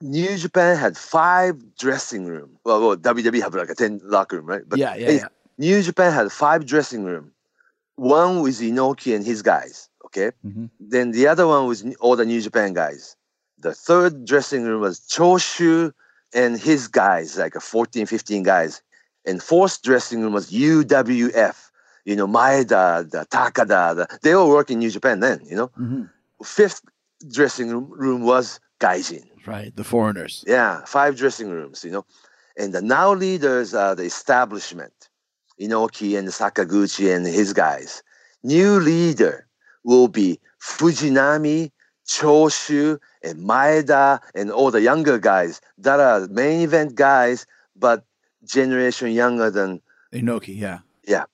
New 0.00 0.36
Japan 0.36 0.76
had 0.76 0.96
five 0.96 1.76
dressing 1.76 2.26
room. 2.26 2.58
Well, 2.64 2.80
well, 2.80 2.96
WWE 2.96 3.42
have 3.42 3.54
like 3.54 3.70
a 3.70 3.74
ten 3.74 4.00
locker 4.02 4.36
room, 4.36 4.46
right? 4.46 4.62
But 4.66 4.78
Yeah, 4.78 4.94
yeah, 4.96 5.08
anyhow, 5.08 5.28
New 5.58 5.82
Japan 5.82 6.12
had 6.12 6.32
five 6.32 6.66
dressing 6.66 7.04
room. 7.04 7.32
One 8.02 8.42
was 8.42 8.60
Inoki 8.60 9.14
and 9.14 9.24
his 9.24 9.42
guys. 9.42 9.88
Okay, 10.06 10.32
mm-hmm. 10.44 10.66
then 10.80 11.12
the 11.12 11.28
other 11.28 11.46
one 11.46 11.68
was 11.68 11.84
all 12.00 12.16
the 12.16 12.26
New 12.26 12.40
Japan 12.40 12.72
guys. 12.72 13.16
The 13.58 13.72
third 13.72 14.24
dressing 14.24 14.64
room 14.64 14.80
was 14.80 14.98
Choshu 15.00 15.92
and 16.34 16.58
his 16.58 16.88
guys, 16.88 17.38
like 17.38 17.54
a 17.54 17.60
14, 17.60 18.06
15 18.06 18.42
guys. 18.42 18.82
And 19.24 19.40
fourth 19.40 19.82
dressing 19.82 20.20
room 20.20 20.32
was 20.32 20.50
UWF. 20.50 21.70
You 22.04 22.16
know, 22.16 22.26
Maeda, 22.26 23.08
the 23.08 23.24
Takada, 23.30 23.94
the, 23.94 24.18
they 24.22 24.32
all 24.32 24.48
work 24.48 24.68
in 24.72 24.80
New 24.80 24.90
Japan 24.90 25.20
then, 25.20 25.40
you 25.44 25.54
know. 25.54 25.68
Mm-hmm. 25.68 26.02
Fifth 26.42 26.82
dressing 27.30 27.68
room, 27.70 27.88
room 27.88 28.24
was 28.24 28.58
Gaijin. 28.80 29.24
Right. 29.46 29.74
The 29.76 29.84
foreigners. 29.84 30.44
Yeah, 30.44 30.84
five 30.86 31.16
dressing 31.16 31.50
rooms, 31.50 31.84
you 31.84 31.92
know. 31.92 32.04
And 32.58 32.72
the 32.72 32.82
now 32.82 33.14
leaders 33.14 33.74
are 33.74 33.94
the 33.94 34.02
establishment, 34.02 35.08
Inoki 35.60 36.18
and 36.18 36.28
Sakaguchi 36.28 37.14
and 37.14 37.26
his 37.26 37.52
guys. 37.52 38.02
New 38.42 38.80
leader 38.80 39.46
will 39.84 40.08
be 40.08 40.40
Fujinami, 40.60 41.70
Choshu, 42.06 42.98
and 43.22 43.38
Maeda, 43.38 44.20
and 44.34 44.50
all 44.50 44.70
the 44.70 44.82
younger 44.82 45.18
guys 45.18 45.60
that 45.78 46.00
are 46.00 46.26
main 46.28 46.60
event 46.60 46.94
guys, 46.94 47.46
but 47.76 48.04
generation 48.44 49.10
younger 49.12 49.50
than 49.50 49.80
Inoki, 50.12 50.56
yeah. 50.56 50.80
yeah. 51.06 51.24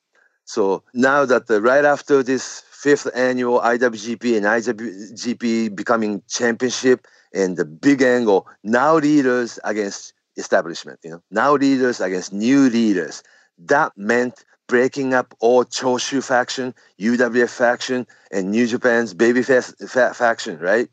So 0.44 0.82
now 0.94 1.24
that 1.24 1.46
the, 1.46 1.60
right 1.60 1.84
after 1.84 2.22
this 2.22 2.62
fifth 2.70 3.08
annual 3.14 3.60
IWGP 3.60 4.36
and 4.36 4.46
IWGP 4.46 5.74
becoming 5.74 6.22
championship, 6.28 7.06
and 7.34 7.56
the 7.56 7.64
big 7.64 8.02
angle. 8.02 8.46
Now 8.62 8.96
leaders 8.96 9.58
against 9.64 10.14
establishment. 10.36 11.00
You 11.02 11.10
know, 11.10 11.22
now 11.30 11.54
leaders 11.54 12.00
against 12.00 12.32
new 12.32 12.68
leaders. 12.70 13.22
That 13.58 13.92
meant 13.96 14.44
breaking 14.68 15.14
up 15.14 15.34
all 15.40 15.64
Choshu 15.64 16.22
faction, 16.22 16.74
UWF 17.00 17.50
faction, 17.50 18.06
and 18.30 18.50
New 18.50 18.66
Japan's 18.66 19.14
babyface 19.14 19.74
fa- 19.88 20.14
faction. 20.14 20.58
Right? 20.58 20.88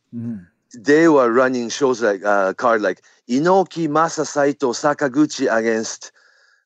They 0.78 1.08
were 1.08 1.32
running 1.32 1.70
shows 1.70 2.02
like 2.02 2.24
uh, 2.26 2.54
card 2.54 2.82
like 2.82 3.02
Inoki, 3.30 3.88
Masa 3.88 4.26
Saito, 4.26 4.72
Sakaguchi 4.74 5.48
against 5.54 6.12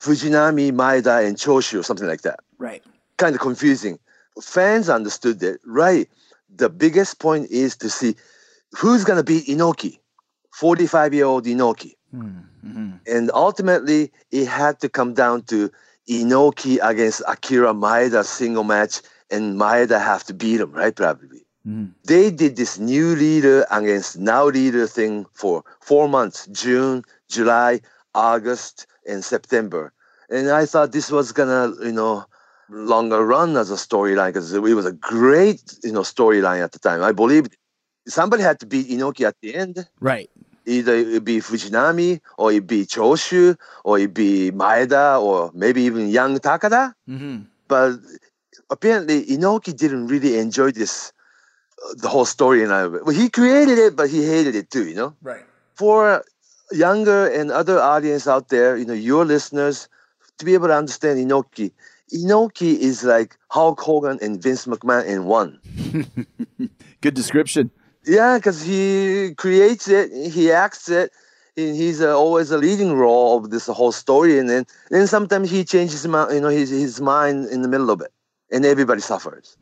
Fujinami, 0.01 0.71
Maeda, 0.71 1.25
and 1.27 1.35
Choshu, 1.37 1.79
or 1.79 1.83
something 1.83 2.07
like 2.07 2.21
that 2.21 2.39
Right. 2.57 2.83
kind 3.17 3.35
of 3.35 3.41
confusing. 3.41 3.99
Fans 4.41 4.89
understood 4.89 5.43
it, 5.43 5.59
right? 5.65 6.09
The 6.55 6.69
biggest 6.69 7.19
point 7.19 7.51
is 7.51 7.75
to 7.77 7.89
see 7.89 8.15
who's 8.77 9.03
going 9.03 9.17
to 9.17 9.23
beat 9.23 9.45
Inoki, 9.47 9.99
45 10.51 11.13
year 11.13 11.25
old 11.25 11.45
Inoki. 11.45 11.95
Mm-hmm. 12.16 12.91
And 13.07 13.32
ultimately, 13.34 14.12
it 14.32 14.47
had 14.47 14.80
to 14.82 14.89
come 14.89 15.14
down 15.14 15.43
to 15.43 15.72
Inoki 16.10 16.80
against 16.82 17.22
Akira 17.28 17.74
Maeda 17.74 18.24
single 18.26 18.64
match, 18.64 19.01
and 19.30 19.60
Maeda 19.60 19.99
have 19.99 20.24
to 20.26 20.34
beat 20.34 20.60
him, 20.60 20.72
right? 20.72 20.95
Probably. 20.95 21.45
Mm-hmm. 21.68 21.91
They 22.05 22.32
did 22.32 22.55
this 22.55 22.80
new 22.80 23.16
leader 23.16 23.66
against 23.70 24.18
now 24.18 24.45
leader 24.45 24.88
thing 24.88 25.26
for 25.34 25.64
four 25.82 26.07
months 26.07 26.47
June, 26.47 27.03
July, 27.28 27.82
August, 28.16 28.88
and 29.07 29.24
September. 29.24 29.93
And 30.30 30.49
I 30.49 30.66
thought 30.66 30.91
this 30.91 31.12
was 31.12 31.32
gonna, 31.32 31.74
you 31.84 31.91
know, 31.91 32.26
longer 32.70 33.26
run 33.26 33.57
as 33.57 33.72
a 33.72 33.76
storyline 33.76 34.30
because 34.30 34.53
it 34.53 34.62
was 34.62 34.86
a 34.86 34.93
great, 34.93 35.78
you 35.84 35.91
know, 35.91 36.01
storyline 36.01 36.64
at 36.64 36.72
the 36.72 36.80
time. 36.80 37.03
I 37.03 37.12
believe 37.12 37.47
somebody 38.07 38.43
had 38.43 38.60
to 38.62 38.66
beat 38.66 38.88
Inoki 38.89 39.28
at 39.28 39.36
the 39.41 39.55
end. 39.55 39.88
Right. 39.99 40.30
Either 40.66 40.93
it 40.95 41.24
be 41.24 41.38
Fujinami, 41.38 42.22
or 42.38 42.51
it 42.51 42.68
be 42.68 42.86
Choshu, 42.86 43.57
or 43.84 43.99
it 43.99 44.14
be 44.14 44.51
Maeda, 44.51 45.22
or 45.22 45.51
maybe 45.53 45.84
even 45.84 46.10
young 46.10 46.38
Takada. 46.39 46.93
Mm-hmm. 47.07 47.43
But 47.68 47.99
apparently, 48.70 49.26
Inoki 49.26 49.76
didn't 49.76 50.07
really 50.07 50.38
enjoy 50.38 50.72
this, 50.72 51.14
uh, 51.84 51.93
the 51.97 52.10
whole 52.10 52.26
storyline 52.26 52.86
of 52.86 52.95
it. 52.95 53.05
Well, 53.05 53.16
he 53.16 53.30
created 53.30 53.78
it, 53.78 53.95
but 53.95 54.10
he 54.10 54.26
hated 54.26 54.55
it 54.55 54.70
too, 54.70 54.88
you 54.88 54.95
know? 54.95 55.16
Right. 55.22 55.43
For 55.76 56.24
younger 56.72 57.28
and 57.28 57.51
other 57.51 57.80
audience 57.80 58.28
out 58.28 58.49
there, 58.49 58.78
you 58.78 58.86
know, 58.86 58.93
your 58.93 59.26
listeners, 59.26 59.88
to 60.38 60.45
be 60.45 60.53
able 60.53 60.68
to 60.68 60.76
understand 60.76 61.20
Inoki, 61.20 61.72
Inoki 62.14 62.78
is 62.78 63.03
like 63.03 63.38
Hulk 63.49 63.80
Hogan 63.80 64.18
and 64.22 64.41
Vince 64.41 64.66
McMahon 64.66 65.05
in 65.05 65.26
one. 65.26 65.60
Good 67.01 67.14
description. 67.14 67.72
Yeah, 68.05 68.37
because 68.37 68.61
he 68.61 69.33
creates 69.37 69.87
it, 69.87 70.11
he 70.31 70.51
acts 70.51 70.89
it, 70.89 71.11
and 71.57 71.75
he's 71.75 72.01
uh, 72.01 72.17
always 72.17 72.51
a 72.51 72.57
leading 72.57 72.93
role 72.93 73.37
of 73.37 73.49
this 73.51 73.67
whole 73.67 73.91
story. 73.91 74.39
And 74.39 74.49
then, 74.49 74.65
then 74.89 75.07
sometimes 75.07 75.51
he 75.51 75.63
changes, 75.65 76.03
his 76.03 76.07
mi- 76.07 76.33
you 76.33 76.41
know, 76.41 76.49
his, 76.49 76.69
his 76.69 77.01
mind 77.01 77.47
in 77.49 77.61
the 77.61 77.67
middle 77.67 77.89
of 77.91 78.01
it, 78.01 78.11
and 78.51 78.65
everybody 78.65 79.01
suffers. 79.01 79.57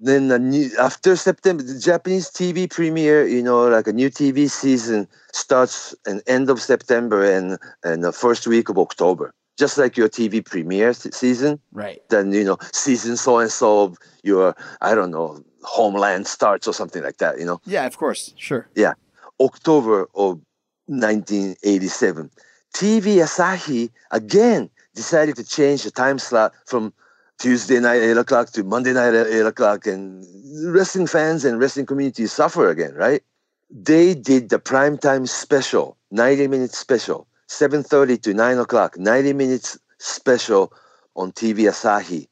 Then 0.00 0.28
the 0.28 0.38
new, 0.38 0.70
after 0.80 1.14
September, 1.16 1.62
the 1.62 1.78
Japanese 1.78 2.28
TV 2.28 2.68
premiere, 2.68 3.26
you 3.26 3.42
know, 3.42 3.68
like 3.68 3.86
a 3.86 3.92
new 3.92 4.10
TV 4.10 4.50
season 4.50 5.06
starts 5.32 5.94
at 6.06 6.22
end 6.26 6.50
of 6.50 6.60
September 6.60 7.24
and 7.24 7.58
and 7.84 8.02
the 8.02 8.12
first 8.12 8.46
week 8.46 8.68
of 8.68 8.78
October, 8.78 9.32
just 9.58 9.78
like 9.78 9.96
your 9.96 10.08
TV 10.08 10.44
premiere 10.44 10.92
season 10.92 11.60
Right. 11.72 12.02
then 12.10 12.32
you 12.32 12.44
know 12.44 12.58
season 12.72 13.16
so 13.16 13.38
and 13.38 13.50
so 13.50 13.84
of 13.84 13.96
your 14.24 14.54
I 14.80 14.94
don't 14.94 15.10
know 15.12 15.42
Homeland 15.62 16.26
starts 16.26 16.66
or 16.66 16.74
something 16.74 17.02
like 17.02 17.18
that. 17.18 17.38
You 17.38 17.46
know, 17.46 17.60
Yeah, 17.64 17.86
of 17.86 17.96
course. 17.96 18.34
Sure. 18.36 18.68
yeah, 18.74 18.94
October 19.40 20.08
of 20.14 20.40
1987. 20.86 22.30
TV 22.74 23.16
Asahi 23.22 23.90
again 24.10 24.70
decided 24.94 25.36
to 25.36 25.44
change 25.44 25.82
the 25.84 25.90
time 25.90 26.18
slot 26.18 26.52
from 26.66 26.92
Tuesday 27.38 27.80
night 27.80 28.00
eight 28.00 28.16
o'clock 28.16 28.50
to 28.50 28.62
Monday 28.64 28.92
night 28.92 29.14
at 29.14 29.26
eight 29.26 29.44
o'clock, 29.46 29.86
and 29.86 30.24
wrestling 30.72 31.06
fans 31.06 31.44
and 31.44 31.58
wrestling 31.58 31.86
community 31.86 32.26
suffer 32.26 32.68
again, 32.70 32.94
right? 32.94 33.22
They 33.70 34.14
did 34.14 34.48
the 34.50 34.58
primetime 34.58 35.28
special, 35.28 35.96
90 36.10 36.46
minutes 36.48 36.78
special, 36.78 37.26
7:30 37.48 38.20
to 38.22 38.34
9 38.34 38.58
o'clock, 38.58 38.98
90 38.98 39.32
minutes 39.32 39.78
special 39.98 40.72
on 41.16 41.32
TV 41.32 41.64
Asahi. 41.68 42.28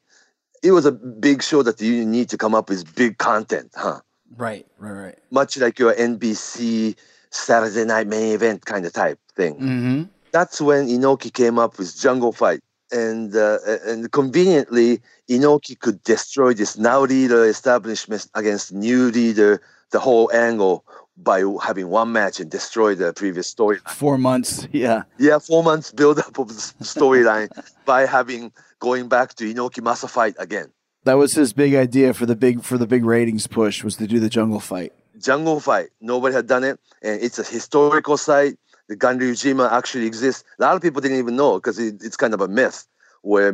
It 0.63 0.71
was 0.71 0.85
a 0.85 0.91
big 0.91 1.41
show 1.41 1.63
that 1.63 1.81
you 1.81 2.05
need 2.05 2.29
to 2.29 2.37
come 2.37 2.53
up 2.53 2.69
with 2.69 2.95
big 2.95 3.17
content, 3.17 3.71
huh? 3.75 4.01
Right. 4.37 4.65
Right. 4.77 4.91
Right. 4.91 5.19
Much 5.31 5.57
like 5.57 5.79
your 5.79 5.93
NBC 5.93 6.95
Saturday 7.31 7.85
night 7.85 8.07
main 8.07 8.33
event 8.33 8.65
kind 8.65 8.85
of 8.85 8.93
type 8.93 9.19
thing. 9.35 9.55
Mm-hmm. 9.55 10.03
That's 10.31 10.61
when 10.61 10.87
Inoki 10.87 11.33
came 11.33 11.59
up 11.59 11.77
with 11.77 11.99
Jungle 11.99 12.31
Fight. 12.31 12.59
And 12.93 13.33
uh, 13.35 13.59
and 13.85 14.11
conveniently, 14.11 15.01
Inoki 15.29 15.79
could 15.79 16.03
destroy 16.03 16.53
this 16.53 16.77
now 16.77 17.01
leader 17.01 17.45
establishment 17.45 18.27
against 18.35 18.73
new 18.73 19.11
leader, 19.11 19.61
the 19.91 19.99
whole 19.99 20.29
angle 20.33 20.83
by 21.23 21.43
having 21.63 21.89
one 21.89 22.11
match 22.11 22.39
and 22.39 22.49
destroy 22.49 22.95
the 22.95 23.13
previous 23.13 23.53
storyline. 23.53 23.87
Four 23.89 24.17
months. 24.17 24.67
Yeah. 24.71 25.03
Yeah, 25.19 25.37
four 25.37 25.63
months 25.63 25.91
build 25.91 26.19
up 26.19 26.39
of 26.39 26.47
the 26.47 26.53
storyline 26.83 27.49
by 27.85 28.05
having 28.05 28.51
going 28.79 29.09
back 29.09 29.33
to 29.35 29.43
Inoki 29.53 29.81
Masa 29.81 30.09
fight 30.09 30.35
again. 30.39 30.71
That 31.03 31.15
was 31.15 31.33
his 31.33 31.51
big 31.51 31.75
idea 31.75 32.13
for 32.13 32.25
the 32.25 32.35
big 32.35 32.63
for 32.63 32.77
the 32.77 32.87
big 32.87 33.03
ratings 33.03 33.47
push 33.47 33.83
was 33.83 33.97
to 33.97 34.07
do 34.07 34.19
the 34.19 34.29
jungle 34.29 34.59
fight. 34.59 34.93
Jungle 35.19 35.59
fight. 35.59 35.89
Nobody 35.99 36.33
had 36.35 36.47
done 36.47 36.63
it, 36.63 36.79
and 37.01 37.21
it's 37.21 37.37
a 37.39 37.43
historical 37.43 38.17
site. 38.17 38.57
The 38.87 38.95
Ganryujima 38.95 39.71
actually 39.71 40.05
exists. 40.05 40.43
A 40.59 40.63
lot 40.63 40.75
of 40.75 40.81
people 40.81 41.01
didn't 41.01 41.17
even 41.17 41.35
know 41.35 41.55
because 41.55 41.79
it, 41.79 41.95
it's 42.01 42.17
kind 42.17 42.33
of 42.33 42.41
a 42.41 42.47
myth 42.47 42.87
where 43.21 43.51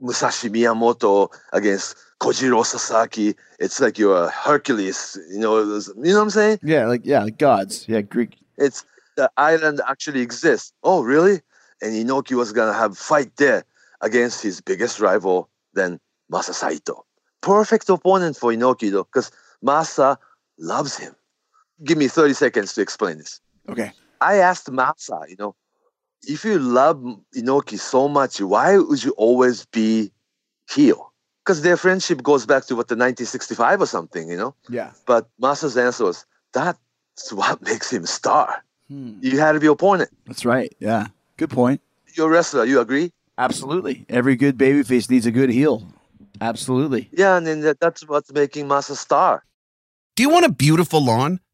Musashi 0.00 0.48
Miyamoto 0.48 1.28
against 1.52 1.96
Kojiro 2.20 2.64
Sasaki. 2.64 3.34
It's 3.58 3.80
like 3.80 3.98
you're 3.98 4.24
a 4.24 4.30
Hercules. 4.30 5.18
You 5.30 5.38
know, 5.38 5.52
was- 5.64 5.88
you 5.96 6.12
know 6.12 6.16
what 6.18 6.22
I'm 6.22 6.30
saying? 6.30 6.58
Yeah, 6.62 6.86
like 6.86 7.02
yeah, 7.04 7.22
like 7.24 7.38
gods. 7.38 7.86
Yeah, 7.88 8.02
Greek. 8.02 8.36
It's 8.58 8.84
the 9.16 9.30
island 9.36 9.80
actually 9.88 10.20
exists. 10.20 10.72
Oh, 10.82 11.02
really? 11.02 11.40
And 11.82 11.92
Inoki 11.94 12.36
was 12.36 12.52
gonna 12.52 12.74
have 12.74 12.96
fight 12.96 13.36
there 13.36 13.64
against 14.02 14.42
his 14.42 14.60
biggest 14.60 15.00
rival, 15.00 15.48
then 15.74 15.98
Masa 16.32 16.52
Saito. 16.54 17.04
Perfect 17.40 17.88
opponent 17.88 18.36
for 18.36 18.52
Inoki 18.52 18.90
though, 18.90 19.04
because 19.04 19.30
Masa 19.64 20.16
loves 20.58 20.96
him. 20.96 21.14
Give 21.84 21.96
me 21.96 22.08
30 22.08 22.34
seconds 22.34 22.74
to 22.74 22.82
explain 22.82 23.16
this. 23.18 23.40
Okay. 23.68 23.92
I 24.20 24.36
asked 24.36 24.66
Masa, 24.70 25.26
you 25.28 25.36
know, 25.38 25.54
if 26.22 26.44
you 26.44 26.58
love 26.58 26.98
Inoki 27.34 27.78
so 27.78 28.08
much, 28.08 28.40
why 28.42 28.76
would 28.76 29.02
you 29.02 29.12
always 29.12 29.64
be 29.66 30.12
heel? 30.70 31.09
Because 31.50 31.62
their 31.62 31.76
friendship 31.76 32.22
goes 32.22 32.46
back 32.46 32.66
to 32.66 32.76
what 32.76 32.86
the 32.86 32.94
1965 32.94 33.80
or 33.80 33.86
something, 33.86 34.30
you 34.30 34.36
know. 34.36 34.54
Yeah. 34.68 34.92
But 35.04 35.28
Masa's 35.42 35.76
answer 35.76 36.04
was, 36.04 36.24
"That's 36.52 36.78
what 37.32 37.60
makes 37.68 37.92
him 37.92 38.04
a 38.04 38.06
star. 38.06 38.62
Hmm. 38.86 39.18
You 39.20 39.40
had 39.40 39.54
to 39.54 39.58
be 39.58 39.66
opponent. 39.66 40.10
That's 40.28 40.44
right. 40.44 40.72
Yeah. 40.78 41.08
Good 41.38 41.50
point. 41.50 41.80
You're 42.14 42.28
a 42.28 42.30
wrestler. 42.30 42.64
You 42.66 42.78
agree? 42.78 43.10
Absolutely. 43.36 44.06
Every 44.08 44.36
good 44.36 44.58
babyface 44.58 45.10
needs 45.10 45.26
a 45.26 45.32
good 45.32 45.50
heel. 45.50 45.88
Absolutely. 46.40 47.08
Yeah, 47.10 47.36
and 47.36 47.44
then 47.44 47.74
that's 47.80 48.06
what's 48.06 48.32
making 48.32 48.68
Masa 48.68 48.94
star. 48.94 49.42
Do 50.14 50.22
you 50.22 50.30
want 50.30 50.46
a 50.46 50.52
beautiful 50.52 51.04
lawn? 51.04 51.40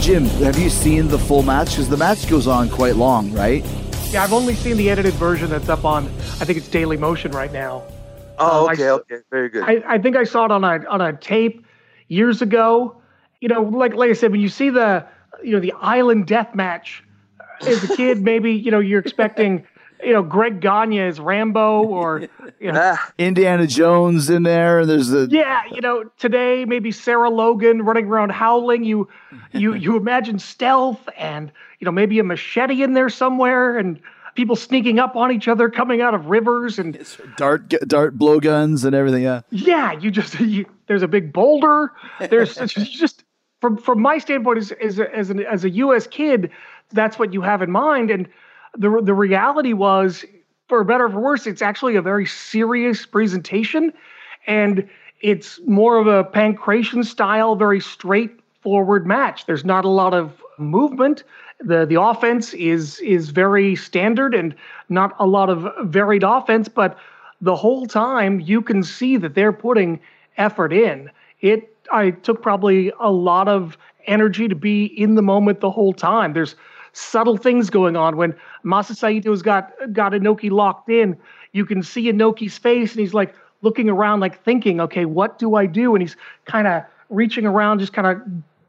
Jim, 0.00 0.24
have 0.24 0.58
you 0.58 0.70
seen 0.70 1.08
the 1.08 1.18
full 1.18 1.42
match? 1.42 1.70
Because 1.70 1.88
the 1.88 1.96
match 1.96 2.28
goes 2.30 2.46
on 2.46 2.70
quite 2.70 2.96
long, 2.96 3.32
right? 3.32 3.64
Yeah, 4.10 4.22
I've 4.22 4.32
only 4.32 4.54
seen 4.54 4.76
the 4.76 4.88
edited 4.88 5.12
version 5.14 5.50
that's 5.50 5.68
up 5.68 5.84
on. 5.84 6.06
I 6.06 6.44
think 6.44 6.56
it's 6.56 6.68
Daily 6.68 6.96
Motion 6.96 7.32
right 7.32 7.52
now. 7.52 7.82
Oh, 8.38 8.62
Um, 8.64 8.70
I 8.70 8.72
okay, 8.74 8.90
okay, 8.90 9.16
very 9.30 9.48
good. 9.48 9.64
I, 9.64 9.82
I 9.86 9.98
think 9.98 10.16
I 10.16 10.24
saw 10.24 10.44
it 10.46 10.50
on 10.52 10.64
a 10.64 10.86
on 10.88 11.00
a 11.00 11.12
tape 11.12 11.66
years 12.06 12.40
ago. 12.40 13.02
You 13.40 13.48
know, 13.48 13.62
like 13.62 13.94
like 13.94 14.08
I 14.08 14.12
said, 14.14 14.30
when 14.30 14.40
you 14.40 14.48
see 14.48 14.70
the 14.70 15.04
you 15.42 15.52
know 15.52 15.60
the 15.60 15.72
island 15.72 16.26
death 16.26 16.54
match 16.54 17.02
as 17.66 17.90
a 17.90 17.96
kid, 17.96 18.22
maybe 18.32 18.52
you 18.52 18.70
know 18.70 18.78
you're 18.78 19.00
expecting 19.00 19.66
you 20.02 20.12
know 20.12 20.22
Greg 20.22 20.60
Gagne 20.60 21.00
as 21.00 21.20
Rambo 21.20 21.84
or 21.84 22.28
you 22.60 22.72
know, 22.72 22.96
Indiana 23.18 23.66
Jones 23.66 24.30
in 24.30 24.42
there, 24.42 24.80
and 24.80 24.90
there's 24.90 25.08
the 25.08 25.28
yeah, 25.30 25.62
you 25.72 25.80
know 25.80 26.04
today 26.18 26.64
maybe 26.64 26.90
Sarah 26.92 27.30
Logan 27.30 27.82
running 27.82 28.06
around 28.06 28.32
howling. 28.32 28.84
You 28.84 29.08
you 29.52 29.74
you 29.74 29.96
imagine 29.96 30.38
stealth 30.38 31.08
and 31.16 31.52
you 31.80 31.84
know 31.84 31.92
maybe 31.92 32.18
a 32.18 32.24
machete 32.24 32.82
in 32.82 32.94
there 32.94 33.08
somewhere 33.08 33.78
and 33.78 34.00
people 34.34 34.54
sneaking 34.54 35.00
up 35.00 35.16
on 35.16 35.32
each 35.32 35.48
other 35.48 35.68
coming 35.68 36.00
out 36.00 36.14
of 36.14 36.26
rivers 36.26 36.78
and 36.78 37.04
dart 37.36 37.68
dart 37.86 38.16
blowguns 38.16 38.84
and 38.84 38.94
everything. 38.94 39.22
Yeah, 39.24 39.40
yeah, 39.50 39.92
you 39.92 40.10
just 40.10 40.38
you, 40.40 40.66
there's 40.86 41.02
a 41.02 41.08
big 41.08 41.32
boulder. 41.32 41.92
There's 42.20 42.54
just 42.54 43.24
from 43.60 43.76
from 43.76 44.00
my 44.00 44.18
standpoint 44.18 44.58
as 44.58 44.72
as 44.72 45.00
as, 45.00 45.30
an, 45.30 45.40
as 45.40 45.64
a 45.64 45.70
U.S. 45.70 46.06
kid, 46.06 46.50
that's 46.90 47.18
what 47.18 47.32
you 47.32 47.42
have 47.42 47.62
in 47.62 47.70
mind. 47.70 48.10
And 48.10 48.28
the 48.76 49.00
the 49.02 49.14
reality 49.14 49.72
was, 49.72 50.24
for 50.68 50.84
better 50.84 51.06
or 51.06 51.10
for 51.10 51.20
worse, 51.20 51.46
it's 51.46 51.62
actually 51.62 51.96
a 51.96 52.02
very 52.02 52.26
serious 52.26 53.06
presentation, 53.06 53.92
and 54.46 54.88
it's 55.20 55.60
more 55.66 55.96
of 55.98 56.06
a 56.06 56.24
pankration 56.24 57.04
style, 57.04 57.56
very 57.56 57.80
straightforward 57.80 59.06
match. 59.06 59.46
There's 59.46 59.64
not 59.64 59.84
a 59.84 59.88
lot 59.88 60.14
of 60.14 60.42
movement. 60.58 61.24
The 61.60 61.86
the 61.86 62.00
offense 62.00 62.54
is 62.54 63.00
is 63.00 63.30
very 63.30 63.74
standard 63.74 64.34
and 64.34 64.54
not 64.88 65.14
a 65.18 65.26
lot 65.26 65.50
of 65.50 65.66
varied 65.88 66.22
offense, 66.22 66.68
but 66.68 66.96
the 67.40 67.56
whole 67.56 67.86
time 67.86 68.40
you 68.40 68.62
can 68.62 68.82
see 68.82 69.16
that 69.16 69.34
they're 69.34 69.52
putting 69.52 70.00
effort 70.36 70.72
in. 70.72 71.10
It 71.40 71.74
I 71.90 72.10
took 72.10 72.42
probably 72.42 72.92
a 73.00 73.10
lot 73.10 73.48
of 73.48 73.78
energy 74.06 74.48
to 74.48 74.54
be 74.54 74.84
in 74.84 75.14
the 75.14 75.22
moment 75.22 75.60
the 75.60 75.70
whole 75.70 75.92
time. 75.92 76.32
There's 76.32 76.56
subtle 76.98 77.36
things 77.36 77.70
going 77.70 77.96
on 77.96 78.16
when 78.16 78.34
Masa 78.64 78.92
Saito's 78.92 79.42
got 79.42 79.72
got 79.92 80.12
Inoki 80.12 80.50
locked 80.50 80.88
in. 80.88 81.16
You 81.52 81.64
can 81.64 81.82
see 81.82 82.12
Inoki's 82.12 82.58
face 82.58 82.92
and 82.92 83.00
he's 83.00 83.14
like 83.14 83.34
looking 83.62 83.88
around 83.88 84.20
like 84.20 84.42
thinking, 84.44 84.80
okay, 84.80 85.04
what 85.04 85.38
do 85.38 85.54
I 85.54 85.66
do? 85.66 85.94
And 85.94 86.02
he's 86.02 86.16
kind 86.44 86.66
of 86.66 86.82
reaching 87.08 87.46
around 87.46 87.78
just 87.78 87.92
kind 87.92 88.06
of 88.06 88.20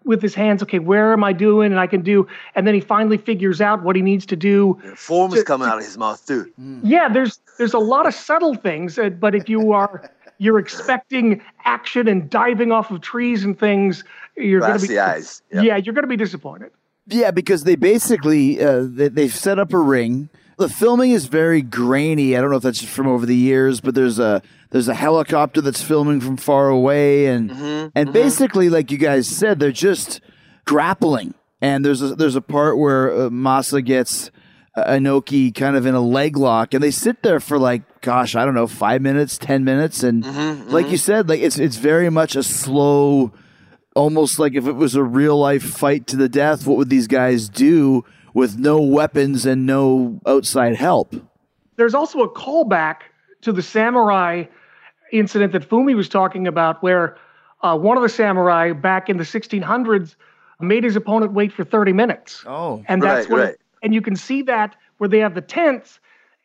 with 0.06 0.22
his 0.22 0.34
hands, 0.34 0.64
okay, 0.64 0.80
where 0.80 1.12
am 1.14 1.24
I 1.24 1.34
doing? 1.34 1.72
And 1.72 1.80
I 1.80 1.88
can 1.88 2.02
do 2.02 2.28
and 2.56 2.66
then 2.66 2.74
he 2.74 2.80
finally 2.80 3.18
figures 3.18 3.62
out 3.62 3.84
what 3.84 3.96
he 3.96 4.02
needs 4.02 4.26
to 4.28 4.36
do 4.36 4.80
foam 4.96 5.34
is 5.34 5.44
coming 5.44 5.68
out 5.68 5.78
of 5.78 5.84
his 5.84 5.98
mouth 5.98 6.26
too. 6.26 6.52
yeah 6.84 7.10
there's 7.10 7.40
there's 7.58 7.74
a 7.74 7.80
lot 7.80 8.06
of 8.08 8.14
subtle 8.14 8.56
things 8.56 8.98
uh, 8.98 9.10
but 9.10 9.36
if 9.36 9.50
you 9.50 9.72
are 9.74 10.10
you're 10.38 10.58
expecting 10.58 11.42
action 11.66 12.08
and 12.08 12.30
diving 12.30 12.72
off 12.72 12.92
of 12.92 13.02
trees 13.02 13.44
and 13.44 13.60
things 13.60 14.04
you're 14.38 14.62
going 14.62 14.80
to 14.80 14.88
be 14.88 14.98
eyes. 14.98 15.42
Yep. 15.52 15.64
yeah 15.64 15.76
you're 15.76 15.94
going 15.94 16.04
to 16.04 16.08
be 16.08 16.16
disappointed 16.16 16.72
yeah, 17.10 17.32
because 17.32 17.64
they 17.64 17.76
basically 17.76 18.62
uh, 18.62 18.84
they, 18.88 19.07
they've 19.10 19.36
set 19.36 19.60
up 19.60 19.74
a 19.74 19.80
ring. 19.80 20.30
The 20.57 20.70
filming 20.70 21.12
is 21.12 21.28
very 21.28 21.62
grainy. 21.62 22.36
I 22.36 22.41
don't 22.41 22.49
know 22.49 22.57
if 22.57 22.64
that's 22.64 22.80
just 22.80 22.91
from 22.91 23.07
over 23.07 23.26
the 23.26 23.36
years, 23.36 23.80
but 23.80 23.95
there's 23.95 24.20
a 24.20 24.41
there's 24.72 24.88
a 24.88 24.93
helicopter 24.93 25.62
that's 25.62 25.82
filming 25.82 26.20
from 26.22 26.38
far 26.38 26.70
away, 26.70 27.28
and 27.28 27.51
and 27.95 28.14
basically, 28.14 28.70
like 28.70 28.91
you 28.91 28.97
guys 28.97 29.28
said, 29.28 29.60
they're 29.60 29.72
just 29.72 30.22
grappling. 30.66 31.34
And 31.62 31.84
there's 31.84 32.01
a, 32.01 32.16
there's 32.16 32.36
a 32.36 32.41
part 32.41 32.78
where 32.78 33.12
uh, 33.12 33.30
Masa 33.30 33.84
gets 33.84 34.32
uh, 34.78 34.86
Inoki 34.86 35.53
kind 35.53 35.76
of 35.76 35.86
in 35.86 35.93
a 35.93 35.99
leg 35.99 36.38
lock, 36.38 36.74
and 36.74 36.82
they 36.82 36.91
sit 36.91 37.22
there 37.22 37.41
for 37.41 37.60
like, 37.60 38.01
gosh, 38.01 38.34
I 38.36 38.45
don't 38.45 38.53
know, 38.53 38.68
five 38.68 39.01
minutes, 39.01 39.38
ten 39.38 39.66
minutes, 39.66 40.03
and 40.03 40.24
like 40.72 40.89
you 40.89 40.97
said, 40.97 41.28
like 41.28 41.41
it's 41.41 41.60
it's 41.60 41.76
very 41.76 42.10
much 42.10 42.38
a 42.38 42.43
slow, 42.43 43.34
almost 43.96 44.40
like 44.40 44.54
if 44.54 44.68
it 44.68 44.74
was 44.74 44.96
a 44.96 45.04
real 45.04 45.38
life 45.38 45.64
fight 45.64 46.08
to 46.08 46.16
the 46.16 46.30
death. 46.30 46.66
What 46.68 46.78
would 46.78 46.90
these 46.90 47.08
guys 47.08 47.50
do 47.50 48.04
with 48.34 48.58
no 48.58 48.80
weapons 48.82 49.46
and 49.46 49.66
no 49.66 50.20
outside 50.26 50.76
help? 50.76 51.14
there's 51.78 51.94
also 51.96 52.20
a 52.20 52.30
callback 52.30 52.98
to 53.40 53.54
the 53.54 53.62
samurai 53.62 54.44
incident 55.14 55.54
that 55.54 55.70
Fumi 55.70 55.96
was 55.96 56.10
talking 56.10 56.46
about, 56.46 56.84
where 56.84 57.16
uh, 57.64 57.78
one 57.78 57.96
of 57.96 58.04
the 58.04 58.10
samurai 58.10 58.74
back 58.74 59.08
in 59.08 59.16
the 59.16 59.24
1600s 59.24 60.16
made 60.60 60.84
his 60.84 60.98
opponent 60.98 61.32
wait 61.32 61.54
for 61.54 61.64
30 61.64 61.94
minutes. 61.94 62.44
Oh, 62.46 62.84
and 62.90 63.02
that's 63.02 63.28
Right, 63.30 63.34
when, 63.34 63.42
right. 63.48 63.56
and 63.82 63.94
you 63.94 64.02
can 64.02 64.18
see 64.18 64.42
that 64.42 64.76
where 64.98 65.08
they 65.08 65.20
have 65.20 65.36
the 65.36 65.42
tents, 65.42 66.02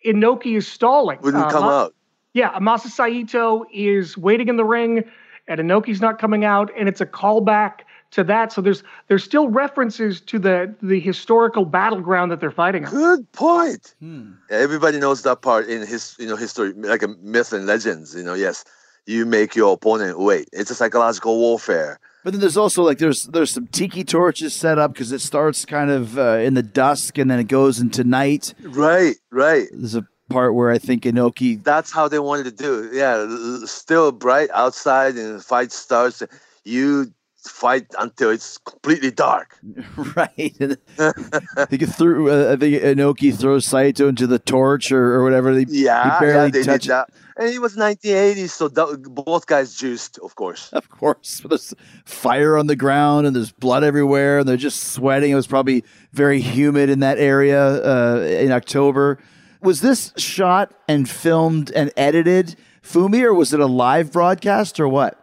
Inoki 0.06 0.56
is 0.56 0.68
stalling. 0.68 1.18
Wouldn't 1.20 1.46
Uh, 1.46 1.50
come 1.50 1.64
Ma- 1.64 1.80
out. 1.82 1.94
Yeah, 2.32 2.50
Amasa 2.54 2.88
Saito 2.88 3.64
is 3.72 4.16
waiting 4.16 4.46
in 4.48 4.56
the 4.56 4.64
ring, 4.64 5.02
and 5.48 5.60
Inoki's 5.60 6.00
not 6.00 6.18
coming 6.18 6.44
out, 6.44 6.70
and 6.76 6.88
it's 6.88 7.00
a 7.00 7.06
callback 7.06 7.80
to 8.12 8.24
that. 8.24 8.52
So 8.52 8.60
there's 8.60 8.82
there's 9.08 9.24
still 9.24 9.48
references 9.48 10.20
to 10.22 10.38
the 10.38 10.74
the 10.82 11.00
historical 11.00 11.64
battleground 11.64 12.30
that 12.32 12.40
they're 12.40 12.50
fighting 12.50 12.84
on. 12.86 12.90
Good 12.90 13.32
point. 13.32 13.94
Yeah, 14.00 14.22
everybody 14.50 14.98
knows 14.98 15.22
that 15.22 15.42
part 15.42 15.68
in 15.68 15.86
his 15.86 16.16
you 16.18 16.26
know 16.26 16.36
history, 16.36 16.72
like 16.72 17.02
a 17.02 17.08
myth 17.22 17.52
and 17.52 17.66
legends. 17.66 18.14
You 18.14 18.22
know, 18.22 18.34
yes, 18.34 18.64
you 19.06 19.26
make 19.26 19.54
your 19.54 19.74
opponent 19.74 20.18
wait. 20.18 20.48
It's 20.52 20.70
a 20.70 20.74
psychological 20.74 21.38
warfare. 21.38 21.98
But 22.22 22.32
then 22.32 22.40
there's 22.40 22.56
also 22.56 22.82
like 22.82 22.98
there's 22.98 23.24
there's 23.24 23.50
some 23.50 23.66
tiki 23.66 24.02
torches 24.02 24.54
set 24.54 24.78
up 24.78 24.94
because 24.94 25.12
it 25.12 25.20
starts 25.20 25.66
kind 25.66 25.90
of 25.90 26.18
uh, 26.18 26.38
in 26.38 26.54
the 26.54 26.62
dusk 26.62 27.18
and 27.18 27.30
then 27.30 27.38
it 27.38 27.48
goes 27.48 27.80
into 27.80 28.02
night. 28.02 28.54
Right, 28.62 29.16
right. 29.30 29.68
There's 29.70 29.94
a 29.94 30.06
part 30.28 30.54
where 30.54 30.70
I 30.70 30.78
think 30.78 31.04
Inoki 31.04 31.62
That's 31.62 31.92
how 31.92 32.08
they 32.08 32.18
wanted 32.18 32.44
to 32.44 32.50
do 32.50 32.84
it. 32.84 32.94
Yeah, 32.94 33.26
still 33.66 34.12
bright 34.12 34.50
outside 34.52 35.16
and 35.16 35.42
fight 35.42 35.72
starts. 35.72 36.22
You 36.64 37.12
fight 37.46 37.86
until 37.98 38.30
it's 38.30 38.58
completely 38.58 39.10
dark. 39.10 39.58
right. 40.16 40.78
I 40.98 41.64
think 41.66 41.88
threw. 41.88 42.30
Uh, 42.30 42.52
I 42.52 42.56
think 42.56 42.82
Inoki 42.82 43.36
throws 43.36 43.66
Saito 43.66 44.08
into 44.08 44.26
the 44.26 44.38
torch 44.38 44.90
or, 44.90 45.14
or 45.14 45.22
whatever. 45.22 45.54
They, 45.54 45.66
Yeah, 45.68 46.04
he 46.04 46.24
barely 46.24 46.34
yeah, 46.34 46.42
they 46.44 46.50
did 46.50 46.64
touch 46.64 46.86
that. 46.86 47.10
And 47.36 47.48
it 47.48 47.60
was 47.60 47.76
1980s, 47.76 48.50
so 48.50 48.68
th- 48.68 49.02
both 49.08 49.46
guys 49.46 49.74
juiced, 49.74 50.18
of 50.18 50.36
course. 50.36 50.72
Of 50.72 50.88
course, 50.88 51.42
there's 51.48 51.74
fire 52.04 52.56
on 52.56 52.68
the 52.68 52.76
ground 52.76 53.26
and 53.26 53.34
there's 53.34 53.50
blood 53.50 53.82
everywhere, 53.82 54.38
and 54.38 54.48
they're 54.48 54.56
just 54.56 54.92
sweating. 54.92 55.32
It 55.32 55.34
was 55.34 55.48
probably 55.48 55.84
very 56.12 56.40
humid 56.40 56.90
in 56.90 57.00
that 57.00 57.18
area 57.18 57.60
uh, 57.60 58.20
in 58.20 58.52
October. 58.52 59.18
Was 59.64 59.80
this 59.80 60.12
shot 60.18 60.74
and 60.86 61.08
filmed 61.08 61.70
and 61.72 61.90
edited, 61.96 62.54
Fumi, 62.82 63.22
or 63.22 63.32
was 63.32 63.54
it 63.54 63.60
a 63.60 63.66
live 63.66 64.12
broadcast 64.12 64.78
or 64.78 64.86
what? 64.86 65.18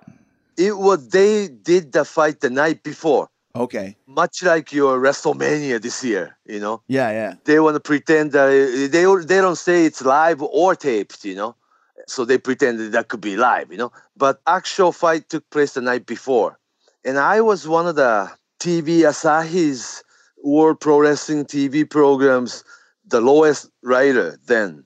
It 0.57 0.77
was 0.79 1.09
they 1.09 1.47
did 1.47 1.91
the 1.91 2.03
fight 2.03 2.39
the 2.41 2.49
night 2.49 2.81
before, 2.81 3.29
Okay. 3.55 3.95
much 4.07 4.41
like 4.41 4.73
your 4.73 4.99
WrestleMania 4.99 5.79
this 5.79 6.03
year. 6.03 6.37
You 6.47 6.59
know, 6.59 6.81
Yeah, 6.87 7.11
yeah. 7.11 7.33
they 7.45 7.59
want 7.59 7.75
to 7.75 7.79
pretend 7.79 8.31
that 8.31 8.47
uh, 8.47 8.89
they 8.89 9.05
they 9.25 9.41
don't 9.41 9.57
say 9.57 9.85
it's 9.85 10.01
live 10.01 10.41
or 10.41 10.75
taped. 10.75 11.23
You 11.23 11.35
know, 11.35 11.55
so 12.07 12.25
they 12.25 12.39
pretend 12.39 12.79
that, 12.79 12.91
that 12.93 13.07
could 13.09 13.21
be 13.21 13.37
live. 13.37 13.71
You 13.71 13.77
know, 13.77 13.91
but 14.17 14.41
actual 14.47 14.91
fight 14.91 15.29
took 15.29 15.47
place 15.51 15.73
the 15.73 15.81
night 15.81 16.07
before, 16.07 16.57
and 17.05 17.19
I 17.19 17.41
was 17.41 17.67
one 17.67 17.85
of 17.87 17.95
the 17.95 18.27
TV 18.59 19.05
Asahi's 19.11 20.03
World 20.43 20.79
Pro 20.79 20.99
Wrestling 20.99 21.45
TV 21.45 21.87
programs, 21.87 22.63
the 23.11 23.21
lowest 23.21 23.69
writer 23.83 24.39
then. 24.47 24.83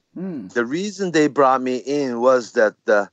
The 0.50 0.66
reason 0.66 1.12
they 1.12 1.28
brought 1.28 1.62
me 1.62 1.78
in 1.78 2.20
was 2.22 2.54
that 2.54 2.76
uh, 2.88 3.06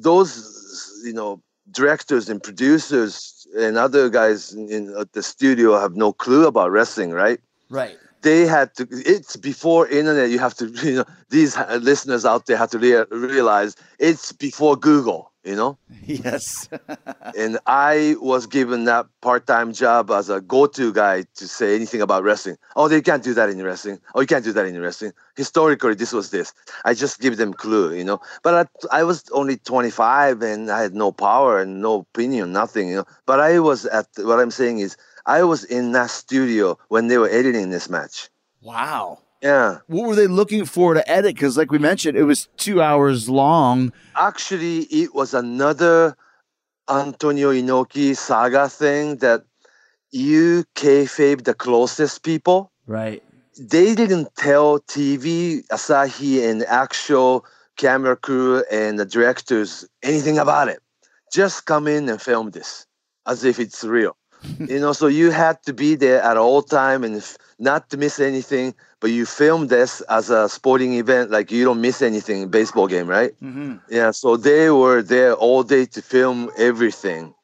those, 0.00 1.00
you 1.04 1.12
know, 1.12 1.42
directors 1.70 2.28
and 2.28 2.42
producers 2.42 3.46
and 3.56 3.76
other 3.76 4.08
guys 4.08 4.52
in, 4.52 4.68
in 4.68 4.96
at 4.96 5.12
the 5.12 5.22
studio 5.22 5.78
have 5.78 5.96
no 5.96 6.12
clue 6.12 6.46
about 6.46 6.70
wrestling, 6.70 7.10
right? 7.10 7.40
Right. 7.70 7.96
They 8.22 8.46
had 8.46 8.74
to. 8.74 8.88
It's 8.90 9.36
before 9.36 9.86
internet. 9.88 10.30
You 10.30 10.40
have 10.40 10.54
to, 10.54 10.66
you 10.82 10.96
know, 10.96 11.04
these 11.30 11.56
listeners 11.80 12.24
out 12.24 12.46
there 12.46 12.56
have 12.56 12.70
to 12.70 12.78
rea- 12.78 13.04
realize 13.10 13.76
it's 13.98 14.32
before 14.32 14.76
Google, 14.76 15.32
you 15.48 15.56
know. 15.56 15.78
Yes. 16.08 16.68
and 17.36 17.58
I 17.66 18.16
was 18.20 18.46
given 18.46 18.84
that 18.84 19.06
part-time 19.20 19.72
job 19.72 20.10
as 20.10 20.30
a 20.30 20.40
go-to 20.40 20.92
guy 20.92 21.24
to 21.36 21.48
say 21.48 21.74
anything 21.74 22.00
about 22.00 22.24
wrestling. 22.24 22.56
Oh, 22.76 22.88
they 22.88 23.02
can't 23.02 23.22
do 23.22 23.34
that 23.34 23.50
in 23.50 23.62
wrestling. 23.62 24.00
Oh, 24.14 24.20
you 24.20 24.26
can't 24.26 24.44
do 24.44 24.52
that 24.52 24.66
in 24.66 24.80
wrestling. 24.80 25.12
Historically, 25.36 25.94
this 25.94 26.12
was 26.12 26.30
this. 26.30 26.52
I 26.84 26.94
just 26.94 27.20
give 27.20 27.36
them 27.36 27.52
clue, 27.52 27.94
you 27.94 28.04
know. 28.04 28.20
But 28.42 28.70
I, 28.92 29.00
I 29.00 29.04
was 29.04 29.24
only 29.32 29.56
25 29.58 30.42
and 30.42 30.70
I 30.70 30.82
had 30.82 30.94
no 30.94 31.12
power 31.12 31.60
and 31.60 31.82
no 31.82 32.00
opinion, 32.12 32.52
nothing, 32.52 32.88
you 32.88 32.96
know. 32.96 33.04
But 33.26 33.40
I 33.40 33.58
was 33.60 33.86
at 33.86 34.06
what 34.18 34.40
I'm 34.40 34.50
saying 34.50 34.78
is 34.78 34.96
I 35.26 35.42
was 35.42 35.64
in 35.64 35.92
that 35.92 36.10
studio 36.10 36.78
when 36.88 37.08
they 37.08 37.18
were 37.18 37.28
editing 37.28 37.70
this 37.70 37.88
match. 37.90 38.30
wow. 38.62 39.18
Yeah. 39.42 39.78
What 39.86 40.08
were 40.08 40.14
they 40.14 40.26
looking 40.26 40.64
for 40.64 40.94
to 40.94 41.08
edit? 41.10 41.34
Because, 41.34 41.56
like 41.56 41.70
we 41.70 41.78
mentioned, 41.78 42.16
it 42.16 42.24
was 42.24 42.48
two 42.56 42.82
hours 42.82 43.28
long. 43.28 43.92
actually 44.16 44.80
it 44.90 45.14
was 45.14 45.34
another 45.34 46.16
Antonio 46.90 47.52
Inoki 47.52 48.16
saga 48.16 48.68
thing 48.68 49.16
that 49.16 49.44
you 50.10 50.64
kayfabe 50.74 51.44
the 51.44 51.54
closest 51.54 52.22
people. 52.22 52.72
Right. 52.86 53.22
They 53.60 53.94
didn't 53.94 54.34
tell 54.36 54.80
TV, 54.80 55.66
Asahi, 55.68 56.48
and 56.48 56.62
actual 56.64 57.44
camera 57.76 58.16
crew 58.16 58.64
and 58.70 58.98
the 58.98 59.04
directors 59.04 59.86
anything 60.02 60.38
about 60.38 60.68
it. 60.68 60.80
Just 61.32 61.66
come 61.66 61.86
in 61.86 62.08
and 62.08 62.20
film 62.20 62.50
this 62.50 62.86
as 63.26 63.44
if 63.44 63.58
it's 63.60 63.84
real. 63.84 64.16
you 64.58 64.78
know, 64.78 64.92
so 64.92 65.06
you 65.06 65.30
had 65.30 65.62
to 65.64 65.72
be 65.72 65.94
there 65.94 66.22
at 66.22 66.36
all 66.36 66.62
time 66.62 67.04
and 67.04 67.22
not 67.58 67.90
to 67.90 67.96
miss 67.96 68.20
anything. 68.20 68.74
But 69.00 69.10
you 69.10 69.26
film 69.26 69.68
this 69.68 70.00
as 70.02 70.28
a 70.28 70.48
sporting 70.48 70.94
event, 70.94 71.30
like 71.30 71.52
you 71.52 71.64
don't 71.64 71.80
miss 71.80 72.02
anything 72.02 72.48
baseball 72.48 72.88
game, 72.88 73.06
right? 73.06 73.32
Mm-hmm. 73.40 73.76
Yeah, 73.90 74.10
so 74.10 74.36
they 74.36 74.70
were 74.70 75.02
there 75.02 75.34
all 75.34 75.62
day 75.62 75.86
to 75.86 76.02
film 76.02 76.50
everything, 76.58 77.34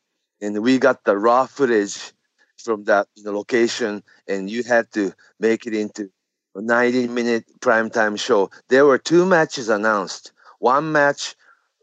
and 0.41 0.63
we 0.63 0.79
got 0.79 1.05
the 1.05 1.17
raw 1.17 1.47
footage 1.47 2.13
from 2.59 2.85
that 2.85 3.07
you 3.15 3.23
know, 3.23 3.33
location, 3.33 4.03
and 4.27 4.51
you 4.51 4.65
had 4.65 4.91
to 4.93 5.13
make 5.39 5.67
it 5.67 5.75
into 5.75 6.11
a 6.57 6.61
90-minute 6.61 7.45
primetime 7.61 8.19
show. 8.19 8.51
There 8.69 8.87
were 8.87 8.99
two 8.99 9.27
matches 9.27 9.69
announced. 9.69 10.33
One 10.59 10.91
match, 10.93 11.35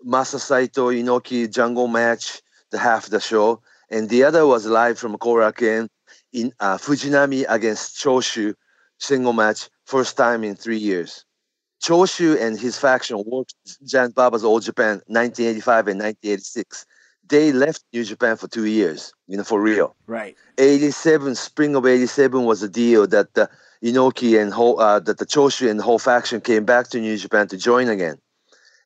Masa 0.05 0.39
Saito 0.39 0.89
Inoki 0.89 1.49
jungle 1.49 1.87
match, 1.87 2.41
the 2.71 2.77
half 2.77 3.07
the 3.07 3.19
show, 3.19 3.61
and 3.89 4.09
the 4.09 4.23
other 4.23 4.45
was 4.45 4.65
live 4.65 4.97
from 4.97 5.17
Korakuen 5.17 5.89
in 6.33 6.53
uh, 6.59 6.77
Fujinami 6.77 7.45
against 7.47 7.97
Choshu 7.97 8.55
single 9.01 9.33
match, 9.33 9.69
first 9.85 10.15
time 10.15 10.43
in 10.43 10.55
three 10.55 10.77
years. 10.77 11.25
Choshu 11.81 12.39
and 12.39 12.59
his 12.59 12.77
faction 12.77 13.23
worked 13.25 13.55
Giant 13.85 14.13
Baba's 14.13 14.43
All 14.43 14.59
Japan 14.59 15.01
1985 15.07 15.87
and 15.87 15.99
1986. 15.99 16.85
They 17.27 17.51
left 17.51 17.83
New 17.91 18.03
Japan 18.03 18.37
for 18.37 18.47
two 18.47 18.65
years, 18.65 19.13
you 19.27 19.37
know, 19.37 19.43
for 19.43 19.59
real. 19.59 19.95
Right. 20.05 20.35
87, 20.57 21.33
spring 21.35 21.75
of 21.75 21.85
87 21.85 22.43
was 22.43 22.61
a 22.61 22.69
deal 22.69 23.07
that 23.07 23.33
the 23.33 23.49
Inoki 23.83 24.39
and 24.39 24.53
whole, 24.53 24.79
uh, 24.79 24.99
that 24.99 25.17
the 25.17 25.25
Choshu 25.25 25.69
and 25.69 25.79
the 25.79 25.83
whole 25.83 25.97
faction 25.97 26.39
came 26.39 26.65
back 26.65 26.89
to 26.89 26.99
New 26.99 27.17
Japan 27.17 27.47
to 27.47 27.57
join 27.57 27.87
again. 27.89 28.17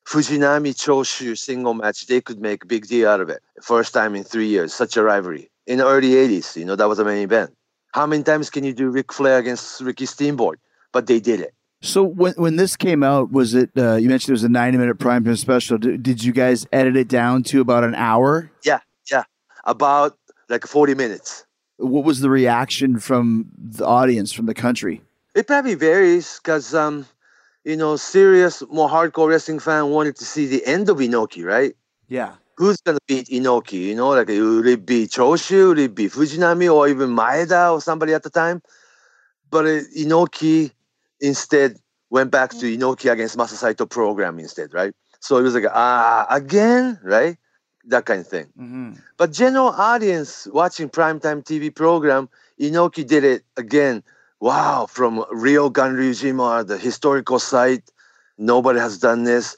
Fujinami 0.08 0.74
Choshu 0.74 1.38
single 1.38 1.74
match, 1.74 2.06
they 2.08 2.22
could 2.22 2.40
make 2.40 2.64
a 2.64 2.68
big 2.68 2.88
deal 2.88 3.10
out 3.10 3.20
of 3.20 3.30
it. 3.30 3.42
First 3.62 3.94
time 3.94 4.16
in 4.16 4.24
three 4.24 4.48
years, 4.48 4.74
such 4.74 4.96
a 4.96 5.04
rivalry. 5.04 5.50
In 5.66 5.80
the 5.80 5.88
early 5.88 6.12
80s, 6.12 6.56
you 6.56 6.64
know, 6.64 6.76
that 6.76 6.88
was 6.88 7.00
a 7.00 7.06
main 7.06 7.24
event. 7.24 7.52
How 7.96 8.06
many 8.06 8.24
times 8.24 8.50
can 8.50 8.66
you 8.66 8.74
do 8.74 8.90
Ric 8.90 9.14
Flair 9.14 9.38
against 9.38 9.80
Ricky 9.80 10.06
Steamboat? 10.06 10.60
But 10.92 11.08
they 11.08 11.22
did 11.22 11.40
it. 11.40 11.54
So 11.82 12.04
when 12.04 12.34
when 12.34 12.58
this 12.58 12.76
came 12.76 13.04
out, 13.04 13.32
was 13.32 13.54
it? 13.54 13.70
Uh, 13.78 13.96
you 13.96 14.10
mentioned 14.10 14.32
it 14.32 14.34
was 14.34 14.44
a 14.44 14.50
ninety 14.50 14.78
minute 14.78 15.00
prime 15.00 15.24
time 15.24 15.38
special. 15.38 15.78
Did, 15.78 16.04
did 16.04 16.22
you 16.22 16.34
guys 16.34 16.68
edit 16.74 16.98
it 16.98 17.08
down 17.08 17.44
to 17.44 17.62
about 17.62 17.86
an 17.86 17.96
hour? 17.96 18.52
Yeah, 18.66 18.80
yeah. 19.10 19.24
About 19.64 20.18
like 20.50 20.68
40 20.68 20.94
minutes. 20.94 21.46
What 21.78 22.04
was 22.04 22.20
the 22.20 22.30
reaction 22.30 23.00
from 23.00 23.46
the 23.58 23.86
audience 23.86 24.34
from 24.34 24.46
the 24.46 24.54
country? 24.54 25.02
It 25.34 25.48
probably 25.48 25.76
varies 25.76 26.40
because, 26.44 26.76
um, 26.76 27.06
you 27.64 27.78
know, 27.78 27.96
serious, 27.96 28.62
more 28.70 28.90
hardcore 28.90 29.30
wrestling 29.30 29.60
fan 29.60 29.90
wanted 29.90 30.18
to 30.18 30.26
see 30.26 30.48
the 30.48 30.66
end 30.66 30.90
of 30.90 30.98
Inoki, 30.98 31.46
right? 31.46 31.74
Yeah. 32.10 32.34
Who's 32.58 32.78
gonna 32.82 33.00
beat 33.08 33.28
Inoki? 33.28 33.88
You 33.88 33.96
know, 33.96 34.10
like 34.10 34.30
it 34.30 34.42
would 34.42 34.68
it 34.68 34.86
be 34.86 35.08
Choshu, 35.08 35.70
would 35.70 35.80
it 35.80 35.96
be 35.96 36.08
Fujinami, 36.08 36.74
or 36.74 36.88
even 36.88 37.10
Maeda 37.10 37.74
or 37.74 37.82
somebody 37.82 38.14
at 38.14 38.24
the 38.24 38.30
time? 38.30 38.62
But 39.50 39.66
uh, 39.66 39.80
Inoki 39.98 40.72
instead 41.20 41.78
went 42.10 42.32
back 42.32 42.52
to 42.52 42.66
Inoki 42.66 43.12
against 43.12 43.38
Masa 43.38 43.56
Saito 43.56 43.86
program 43.86 44.40
instead, 44.40 44.74
right? 44.74 44.94
So 45.20 45.38
it 45.38 45.42
was 45.42 45.56
like 45.56 45.66
ah 45.70 46.26
again, 46.30 47.00
right? 47.04 47.38
That 47.88 48.06
kind 48.06 48.22
of 48.22 48.28
thing. 48.28 48.46
Mm-hmm. 48.58 48.94
But 49.18 49.32
general 49.32 49.70
audience 49.70 50.48
watching 50.52 50.90
primetime 50.90 51.44
TV 51.44 51.74
program, 51.74 52.30
Inoki 52.60 53.06
did 53.06 53.24
it 53.24 53.44
again. 53.58 54.04
Wow, 54.40 54.86
from 54.90 55.24
Rio 55.32 55.70
Ganryujima, 55.70 56.68
the 56.68 56.78
historical 56.78 57.40
site. 57.40 57.90
Nobody 58.38 58.80
has 58.80 58.98
done 58.98 59.24
this. 59.24 59.56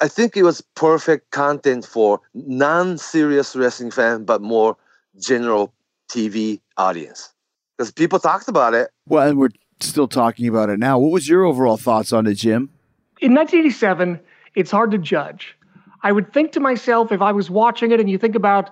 I 0.00 0.08
think 0.08 0.36
it 0.36 0.44
was 0.44 0.60
perfect 0.74 1.30
content 1.32 1.84
for 1.84 2.20
non-serious 2.34 3.56
wrestling 3.56 3.90
fan, 3.90 4.24
but 4.24 4.40
more 4.40 4.76
general 5.18 5.72
TV 6.08 6.60
audience. 6.76 7.32
Because 7.76 7.90
people 7.90 8.18
talked 8.18 8.48
about 8.48 8.74
it. 8.74 8.90
Well, 9.08 9.28
and 9.28 9.38
we're 9.38 9.50
still 9.80 10.08
talking 10.08 10.46
about 10.46 10.70
it 10.70 10.78
now. 10.78 10.98
What 10.98 11.10
was 11.10 11.28
your 11.28 11.44
overall 11.44 11.76
thoughts 11.76 12.12
on 12.12 12.26
it, 12.26 12.34
Jim? 12.34 12.70
In 13.20 13.34
1987, 13.34 14.20
it's 14.54 14.70
hard 14.70 14.92
to 14.92 14.98
judge. 14.98 15.56
I 16.02 16.12
would 16.12 16.32
think 16.32 16.52
to 16.52 16.60
myself 16.60 17.10
if 17.10 17.20
I 17.20 17.32
was 17.32 17.50
watching 17.50 17.90
it 17.90 17.98
and 17.98 18.08
you 18.08 18.18
think 18.18 18.36
about 18.36 18.70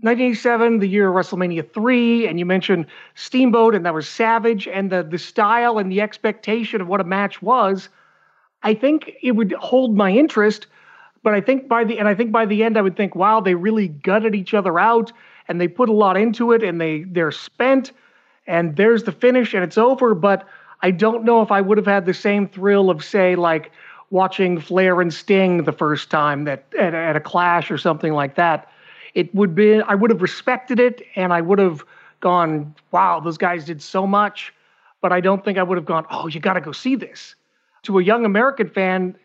1987, 0.00 0.80
the 0.80 0.88
year 0.88 1.08
of 1.08 1.14
WrestleMania 1.14 1.72
3, 1.72 2.26
and 2.26 2.38
you 2.38 2.46
mentioned 2.46 2.86
Steamboat 3.14 3.74
and 3.74 3.86
that 3.86 3.94
was 3.94 4.08
Savage 4.08 4.66
and 4.66 4.90
the, 4.90 5.02
the 5.04 5.18
style 5.18 5.78
and 5.78 5.90
the 5.90 6.00
expectation 6.00 6.80
of 6.80 6.88
what 6.88 7.00
a 7.00 7.04
match 7.04 7.40
was, 7.42 7.88
I 8.62 8.74
think 8.74 9.12
it 9.22 9.32
would 9.32 9.52
hold 9.52 9.96
my 9.96 10.10
interest. 10.10 10.66
But 11.22 11.34
I 11.34 11.40
think 11.40 11.68
by 11.68 11.84
the 11.84 11.98
and 11.98 12.08
I 12.08 12.14
think 12.14 12.32
by 12.32 12.46
the 12.46 12.62
end 12.62 12.78
I 12.78 12.82
would 12.82 12.96
think, 12.96 13.14
wow, 13.14 13.40
they 13.40 13.54
really 13.54 13.88
gutted 13.88 14.34
each 14.34 14.54
other 14.54 14.78
out 14.78 15.12
and 15.48 15.60
they 15.60 15.68
put 15.68 15.88
a 15.88 15.92
lot 15.92 16.16
into 16.16 16.52
it 16.52 16.62
and 16.62 16.80
they 16.80 17.04
they're 17.04 17.32
spent 17.32 17.92
and 18.46 18.76
there's 18.76 19.02
the 19.02 19.12
finish 19.12 19.54
and 19.54 19.64
it's 19.64 19.78
over. 19.78 20.14
But 20.14 20.46
I 20.80 20.90
don't 20.90 21.24
know 21.24 21.42
if 21.42 21.50
I 21.50 21.60
would 21.60 21.76
have 21.76 21.86
had 21.86 22.06
the 22.06 22.14
same 22.14 22.48
thrill 22.48 22.88
of 22.88 23.04
say 23.04 23.34
like 23.36 23.72
watching 24.10 24.60
Flair 24.60 25.00
and 25.00 25.12
Sting 25.12 25.64
the 25.64 25.72
first 25.72 26.10
time 26.10 26.44
that 26.44 26.64
at, 26.78 26.94
at 26.94 27.16
a 27.16 27.20
clash 27.20 27.70
or 27.70 27.78
something 27.78 28.12
like 28.12 28.36
that. 28.36 28.70
It 29.14 29.34
would 29.34 29.54
be 29.54 29.80
I 29.80 29.94
would 29.94 30.10
have 30.10 30.22
respected 30.22 30.78
it 30.78 31.02
and 31.16 31.32
I 31.32 31.40
would 31.40 31.58
have 31.58 31.84
gone, 32.20 32.74
wow, 32.90 33.20
those 33.20 33.38
guys 33.38 33.64
did 33.64 33.82
so 33.82 34.06
much. 34.06 34.52
But 35.00 35.12
I 35.12 35.20
don't 35.20 35.44
think 35.44 35.58
I 35.58 35.62
would 35.62 35.78
have 35.78 35.86
gone, 35.86 36.06
oh, 36.10 36.26
you 36.26 36.40
got 36.40 36.54
to 36.54 36.60
go 36.60 36.72
see 36.72 36.96
this. 36.96 37.34
To 37.84 37.98
a 37.98 38.02
young 38.02 38.24
American 38.24 38.68
fan, 38.68 39.16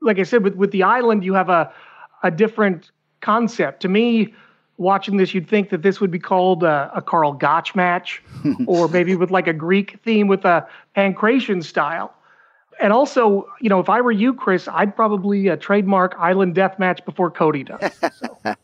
like 0.00 0.18
I 0.18 0.22
said, 0.22 0.42
with, 0.44 0.54
with 0.54 0.70
the 0.70 0.82
island, 0.82 1.24
you 1.24 1.34
have 1.34 1.48
a, 1.48 1.72
a 2.22 2.30
different 2.30 2.90
concept. 3.20 3.82
To 3.82 3.88
me, 3.88 4.34
watching 4.78 5.16
this, 5.16 5.34
you'd 5.34 5.48
think 5.48 5.70
that 5.70 5.82
this 5.82 6.00
would 6.00 6.10
be 6.10 6.18
called 6.18 6.62
a, 6.62 6.90
a 6.94 7.02
Karl 7.02 7.32
Gotch 7.32 7.74
match, 7.74 8.22
or 8.66 8.88
maybe 8.88 9.16
with 9.16 9.30
like 9.30 9.46
a 9.46 9.52
Greek 9.52 9.98
theme 10.04 10.28
with 10.28 10.44
a 10.44 10.66
pankration 10.96 11.64
style. 11.64 12.12
And 12.78 12.92
also, 12.92 13.48
you 13.60 13.70
know, 13.70 13.80
if 13.80 13.88
I 13.88 14.02
were 14.02 14.12
you, 14.12 14.34
Chris, 14.34 14.68
I'd 14.68 14.94
probably 14.94 15.48
uh, 15.48 15.56
trademark 15.56 16.14
Island 16.18 16.54
Death 16.54 16.78
Match 16.78 17.02
before 17.06 17.30
Cody 17.30 17.64
does. 17.64 17.90
So, 18.12 18.38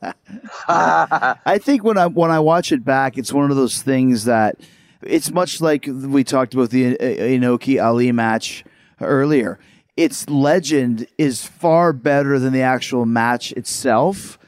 I 0.68 1.58
think 1.58 1.82
when 1.82 1.96
I 1.96 2.08
when 2.08 2.30
I 2.30 2.38
watch 2.38 2.72
it 2.72 2.84
back, 2.84 3.16
it's 3.16 3.32
one 3.32 3.50
of 3.50 3.56
those 3.56 3.80
things 3.80 4.24
that 4.24 4.56
it's 5.02 5.30
much 5.30 5.62
like 5.62 5.86
we 5.86 6.24
talked 6.24 6.52
about 6.52 6.68
the 6.68 6.98
uh, 6.98 7.02
Inoki 7.02 7.82
Ali 7.82 8.12
match 8.12 8.64
earlier. 9.02 9.58
Its 9.96 10.28
legend 10.28 11.06
is 11.18 11.44
far 11.44 11.92
better 11.92 12.38
than 12.38 12.52
the 12.52 12.62
actual 12.62 13.04
match 13.06 13.52
itself. 13.52 14.38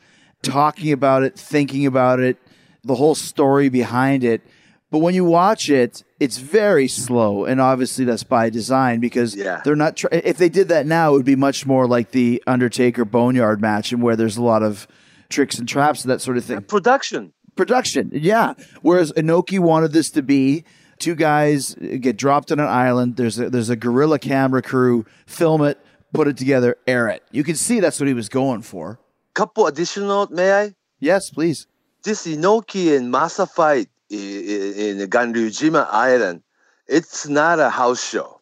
Talking 0.43 0.93
about 0.93 1.23
it, 1.23 1.39
thinking 1.39 1.87
about 1.87 2.21
it, 2.21 2.37
the 2.83 2.95
whole 2.95 3.15
story 3.15 3.69
behind 3.69 4.25
it. 4.25 4.43
But 4.91 4.99
when 4.99 5.15
you 5.15 5.25
watch 5.25 5.69
it, 5.71 6.05
it's 6.21 6.39
very 6.39 6.87
slow, 6.87 7.45
and 7.47 7.61
obviously 7.61 8.05
that's 8.05 8.23
by 8.23 8.49
design 8.51 9.01
because 9.01 9.35
Yeah. 9.35 9.61
they're 9.65 9.75
not. 9.75 9.97
Tr- 9.97 10.07
if 10.13 10.37
they 10.39 10.49
did 10.49 10.69
that 10.69 10.87
now, 10.87 11.11
it 11.11 11.17
would 11.17 11.25
be 11.25 11.35
much 11.37 11.67
more 11.67 11.87
like 11.89 12.13
the 12.13 12.43
Undertaker 12.47 13.05
Boneyard 13.05 13.61
match, 13.61 13.91
and 13.93 14.03
where 14.03 14.17
there's 14.17 14.37
a 14.37 14.43
lot 14.43 14.63
of 14.63 14.87
tricks 15.31 15.59
and 15.59 15.67
traps 15.69 16.03
and 16.05 16.11
that 16.13 16.21
sort 16.21 16.37
of 16.37 16.45
thing 16.45 16.61
Production. 16.63 17.33
production. 17.57 18.11
Yeah. 18.15 18.55
Whereas 18.83 19.11
Inoki 19.13 19.59
wanted 19.59 19.93
this 19.93 20.11
to 20.11 20.23
be 20.23 20.65
two 20.99 21.15
guys 21.15 21.75
get 21.75 22.17
dropped 22.17 22.53
on 22.53 22.61
an 22.61 22.69
island. 22.69 23.17
There's 23.17 23.39
a, 23.39 23.51
there's 23.51 23.71
a 23.71 23.77
guerrilla 23.77 24.19
camera 24.19 24.63
crew, 24.63 25.07
film 25.27 25.63
it, 25.63 25.79
put 26.13 26.29
it 26.29 26.37
together, 26.37 26.77
air 26.87 27.09
it. 27.09 27.23
You 27.31 27.45
can 27.45 27.57
see 27.57 27.81
that's 27.81 28.01
what 28.01 28.07
he 28.07 28.15
was 28.15 28.29
going 28.29 28.63
for. 28.63 28.99
Couple 29.35 29.67
additional, 29.67 30.29
may 30.31 30.53
I? 30.53 30.75
Yes, 31.01 31.31
please. 31.31 31.67
this 32.05 32.27
Inoki 32.27 32.97
and 32.97 33.13
Masa 33.13 33.51
fight 33.51 33.89
in 34.11 34.99
the 34.99 35.09
Ganryujima 35.09 35.89
Island, 35.91 36.43
it's 36.87 37.27
not 37.27 37.59
a 37.59 37.71
house 37.71 38.03
show. 38.07 38.41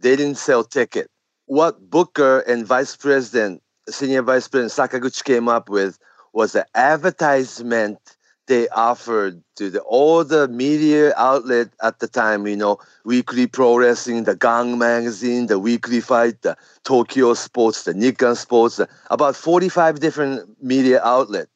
They 0.00 0.16
didn't 0.16 0.36
sell 0.36 0.64
ticket. 0.64 1.08
What 1.46 1.88
Booker 1.88 2.40
and 2.40 2.66
Vice 2.66 2.96
President, 2.96 3.62
Senior 3.88 4.22
Vice 4.22 4.48
President 4.48 4.72
Sakaguchi 4.72 5.24
came 5.24 5.48
up 5.48 5.68
with 5.68 5.98
was 6.32 6.54
an 6.54 6.64
advertisement 6.74 7.98
they 8.46 8.68
offered 8.68 9.42
to 9.56 9.70
the, 9.70 9.80
all 9.80 10.24
the 10.24 10.48
media 10.48 11.14
outlet 11.16 11.68
at 11.82 11.98
the 12.00 12.08
time, 12.08 12.46
you 12.46 12.56
know, 12.56 12.78
Weekly 13.04 13.46
Pro 13.46 13.76
Wrestling, 13.76 14.24
the 14.24 14.36
Gong 14.36 14.78
Magazine, 14.78 15.46
the 15.46 15.58
Weekly 15.58 16.00
Fight, 16.00 16.42
the 16.42 16.56
Tokyo 16.84 17.34
Sports, 17.34 17.84
the 17.84 17.92
Nikkan 17.94 18.36
Sports, 18.36 18.80
about 19.10 19.36
45 19.36 20.00
different 20.00 20.62
media 20.62 21.00
outlet. 21.02 21.48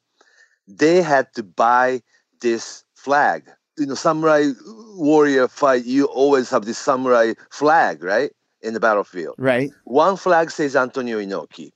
they 0.69 1.01
had 1.01 1.33
to 1.33 1.43
buy 1.43 2.01
this 2.41 2.83
flag. 2.95 3.49
You 3.77 3.87
know, 3.87 3.95
samurai 3.95 4.51
warrior 4.95 5.47
fight, 5.47 5.85
you 5.85 6.05
always 6.05 6.49
have 6.49 6.65
this 6.65 6.77
samurai 6.77 7.33
flag, 7.49 8.03
right? 8.03 8.31
In 8.61 8.73
the 8.73 8.79
battlefield. 8.79 9.35
Right. 9.37 9.71
One 9.85 10.17
flag 10.17 10.51
says 10.51 10.75
Antonio 10.75 11.19
Inoki, 11.19 11.71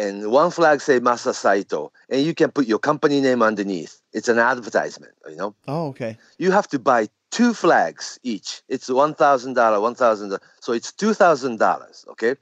and 0.00 0.14
one 0.40 0.50
flag 0.50 0.80
say 0.80 0.96
Masa 1.00 1.32
Saito, 1.34 1.92
and 2.10 2.18
you 2.26 2.34
can 2.40 2.50
put 2.56 2.66
your 2.72 2.80
company 2.90 3.18
name 3.20 3.42
underneath. 3.50 3.94
It's 4.16 4.30
an 4.34 4.38
advertisement, 4.38 5.14
you 5.30 5.36
know. 5.40 5.54
Oh, 5.68 5.88
okay. 5.92 6.12
You 6.38 6.50
have 6.58 6.68
to 6.74 6.78
buy 6.78 7.08
two 7.30 7.52
flags 7.54 8.18
each. 8.22 8.62
It's 8.74 8.88
one 9.04 9.14
thousand 9.14 9.54
dollar, 9.60 9.78
one 9.88 9.96
thousand. 10.02 10.28
So 10.60 10.72
it's 10.78 10.90
two 11.02 11.14
thousand 11.22 11.58
dollars, 11.66 12.04
okay? 12.12 12.34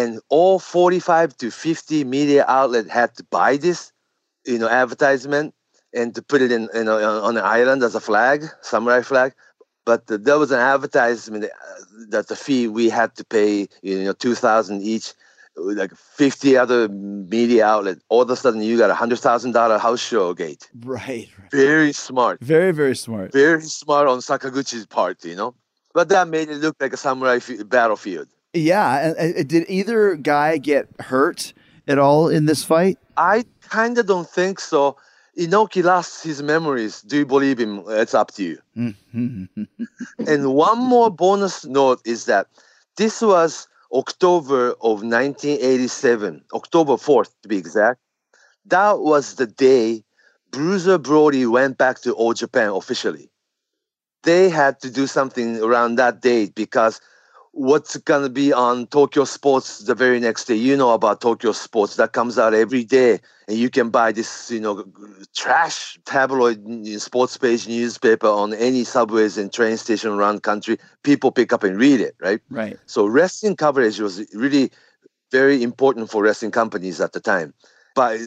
And 0.00 0.20
all 0.28 0.58
forty-five 0.58 1.30
to 1.38 1.50
fifty 1.50 2.04
media 2.04 2.44
outlet 2.46 2.86
had 3.00 3.10
to 3.18 3.24
buy 3.38 3.56
this, 3.66 3.92
you 4.52 4.58
know, 4.60 4.68
advertisement. 4.68 5.54
and 5.92 6.14
to 6.14 6.22
put 6.22 6.42
it 6.42 6.52
in, 6.52 6.68
you 6.74 6.84
know, 6.84 6.98
on 7.22 7.36
an 7.36 7.44
island 7.44 7.82
as 7.82 7.94
a 7.94 8.00
flag, 8.00 8.44
samurai 8.62 9.02
flag. 9.02 9.32
But 9.84 10.10
uh, 10.10 10.18
there 10.20 10.38
was 10.38 10.52
an 10.52 10.60
advertisement 10.60 11.44
uh, 11.44 11.48
that 12.10 12.28
the 12.28 12.36
fee 12.36 12.68
we 12.68 12.88
had 12.90 13.14
to 13.16 13.24
pay, 13.24 13.66
you 13.82 14.04
know, 14.04 14.12
two 14.12 14.34
thousand 14.34 14.82
each, 14.82 15.14
like 15.56 15.92
fifty 15.94 16.56
other 16.56 16.88
media 16.88 17.66
outlets. 17.66 18.00
All 18.08 18.22
of 18.22 18.30
a 18.30 18.36
sudden, 18.36 18.62
you 18.62 18.78
got 18.78 18.90
a 18.90 18.94
hundred 18.94 19.18
thousand 19.18 19.52
dollar 19.52 19.78
house 19.78 20.00
show 20.00 20.34
gate. 20.34 20.68
Right. 20.84 21.28
Very 21.50 21.92
smart, 21.92 22.40
Very, 22.40 22.72
very 22.72 22.96
smart. 22.96 23.32
very 23.32 23.62
smart 23.62 24.08
on 24.08 24.18
Sakaguchi's 24.20 24.86
part, 24.86 25.24
you 25.24 25.36
know. 25.36 25.54
But 25.92 26.08
that 26.10 26.28
made 26.28 26.48
it 26.48 26.56
look 26.58 26.76
like 26.80 26.92
a 26.92 26.96
samurai 26.96 27.36
f- 27.36 27.68
battlefield. 27.68 28.28
Yeah. 28.54 29.08
And, 29.18 29.36
and 29.36 29.48
did 29.48 29.64
either 29.68 30.14
guy 30.16 30.58
get 30.58 30.88
hurt 31.00 31.52
at 31.88 31.98
all 31.98 32.28
in 32.28 32.46
this 32.46 32.62
fight? 32.64 32.98
I 33.16 33.44
kind 33.62 33.98
of 33.98 34.06
don't 34.06 34.28
think 34.28 34.60
so. 34.60 34.96
Inoki 35.38 35.82
lost 35.82 36.22
his 36.24 36.42
memories. 36.42 37.02
Do 37.02 37.16
you 37.18 37.26
believe 37.26 37.58
him? 37.58 37.82
It's 37.88 38.14
up 38.14 38.30
to 38.32 38.42
you. 38.44 38.58
Mm-hmm. 38.76 39.64
and 40.26 40.54
one 40.54 40.78
more 40.78 41.10
bonus 41.10 41.64
note 41.64 42.00
is 42.04 42.24
that 42.26 42.46
this 42.96 43.20
was 43.22 43.66
October 43.92 44.70
of 44.80 45.02
1987, 45.02 46.44
October 46.54 46.92
4th 46.92 47.30
to 47.42 47.48
be 47.48 47.58
exact. 47.58 48.00
That 48.66 49.00
was 49.00 49.34
the 49.34 49.46
day 49.46 50.04
Bruiser 50.50 50.98
Brody 50.98 51.46
went 51.46 51.78
back 51.78 52.00
to 52.02 52.12
All 52.12 52.34
Japan 52.34 52.70
officially. 52.70 53.30
They 54.22 54.48
had 54.48 54.80
to 54.80 54.90
do 54.90 55.06
something 55.06 55.62
around 55.62 55.96
that 55.96 56.20
date 56.20 56.54
because 56.54 57.00
what's 57.52 57.96
going 57.96 58.22
to 58.22 58.30
be 58.30 58.52
on 58.52 58.86
Tokyo 58.86 59.24
Sports 59.24 59.80
the 59.80 59.94
very 59.94 60.20
next 60.20 60.44
day. 60.44 60.54
You 60.54 60.76
know 60.76 60.92
about 60.92 61.20
Tokyo 61.20 61.52
Sports 61.52 61.96
that 61.96 62.12
comes 62.12 62.38
out 62.38 62.54
every 62.54 62.84
day, 62.84 63.18
and 63.48 63.56
you 63.56 63.70
can 63.70 63.90
buy 63.90 64.12
this, 64.12 64.50
you 64.50 64.60
know, 64.60 64.84
trash 65.34 65.98
tabloid 66.04 66.86
sports 67.00 67.36
page 67.36 67.66
newspaper 67.66 68.28
on 68.28 68.54
any 68.54 68.84
subways 68.84 69.36
and 69.36 69.52
train 69.52 69.76
station 69.76 70.10
around 70.10 70.42
country. 70.42 70.78
People 71.02 71.32
pick 71.32 71.52
up 71.52 71.64
and 71.64 71.76
read 71.76 72.00
it, 72.00 72.14
right? 72.20 72.40
Right. 72.50 72.78
So 72.86 73.06
wrestling 73.06 73.56
coverage 73.56 73.98
was 73.98 74.24
really 74.34 74.70
very 75.32 75.62
important 75.62 76.10
for 76.10 76.22
wrestling 76.22 76.50
companies 76.52 77.00
at 77.00 77.12
the 77.12 77.20
time. 77.20 77.54
But 77.94 78.20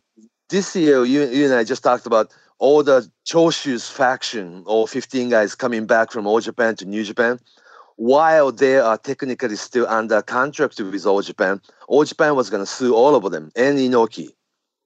this 0.50 0.76
year, 0.76 1.06
you, 1.06 1.24
you 1.24 1.46
and 1.46 1.54
I 1.54 1.64
just 1.64 1.84
talked 1.84 2.06
about 2.06 2.34
all 2.60 2.84
the 2.84 3.10
Choshu's 3.26 3.90
faction, 3.90 4.64
all 4.66 4.88
15 4.88 5.30
guys 5.30 5.56
coming 5.56 5.86
back 5.86 6.12
from 6.12 6.28
All 6.28 6.40
Japan 6.40 6.76
to 6.78 6.86
New 6.86 7.04
Japan. 7.04 7.40
While 7.98 8.52
they 8.52 8.78
are 8.80 8.98
technically 8.98 9.56
still 9.56 9.88
under 9.88 10.22
contract 10.22 10.80
with 10.80 11.06
All 11.06 11.22
Japan, 11.22 11.62
All 11.88 12.04
Japan 12.04 12.36
was 12.36 12.50
going 12.50 12.64
to 12.64 12.72
sue 12.72 12.96
all 12.96 13.16
of 13.16 13.32
them 13.32 13.52
and 13.56 13.78
Inoki. 13.78 14.30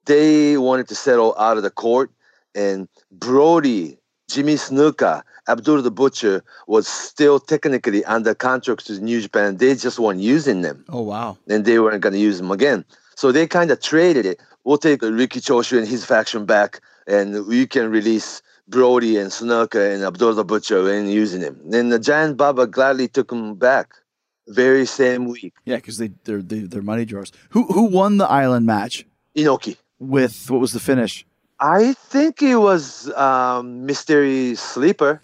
They 0.05 0.57
wanted 0.57 0.87
to 0.89 0.95
settle 0.95 1.35
out 1.37 1.57
of 1.57 1.63
the 1.63 1.69
court, 1.69 2.11
and 2.55 2.87
Brody, 3.11 3.97
Jimmy 4.29 4.55
Snuka, 4.55 5.21
Abdul 5.49 5.81
the 5.81 5.91
Butcher 5.91 6.43
was 6.67 6.87
still 6.87 7.39
technically 7.39 8.03
under 8.05 8.33
contract 8.33 8.87
to 8.87 8.99
New 8.99 9.21
Japan. 9.21 9.57
They 9.57 9.75
just 9.75 9.99
weren't 9.99 10.19
using 10.21 10.61
them 10.61 10.83
Oh, 10.89 11.01
wow. 11.01 11.37
and 11.49 11.65
they 11.65 11.79
weren't 11.79 12.01
going 12.01 12.13
to 12.13 12.19
use 12.19 12.37
them 12.37 12.51
again. 12.51 12.83
So 13.15 13.31
they 13.31 13.47
kind 13.47 13.71
of 13.71 13.81
traded 13.81 14.25
it. 14.25 14.39
We'll 14.63 14.77
take 14.77 15.01
Ricky 15.01 15.39
Choshu 15.39 15.77
and 15.77 15.87
his 15.87 16.05
faction 16.05 16.45
back, 16.45 16.81
and 17.07 17.45
we 17.47 17.65
can 17.67 17.89
release 17.89 18.41
Brody 18.67 19.17
and 19.17 19.31
Snuka 19.31 19.93
and 19.93 20.03
Abdul 20.03 20.33
the 20.33 20.43
Butcher 20.43 20.89
and 20.91 21.11
using 21.11 21.41
him. 21.41 21.59
Then 21.65 21.89
the 21.89 21.99
Giant 21.99 22.37
Baba 22.37 22.67
gladly 22.67 23.07
took 23.07 23.31
him 23.31 23.55
back, 23.55 23.93
very 24.47 24.85
same 24.85 25.25
week. 25.25 25.53
Yeah, 25.65 25.77
because 25.77 25.97
they, 25.97 26.11
they're, 26.23 26.41
they, 26.41 26.59
they're 26.59 26.81
money 26.81 27.05
drawers. 27.05 27.31
Who, 27.49 27.63
who 27.65 27.83
won 27.83 28.17
the 28.17 28.29
island 28.29 28.65
match 28.65 29.05
Inoki. 29.35 29.77
with 29.99 30.49
what 30.49 30.59
was 30.59 30.73
the 30.73 30.79
finish? 30.79 31.25
I 31.59 31.93
think 31.93 32.41
it 32.41 32.57
was 32.57 33.11
um, 33.13 33.85
Mystery 33.85 34.55
Sleeper. 34.55 35.21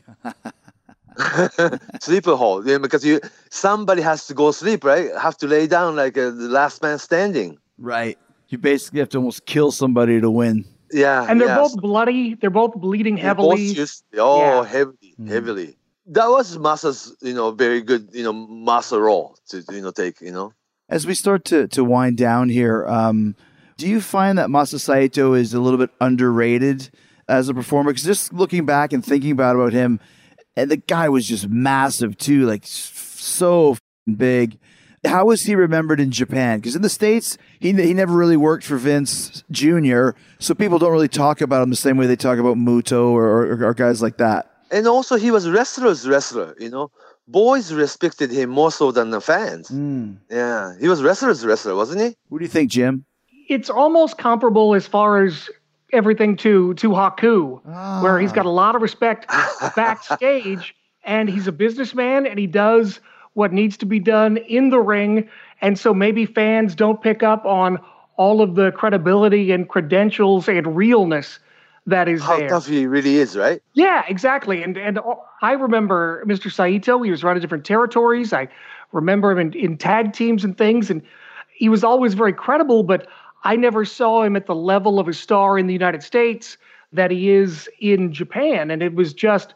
sleeper 2.02 2.36
hole, 2.36 2.68
yeah, 2.68 2.80
because 2.80 3.06
you 3.06 3.22
somebody 3.52 4.02
has 4.02 4.26
to 4.26 4.34
go 4.34 4.52
sleep, 4.52 4.84
right? 4.84 5.10
Have 5.16 5.38
to 5.38 5.48
lay 5.48 5.68
down 5.68 5.96
like 5.96 6.18
uh, 6.18 6.32
the 6.32 6.50
last 6.50 6.82
man 6.82 6.98
standing. 6.98 7.60
Right. 7.78 8.18
You 8.50 8.58
basically 8.58 9.00
have 9.00 9.10
to 9.10 9.18
almost 9.18 9.46
kill 9.46 9.72
somebody 9.72 10.20
to 10.20 10.32
win. 10.32 10.66
Yeah, 10.94 11.26
And 11.28 11.42
they're 11.42 11.48
yeah. 11.48 11.58
both 11.58 11.76
bloody. 11.82 12.36
They're 12.36 12.50
both 12.50 12.76
bleeding 12.76 13.18
heavily. 13.18 13.68
both 13.68 13.78
used- 13.78 14.04
oh, 14.18 14.40
Yeah. 14.40 14.64
heavily, 14.66 15.16
heavily. 15.28 15.78
That 16.08 16.28
was 16.28 16.58
Masa's, 16.58 17.16
you 17.22 17.34
know, 17.34 17.52
very 17.52 17.82
good, 17.82 18.10
you 18.14 18.24
know, 18.24 18.34
Masa 18.34 19.00
role 19.00 19.38
to, 19.50 19.64
you 19.72 19.82
know, 19.82 19.92
take, 19.92 20.22
you 20.22 20.32
know. 20.32 20.54
As 20.90 21.08
we 21.08 21.14
start 21.14 21.46
to, 21.46 21.68
to 21.70 21.84
wind 21.84 22.18
down 22.18 22.50
here, 22.50 22.86
um, 22.88 23.36
do 23.78 23.88
you 23.88 24.02
find 24.02 24.38
that 24.38 24.50
Masa 24.50 24.80
Saito 24.80 25.34
is 25.34 25.54
a 25.54 25.60
little 25.62 25.80
bit 25.80 25.90
underrated 26.02 26.90
as 27.28 27.50
a 27.50 27.54
performer? 27.54 27.92
Because 27.92 28.04
just 28.04 28.34
looking 28.34 28.66
back 28.66 28.94
and 28.94 29.04
thinking 29.04 29.32
about 29.32 29.56
about 29.56 29.74
him, 29.74 30.00
and 30.56 30.70
the 30.70 30.78
guy 30.78 31.10
was 31.10 31.26
just 31.26 31.48
massive 31.48 32.18
too, 32.18 32.46
like 32.46 32.64
so 32.66 33.72
f***ing 33.72 34.16
big. 34.16 34.60
How 35.06 35.26
was 35.26 35.44
he 35.44 35.56
remembered 35.56 36.00
in 36.00 36.12
Japan? 36.12 36.60
Because 36.60 36.76
in 36.76 36.82
the 36.82 36.90
states, 36.90 37.38
he 37.60 37.74
he 37.74 37.94
never 37.94 38.14
really 38.14 38.38
worked 38.38 38.64
for 38.64 38.78
Vince 38.78 39.44
Jr., 39.52 40.12
so 40.40 40.54
people 40.54 40.80
don't 40.80 40.92
really 40.92 41.08
talk 41.08 41.42
about 41.42 41.62
him 41.62 41.70
the 41.70 41.76
same 41.76 41.98
way 41.98 42.08
they 42.08 42.16
talk 42.16 42.40
about 42.40 42.58
Muto 42.58 43.10
or, 43.12 43.26
or, 43.26 43.66
or 43.66 43.74
guys 43.74 44.02
like 44.02 44.18
that. 44.18 44.50
And 44.72 44.88
also, 44.88 45.18
he 45.18 45.30
was 45.30 45.50
wrestler's 45.50 46.08
wrestler, 46.08 46.56
you 46.60 46.70
know. 46.70 46.90
Boys 47.28 47.72
respected 47.72 48.32
him 48.32 48.50
more 48.50 48.72
so 48.72 48.92
than 48.92 49.12
the 49.12 49.22
fans. 49.22 49.70
Hmm. 49.70 50.14
Yeah, 50.30 50.74
he 50.80 50.90
was 50.90 51.02
wrestler's 51.04 51.46
wrestler, 51.46 51.76
wasn't 51.76 52.02
he? 52.02 52.18
What 52.30 52.40
do 52.40 52.46
you 52.46 52.50
think, 52.50 52.72
Jim? 52.72 53.06
it's 53.48 53.70
almost 53.70 54.18
comparable 54.18 54.76
as 54.76 54.88
far 54.88 55.24
as 55.24 55.50
everything 55.92 56.36
to 56.38 56.74
to 56.76 56.90
Haku, 56.90 57.64
where 58.02 58.20
he's 58.20 58.32
ah. 58.32 58.36
got 58.36 58.46
a 58.46 58.50
lot 58.50 58.76
of 58.76 58.82
respect 58.82 59.28
backstage, 59.76 60.76
and 61.04 61.30
he's 61.30 61.48
a 61.48 61.52
businessman, 61.52 62.26
and 62.26 62.40
he 62.40 62.48
does 62.48 63.00
what 63.34 63.52
needs 63.52 63.78
to 63.78 63.86
be 63.86 64.00
done 64.00 64.38
in 64.38 64.70
the 64.70 64.80
ring, 64.80 65.30
and 65.62 65.78
so 65.78 65.94
maybe 65.94 66.26
fans 66.26 66.76
don't 66.76 67.02
pick 67.02 67.24
up 67.24 67.46
on 67.46 67.80
all 68.18 68.42
of 68.42 68.56
the 68.56 68.72
credibility 68.72 69.52
and 69.52 69.68
credentials 69.68 70.48
and 70.48 70.76
realness 70.76 71.40
that 71.86 72.08
is 72.08 72.22
How 72.22 72.38
there. 72.38 72.50
tough 72.50 72.68
he 72.68 72.86
really 72.86 73.18
is, 73.18 73.36
right? 73.36 73.62
Yeah, 73.74 74.04
exactly. 74.08 74.64
And 74.64 74.78
and 74.78 75.00
I 75.42 75.54
remember 75.54 76.24
Mr. 76.26 76.52
Saito. 76.52 77.02
He 77.02 77.12
was 77.12 77.24
running 77.24 77.42
different 77.42 77.66
territories. 77.66 78.32
I 78.34 78.48
remember 78.92 79.32
him 79.32 79.40
in, 79.40 79.54
in 79.54 79.78
tag 79.78 80.14
teams 80.14 80.44
and 80.44 80.58
things, 80.58 80.90
and 80.90 81.02
he 81.54 81.70
was 81.70 81.84
always 81.84 82.14
very 82.14 82.34
credible. 82.34 82.84
But 82.84 83.08
I 83.44 83.56
never 83.56 83.84
saw 83.84 84.24
him 84.24 84.36
at 84.36 84.46
the 84.46 84.56
level 84.56 85.00
of 85.00 85.08
a 85.08 85.14
star 85.14 85.58
in 85.58 85.68
the 85.68 85.74
United 85.74 86.04
States 86.04 86.58
that 86.94 87.12
he 87.12 87.30
is 87.30 87.70
in 87.80 88.14
Japan. 88.14 88.72
And 88.72 88.82
it 88.82 88.96
was 88.96 89.14
just 89.14 89.54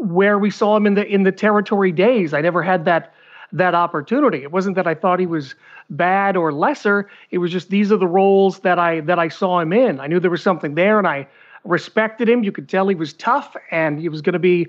where 0.00 0.38
we 0.38 0.50
saw 0.50 0.76
him 0.76 0.86
in 0.86 0.94
the 0.94 1.06
in 1.06 1.22
the 1.22 1.32
territory 1.32 1.92
days. 1.92 2.34
I 2.34 2.40
never 2.40 2.62
had 2.62 2.84
that 2.84 3.14
that 3.52 3.74
opportunity. 3.74 4.42
It 4.42 4.50
wasn't 4.50 4.76
that 4.76 4.86
I 4.86 4.94
thought 4.94 5.20
he 5.20 5.26
was 5.26 5.54
bad 5.90 6.36
or 6.36 6.52
lesser. 6.52 7.08
It 7.30 7.38
was 7.38 7.52
just 7.52 7.68
these 7.68 7.92
are 7.92 7.96
the 7.96 8.06
roles 8.06 8.60
that 8.60 8.78
I 8.78 9.00
that 9.00 9.18
I 9.18 9.28
saw 9.28 9.60
him 9.60 9.72
in. 9.72 10.00
I 10.00 10.06
knew 10.06 10.20
there 10.20 10.30
was 10.30 10.42
something 10.42 10.74
there, 10.74 10.98
and 10.98 11.06
I 11.06 11.26
respected 11.64 12.28
him. 12.28 12.44
You 12.44 12.52
could 12.52 12.68
tell 12.68 12.88
he 12.88 12.94
was 12.94 13.12
tough, 13.12 13.56
and 13.70 13.98
he 13.98 14.08
was 14.08 14.22
going 14.22 14.32
to 14.34 14.38
be 14.38 14.68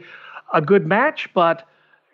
a 0.54 0.62
good 0.62 0.86
match, 0.86 1.30
but 1.34 1.68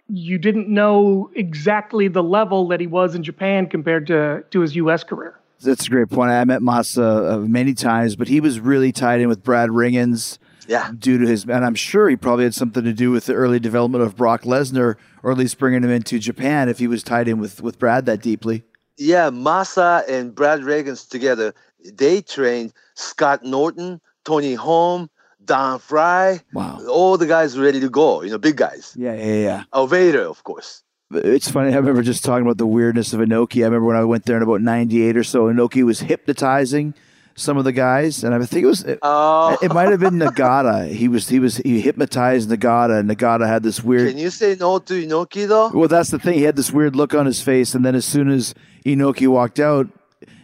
you 0.07 0.37
didn't 0.37 0.67
know 0.67 1.29
exactly 1.35 2.07
the 2.07 2.23
level 2.23 2.67
that 2.69 2.79
he 2.79 2.87
was 2.87 3.15
in 3.15 3.23
Japan 3.23 3.67
compared 3.67 4.07
to 4.07 4.43
to 4.51 4.59
his 4.59 4.75
U.S. 4.75 5.03
career. 5.03 5.39
That's 5.61 5.87
a 5.87 5.89
great 5.89 6.09
point. 6.09 6.31
I 6.31 6.45
met 6.45 6.61
Masa 6.61 7.33
uh, 7.33 7.37
many 7.39 7.73
times, 7.73 8.15
but 8.15 8.29
he 8.29 8.39
was 8.39 8.61
really 8.61 8.93
tied 8.93 9.19
in 9.19 9.27
with 9.27 9.43
Brad 9.43 9.69
Rheingans 9.69 10.39
Yeah. 10.69 10.91
due 10.97 11.17
to 11.17 11.25
his, 11.25 11.45
and 11.45 11.65
I'm 11.65 11.73
sure 11.75 12.07
he 12.09 12.15
probably 12.15 12.43
had 12.43 12.53
something 12.53 12.83
to 12.83 12.93
do 12.93 13.09
with 13.11 13.25
the 13.25 13.33
early 13.33 13.59
development 13.59 14.03
of 14.03 14.15
Brock 14.15 14.43
Lesnar, 14.43 14.95
or 15.23 15.31
at 15.31 15.37
least 15.37 15.57
bringing 15.57 15.83
him 15.83 15.89
into 15.89 16.19
Japan 16.19 16.69
if 16.69 16.77
he 16.77 16.87
was 16.87 17.01
tied 17.01 17.27
in 17.27 17.39
with, 17.39 17.61
with 17.61 17.79
Brad 17.79 18.05
that 18.05 18.21
deeply. 18.21 18.63
Yeah, 18.97 19.29
Masa 19.31 20.07
and 20.07 20.35
Brad 20.35 20.59
Rheingans 20.61 21.09
together, 21.09 21.53
they 21.93 22.21
trained 22.21 22.73
Scott 22.93 23.43
Norton, 23.43 23.99
Tony 24.25 24.55
Halme, 24.55 25.09
Don 25.43 25.79
Frye, 25.79 26.41
Wow. 26.53 26.79
all 26.87 27.17
the 27.17 27.25
guys 27.25 27.57
ready 27.57 27.79
to 27.79 27.89
go, 27.89 28.21
you 28.21 28.29
know, 28.29 28.37
big 28.37 28.57
guys. 28.57 28.93
Yeah, 28.95 29.15
yeah, 29.15 29.35
yeah. 29.35 29.63
Oh, 29.73 29.87
Vader, 29.87 30.21
of 30.21 30.43
course. 30.43 30.83
It's 31.11 31.49
funny. 31.49 31.73
I 31.73 31.77
remember 31.77 32.03
just 32.03 32.23
talking 32.23 32.45
about 32.45 32.59
the 32.59 32.67
weirdness 32.67 33.13
of 33.13 33.19
Inoki. 33.21 33.61
I 33.63 33.65
remember 33.65 33.87
when 33.87 33.95
I 33.95 34.03
went 34.03 34.25
there 34.25 34.37
in 34.37 34.43
about 34.43 34.61
'98 34.61 35.17
or 35.17 35.23
so. 35.23 35.45
Inoki 35.45 35.83
was 35.83 36.01
hypnotizing 36.01 36.93
some 37.39 37.57
of 37.57 37.63
the 37.63 37.71
guys, 37.71 38.23
and 38.23 38.35
I 38.35 38.39
think 38.45 38.63
it 38.63 38.67
was 38.67 38.83
it, 38.83 38.99
Oh. 39.01 39.57
it 39.61 39.73
might 39.73 39.89
have 39.89 39.99
been 39.99 40.15
Nagata. 40.19 40.89
He 40.91 41.07
was 41.07 41.29
he 41.29 41.39
was 41.39 41.57
he 41.57 41.81
hypnotized 41.81 42.49
Nagata, 42.49 42.99
and 42.99 43.09
Nagata 43.09 43.47
had 43.47 43.63
this 43.63 43.83
weird 43.83 44.09
Can 44.09 44.17
you 44.17 44.29
say 44.29 44.55
no 44.59 44.79
to 44.79 44.93
Inoki 45.07 45.47
though? 45.47 45.69
Well, 45.69 45.87
that's 45.87 46.09
the 46.11 46.19
thing. 46.19 46.35
He 46.35 46.43
had 46.43 46.55
this 46.55 46.71
weird 46.71 46.95
look 46.95 47.13
on 47.15 47.25
his 47.25 47.41
face, 47.41 47.73
and 47.75 47.85
then 47.85 47.95
as 47.95 48.05
soon 48.05 48.29
as 48.29 48.53
Inoki 48.85 49.27
walked 49.27 49.59
out, 49.59 49.87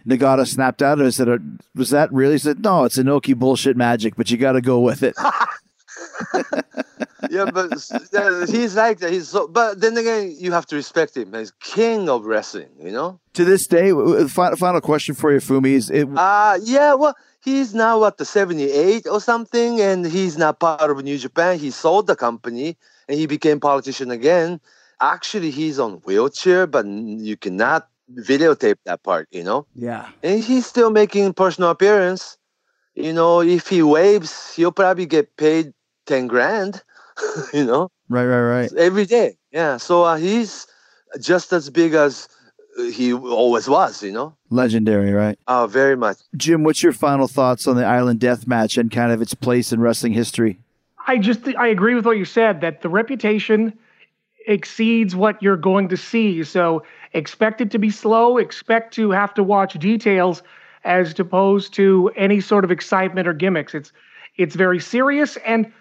Nagata 0.07 0.47
snapped 0.47 0.81
out 0.81 0.93
of 0.93 1.01
it 1.01 1.05
and 1.05 1.13
said, 1.13 1.29
"Uh, 1.29 1.37
"Was 1.75 1.89
that 1.89 2.11
really?" 2.13 2.33
He 2.35 2.39
said, 2.39 2.63
"No, 2.63 2.83
it's 2.85 2.97
Inoki 2.97 3.35
bullshit 3.35 3.75
magic, 3.75 4.15
but 4.15 4.29
you 4.31 4.37
got 4.37 4.53
to 4.53 4.61
go 4.61 4.79
with 4.79 5.03
it." 5.03 5.15
yeah, 7.29 7.49
but 7.51 7.73
s- 7.73 7.91
yeah, 8.13 8.45
he's 8.45 8.75
like 8.75 8.99
that. 8.99 9.11
He's 9.11 9.29
so. 9.29 9.47
But 9.47 9.81
then 9.81 9.97
again, 9.97 10.35
you 10.37 10.51
have 10.51 10.65
to 10.67 10.75
respect 10.75 11.15
him. 11.17 11.33
He's 11.33 11.51
king 11.61 12.09
of 12.09 12.25
wrestling. 12.25 12.69
You 12.79 12.91
know. 12.91 13.19
to 13.33 13.45
this 13.45 13.67
day, 13.67 13.89
w- 13.89 14.09
w- 14.09 14.27
final, 14.27 14.57
final 14.57 14.81
question 14.81 15.15
for 15.15 15.31
you, 15.31 15.39
Fumi 15.39 15.71
is: 15.73 15.89
it, 15.89 16.07
Uh 16.15 16.57
yeah. 16.63 16.93
Well, 16.93 17.15
he's 17.43 17.73
now 17.73 18.03
at 18.05 18.17
the 18.17 18.25
78 18.25 19.07
or 19.07 19.19
something, 19.21 19.81
and 19.81 20.05
he's 20.05 20.37
not 20.37 20.59
part 20.59 20.89
of 20.89 21.03
New 21.03 21.17
Japan. 21.17 21.59
He 21.59 21.71
sold 21.71 22.07
the 22.07 22.15
company 22.15 22.77
and 23.07 23.17
he 23.19 23.25
became 23.27 23.59
politician 23.59 24.11
again. 24.11 24.59
Actually, 25.01 25.51
he's 25.51 25.77
on 25.79 26.01
wheelchair, 26.05 26.65
but 26.65 26.85
you 26.87 27.35
cannot 27.37 27.87
videotape 28.15 28.77
that 28.85 29.03
part, 29.03 29.27
you 29.31 29.43
know. 29.43 29.65
Yeah. 29.75 30.07
And 30.23 30.41
he's 30.43 30.65
still 30.65 30.89
making 30.89 31.33
personal 31.33 31.69
appearance. 31.69 32.37
You 32.95 33.11
know, 33.11 33.41
if 33.41 33.67
he 33.67 33.83
waves, 33.83 34.55
he'll 34.55 34.71
probably 34.71 35.05
get 35.05 35.35
paid 35.35 35.73
ten 36.05 36.27
grand. 36.27 36.81
you 37.53 37.63
know, 37.65 37.89
Right, 38.09 38.25
right, 38.25 38.41
right. 38.41 38.73
every 38.73 39.05
day. 39.05 39.37
Yeah. 39.51 39.77
So 39.77 40.03
uh, 40.03 40.17
he's 40.17 40.67
just 41.19 41.53
as 41.53 41.69
big 41.69 41.93
as 41.93 42.27
he 42.93 43.13
always 43.13 43.69
was. 43.69 44.03
You 44.03 44.11
know. 44.11 44.35
Legendary, 44.49 45.11
right? 45.13 45.39
Oh, 45.47 45.65
very 45.67 45.95
much. 45.95 46.17
Jim, 46.35 46.63
what's 46.63 46.83
your 46.83 46.91
final 46.93 47.27
thoughts 47.27 47.67
on 47.67 47.75
the 47.77 47.85
Island 47.85 48.19
Death 48.19 48.47
Match 48.47 48.77
and 48.77 48.91
kind 48.91 49.11
of 49.11 49.21
its 49.21 49.33
place 49.33 49.71
in 49.71 49.79
wrestling 49.79 50.13
history? 50.13 50.59
I 51.07 51.17
just 51.17 51.47
I 51.57 51.67
agree 51.67 51.95
with 51.95 52.05
what 52.05 52.17
you 52.17 52.25
said 52.25 52.61
that 52.61 52.81
the 52.81 52.89
reputation 52.89 53.73
exceeds 54.47 55.15
what 55.15 55.41
you're 55.41 55.57
going 55.57 55.89
to 55.89 55.97
see. 55.97 56.43
So 56.43 56.83
expect 57.13 57.61
it 57.61 57.71
to 57.71 57.79
be 57.79 57.89
slow. 57.89 58.37
Expect 58.37 58.93
to 58.95 59.11
have 59.11 59.33
to 59.35 59.43
watch 59.43 59.73
details 59.79 60.43
as 60.83 61.17
opposed 61.19 61.73
to 61.75 62.11
any 62.15 62.39
sort 62.41 62.63
of 62.63 62.71
excitement 62.71 63.27
or 63.27 63.33
gimmicks. 63.33 63.73
It's 63.73 63.91
it's 64.37 64.55
very 64.55 64.79
serious 64.79 65.37
and 65.45 65.71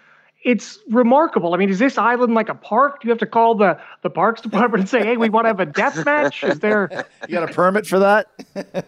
it's 0.45 0.77
remarkable. 0.89 1.55
I 1.55 1.57
mean, 1.57 1.69
is 1.71 1.79
this 1.79 1.97
island 1.97 2.35
like 2.35 2.49
a 2.49 2.53
park? 2.55 3.01
Do 3.01 3.07
you 3.07 3.11
have 3.11 3.19
to 3.19 3.25
call 3.25 3.55
the 3.55 3.79
the 4.03 4.11
parks 4.11 4.41
department 4.41 4.81
and 4.81 4.89
say, 4.89 5.03
"Hey, 5.03 5.17
we 5.17 5.27
want 5.27 5.45
to 5.45 5.49
have 5.49 5.59
a 5.59 5.65
death 5.65 6.05
match"? 6.05 6.43
Is 6.43 6.59
there? 6.59 7.05
You 7.27 7.33
got 7.33 7.49
a 7.49 7.53
permit 7.53 7.87
for 7.87 7.97
that? 7.99 8.27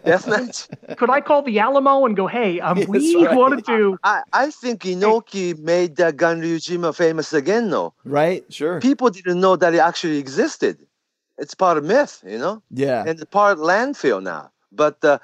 Deathmatch. 0.06 0.96
Could 0.96 1.10
I 1.10 1.20
call 1.20 1.42
the 1.42 1.58
Alamo 1.58 2.06
and 2.06 2.16
go, 2.16 2.28
"Hey, 2.28 2.60
um, 2.60 2.78
we 2.88 3.16
right. 3.26 3.36
wanted 3.36 3.66
to"? 3.66 3.98
I, 4.04 4.22
I 4.32 4.50
think 4.52 4.82
Inoki 4.82 5.58
made 5.58 5.96
that 5.96 6.16
Ganryujima 6.16 6.94
famous 6.94 7.32
again, 7.32 7.70
though. 7.70 7.92
right? 8.04 8.44
Sure. 8.52 8.80
People 8.80 9.10
didn't 9.10 9.40
know 9.40 9.56
that 9.56 9.74
it 9.74 9.78
actually 9.78 10.18
existed. 10.18 10.78
It's 11.38 11.54
part 11.54 11.76
of 11.76 11.84
myth, 11.84 12.22
you 12.26 12.38
know? 12.38 12.62
Yeah. 12.70 13.00
and 13.00 13.10
it's 13.10 13.24
part 13.24 13.58
landfill 13.58 14.22
now. 14.22 14.50
But 14.72 15.00
the 15.00 15.20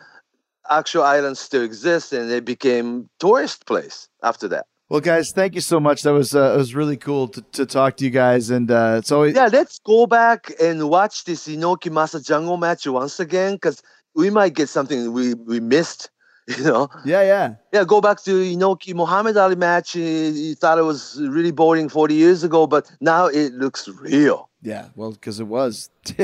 actual 0.70 1.02
island 1.02 1.38
still 1.38 1.62
exists, 1.62 2.12
and 2.12 2.30
it 2.30 2.44
became 2.44 3.08
tourist 3.20 3.66
place 3.66 4.08
after 4.22 4.48
that. 4.48 4.66
Well, 4.94 5.00
guys, 5.00 5.32
thank 5.32 5.56
you 5.56 5.60
so 5.60 5.80
much. 5.80 6.02
That 6.02 6.12
was 6.12 6.36
uh, 6.36 6.52
it 6.54 6.56
was 6.56 6.72
really 6.72 6.96
cool 6.96 7.26
to, 7.26 7.42
to 7.50 7.66
talk 7.66 7.96
to 7.96 8.04
you 8.04 8.10
guys, 8.10 8.50
and 8.50 8.70
uh, 8.70 8.94
it's 8.98 9.10
always 9.10 9.34
Yeah, 9.34 9.48
let's 9.52 9.80
go 9.80 10.06
back 10.06 10.52
and 10.62 10.88
watch 10.88 11.24
this 11.24 11.48
Inoki 11.48 11.90
Masa 11.90 12.24
Jungle 12.24 12.58
match 12.58 12.86
once 12.86 13.18
again, 13.18 13.54
because 13.54 13.82
we 14.14 14.30
might 14.30 14.54
get 14.54 14.68
something 14.68 15.12
we, 15.12 15.34
we 15.34 15.58
missed. 15.58 16.10
You 16.46 16.62
know, 16.62 16.88
yeah, 17.04 17.22
yeah. 17.22 17.54
yeah. 17.72 17.84
Go 17.84 18.00
back 18.00 18.22
to 18.24 18.30
Inoki 18.30 18.94
Muhammad 18.94 19.36
Ali 19.36 19.56
match. 19.56 19.96
You, 19.96 20.04
you 20.04 20.54
thought 20.54 20.78
it 20.78 20.82
was 20.82 21.18
really 21.20 21.50
boring 21.50 21.88
40 21.88 22.14
years 22.14 22.44
ago, 22.44 22.66
but 22.68 22.88
now 23.00 23.26
it 23.26 23.54
looks 23.54 23.88
real. 23.88 24.48
Yeah, 24.62 24.90
well, 24.94 25.10
because 25.10 25.40
it 25.40 25.48
was. 25.48 25.90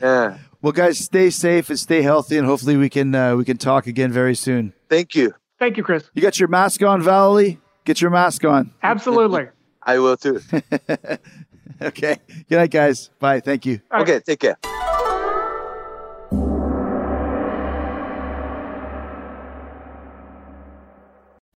Yeah. 0.00 0.38
well, 0.62 0.72
guys, 0.72 0.98
stay 0.98 1.30
safe 1.30 1.68
and 1.68 1.78
stay 1.78 2.02
healthy, 2.02 2.36
and 2.36 2.46
hopefully 2.46 2.76
we 2.76 2.90
can 2.90 3.12
uh, 3.12 3.34
we 3.34 3.44
can 3.44 3.56
talk 3.56 3.88
again 3.88 4.12
very 4.12 4.36
soon. 4.36 4.72
Thank 4.88 5.16
you. 5.16 5.34
Thank 5.58 5.76
you, 5.78 5.82
Chris. 5.82 6.04
You 6.14 6.22
got 6.22 6.38
your 6.38 6.48
mask 6.48 6.80
on, 6.82 7.02
Valerie? 7.02 7.58
Get 7.84 8.00
your 8.00 8.10
mask 8.10 8.44
on. 8.44 8.72
Absolutely. 8.82 9.48
I 9.82 9.98
will 9.98 10.16
too. 10.16 10.40
Okay. 11.82 12.18
Good 12.48 12.56
night, 12.56 12.70
guys. 12.70 13.10
Bye. 13.18 13.40
Thank 13.40 13.66
you. 13.66 13.80
All 13.90 13.98
right. 13.98 14.08
Okay, 14.08 14.20
take 14.20 14.40
care. 14.40 14.56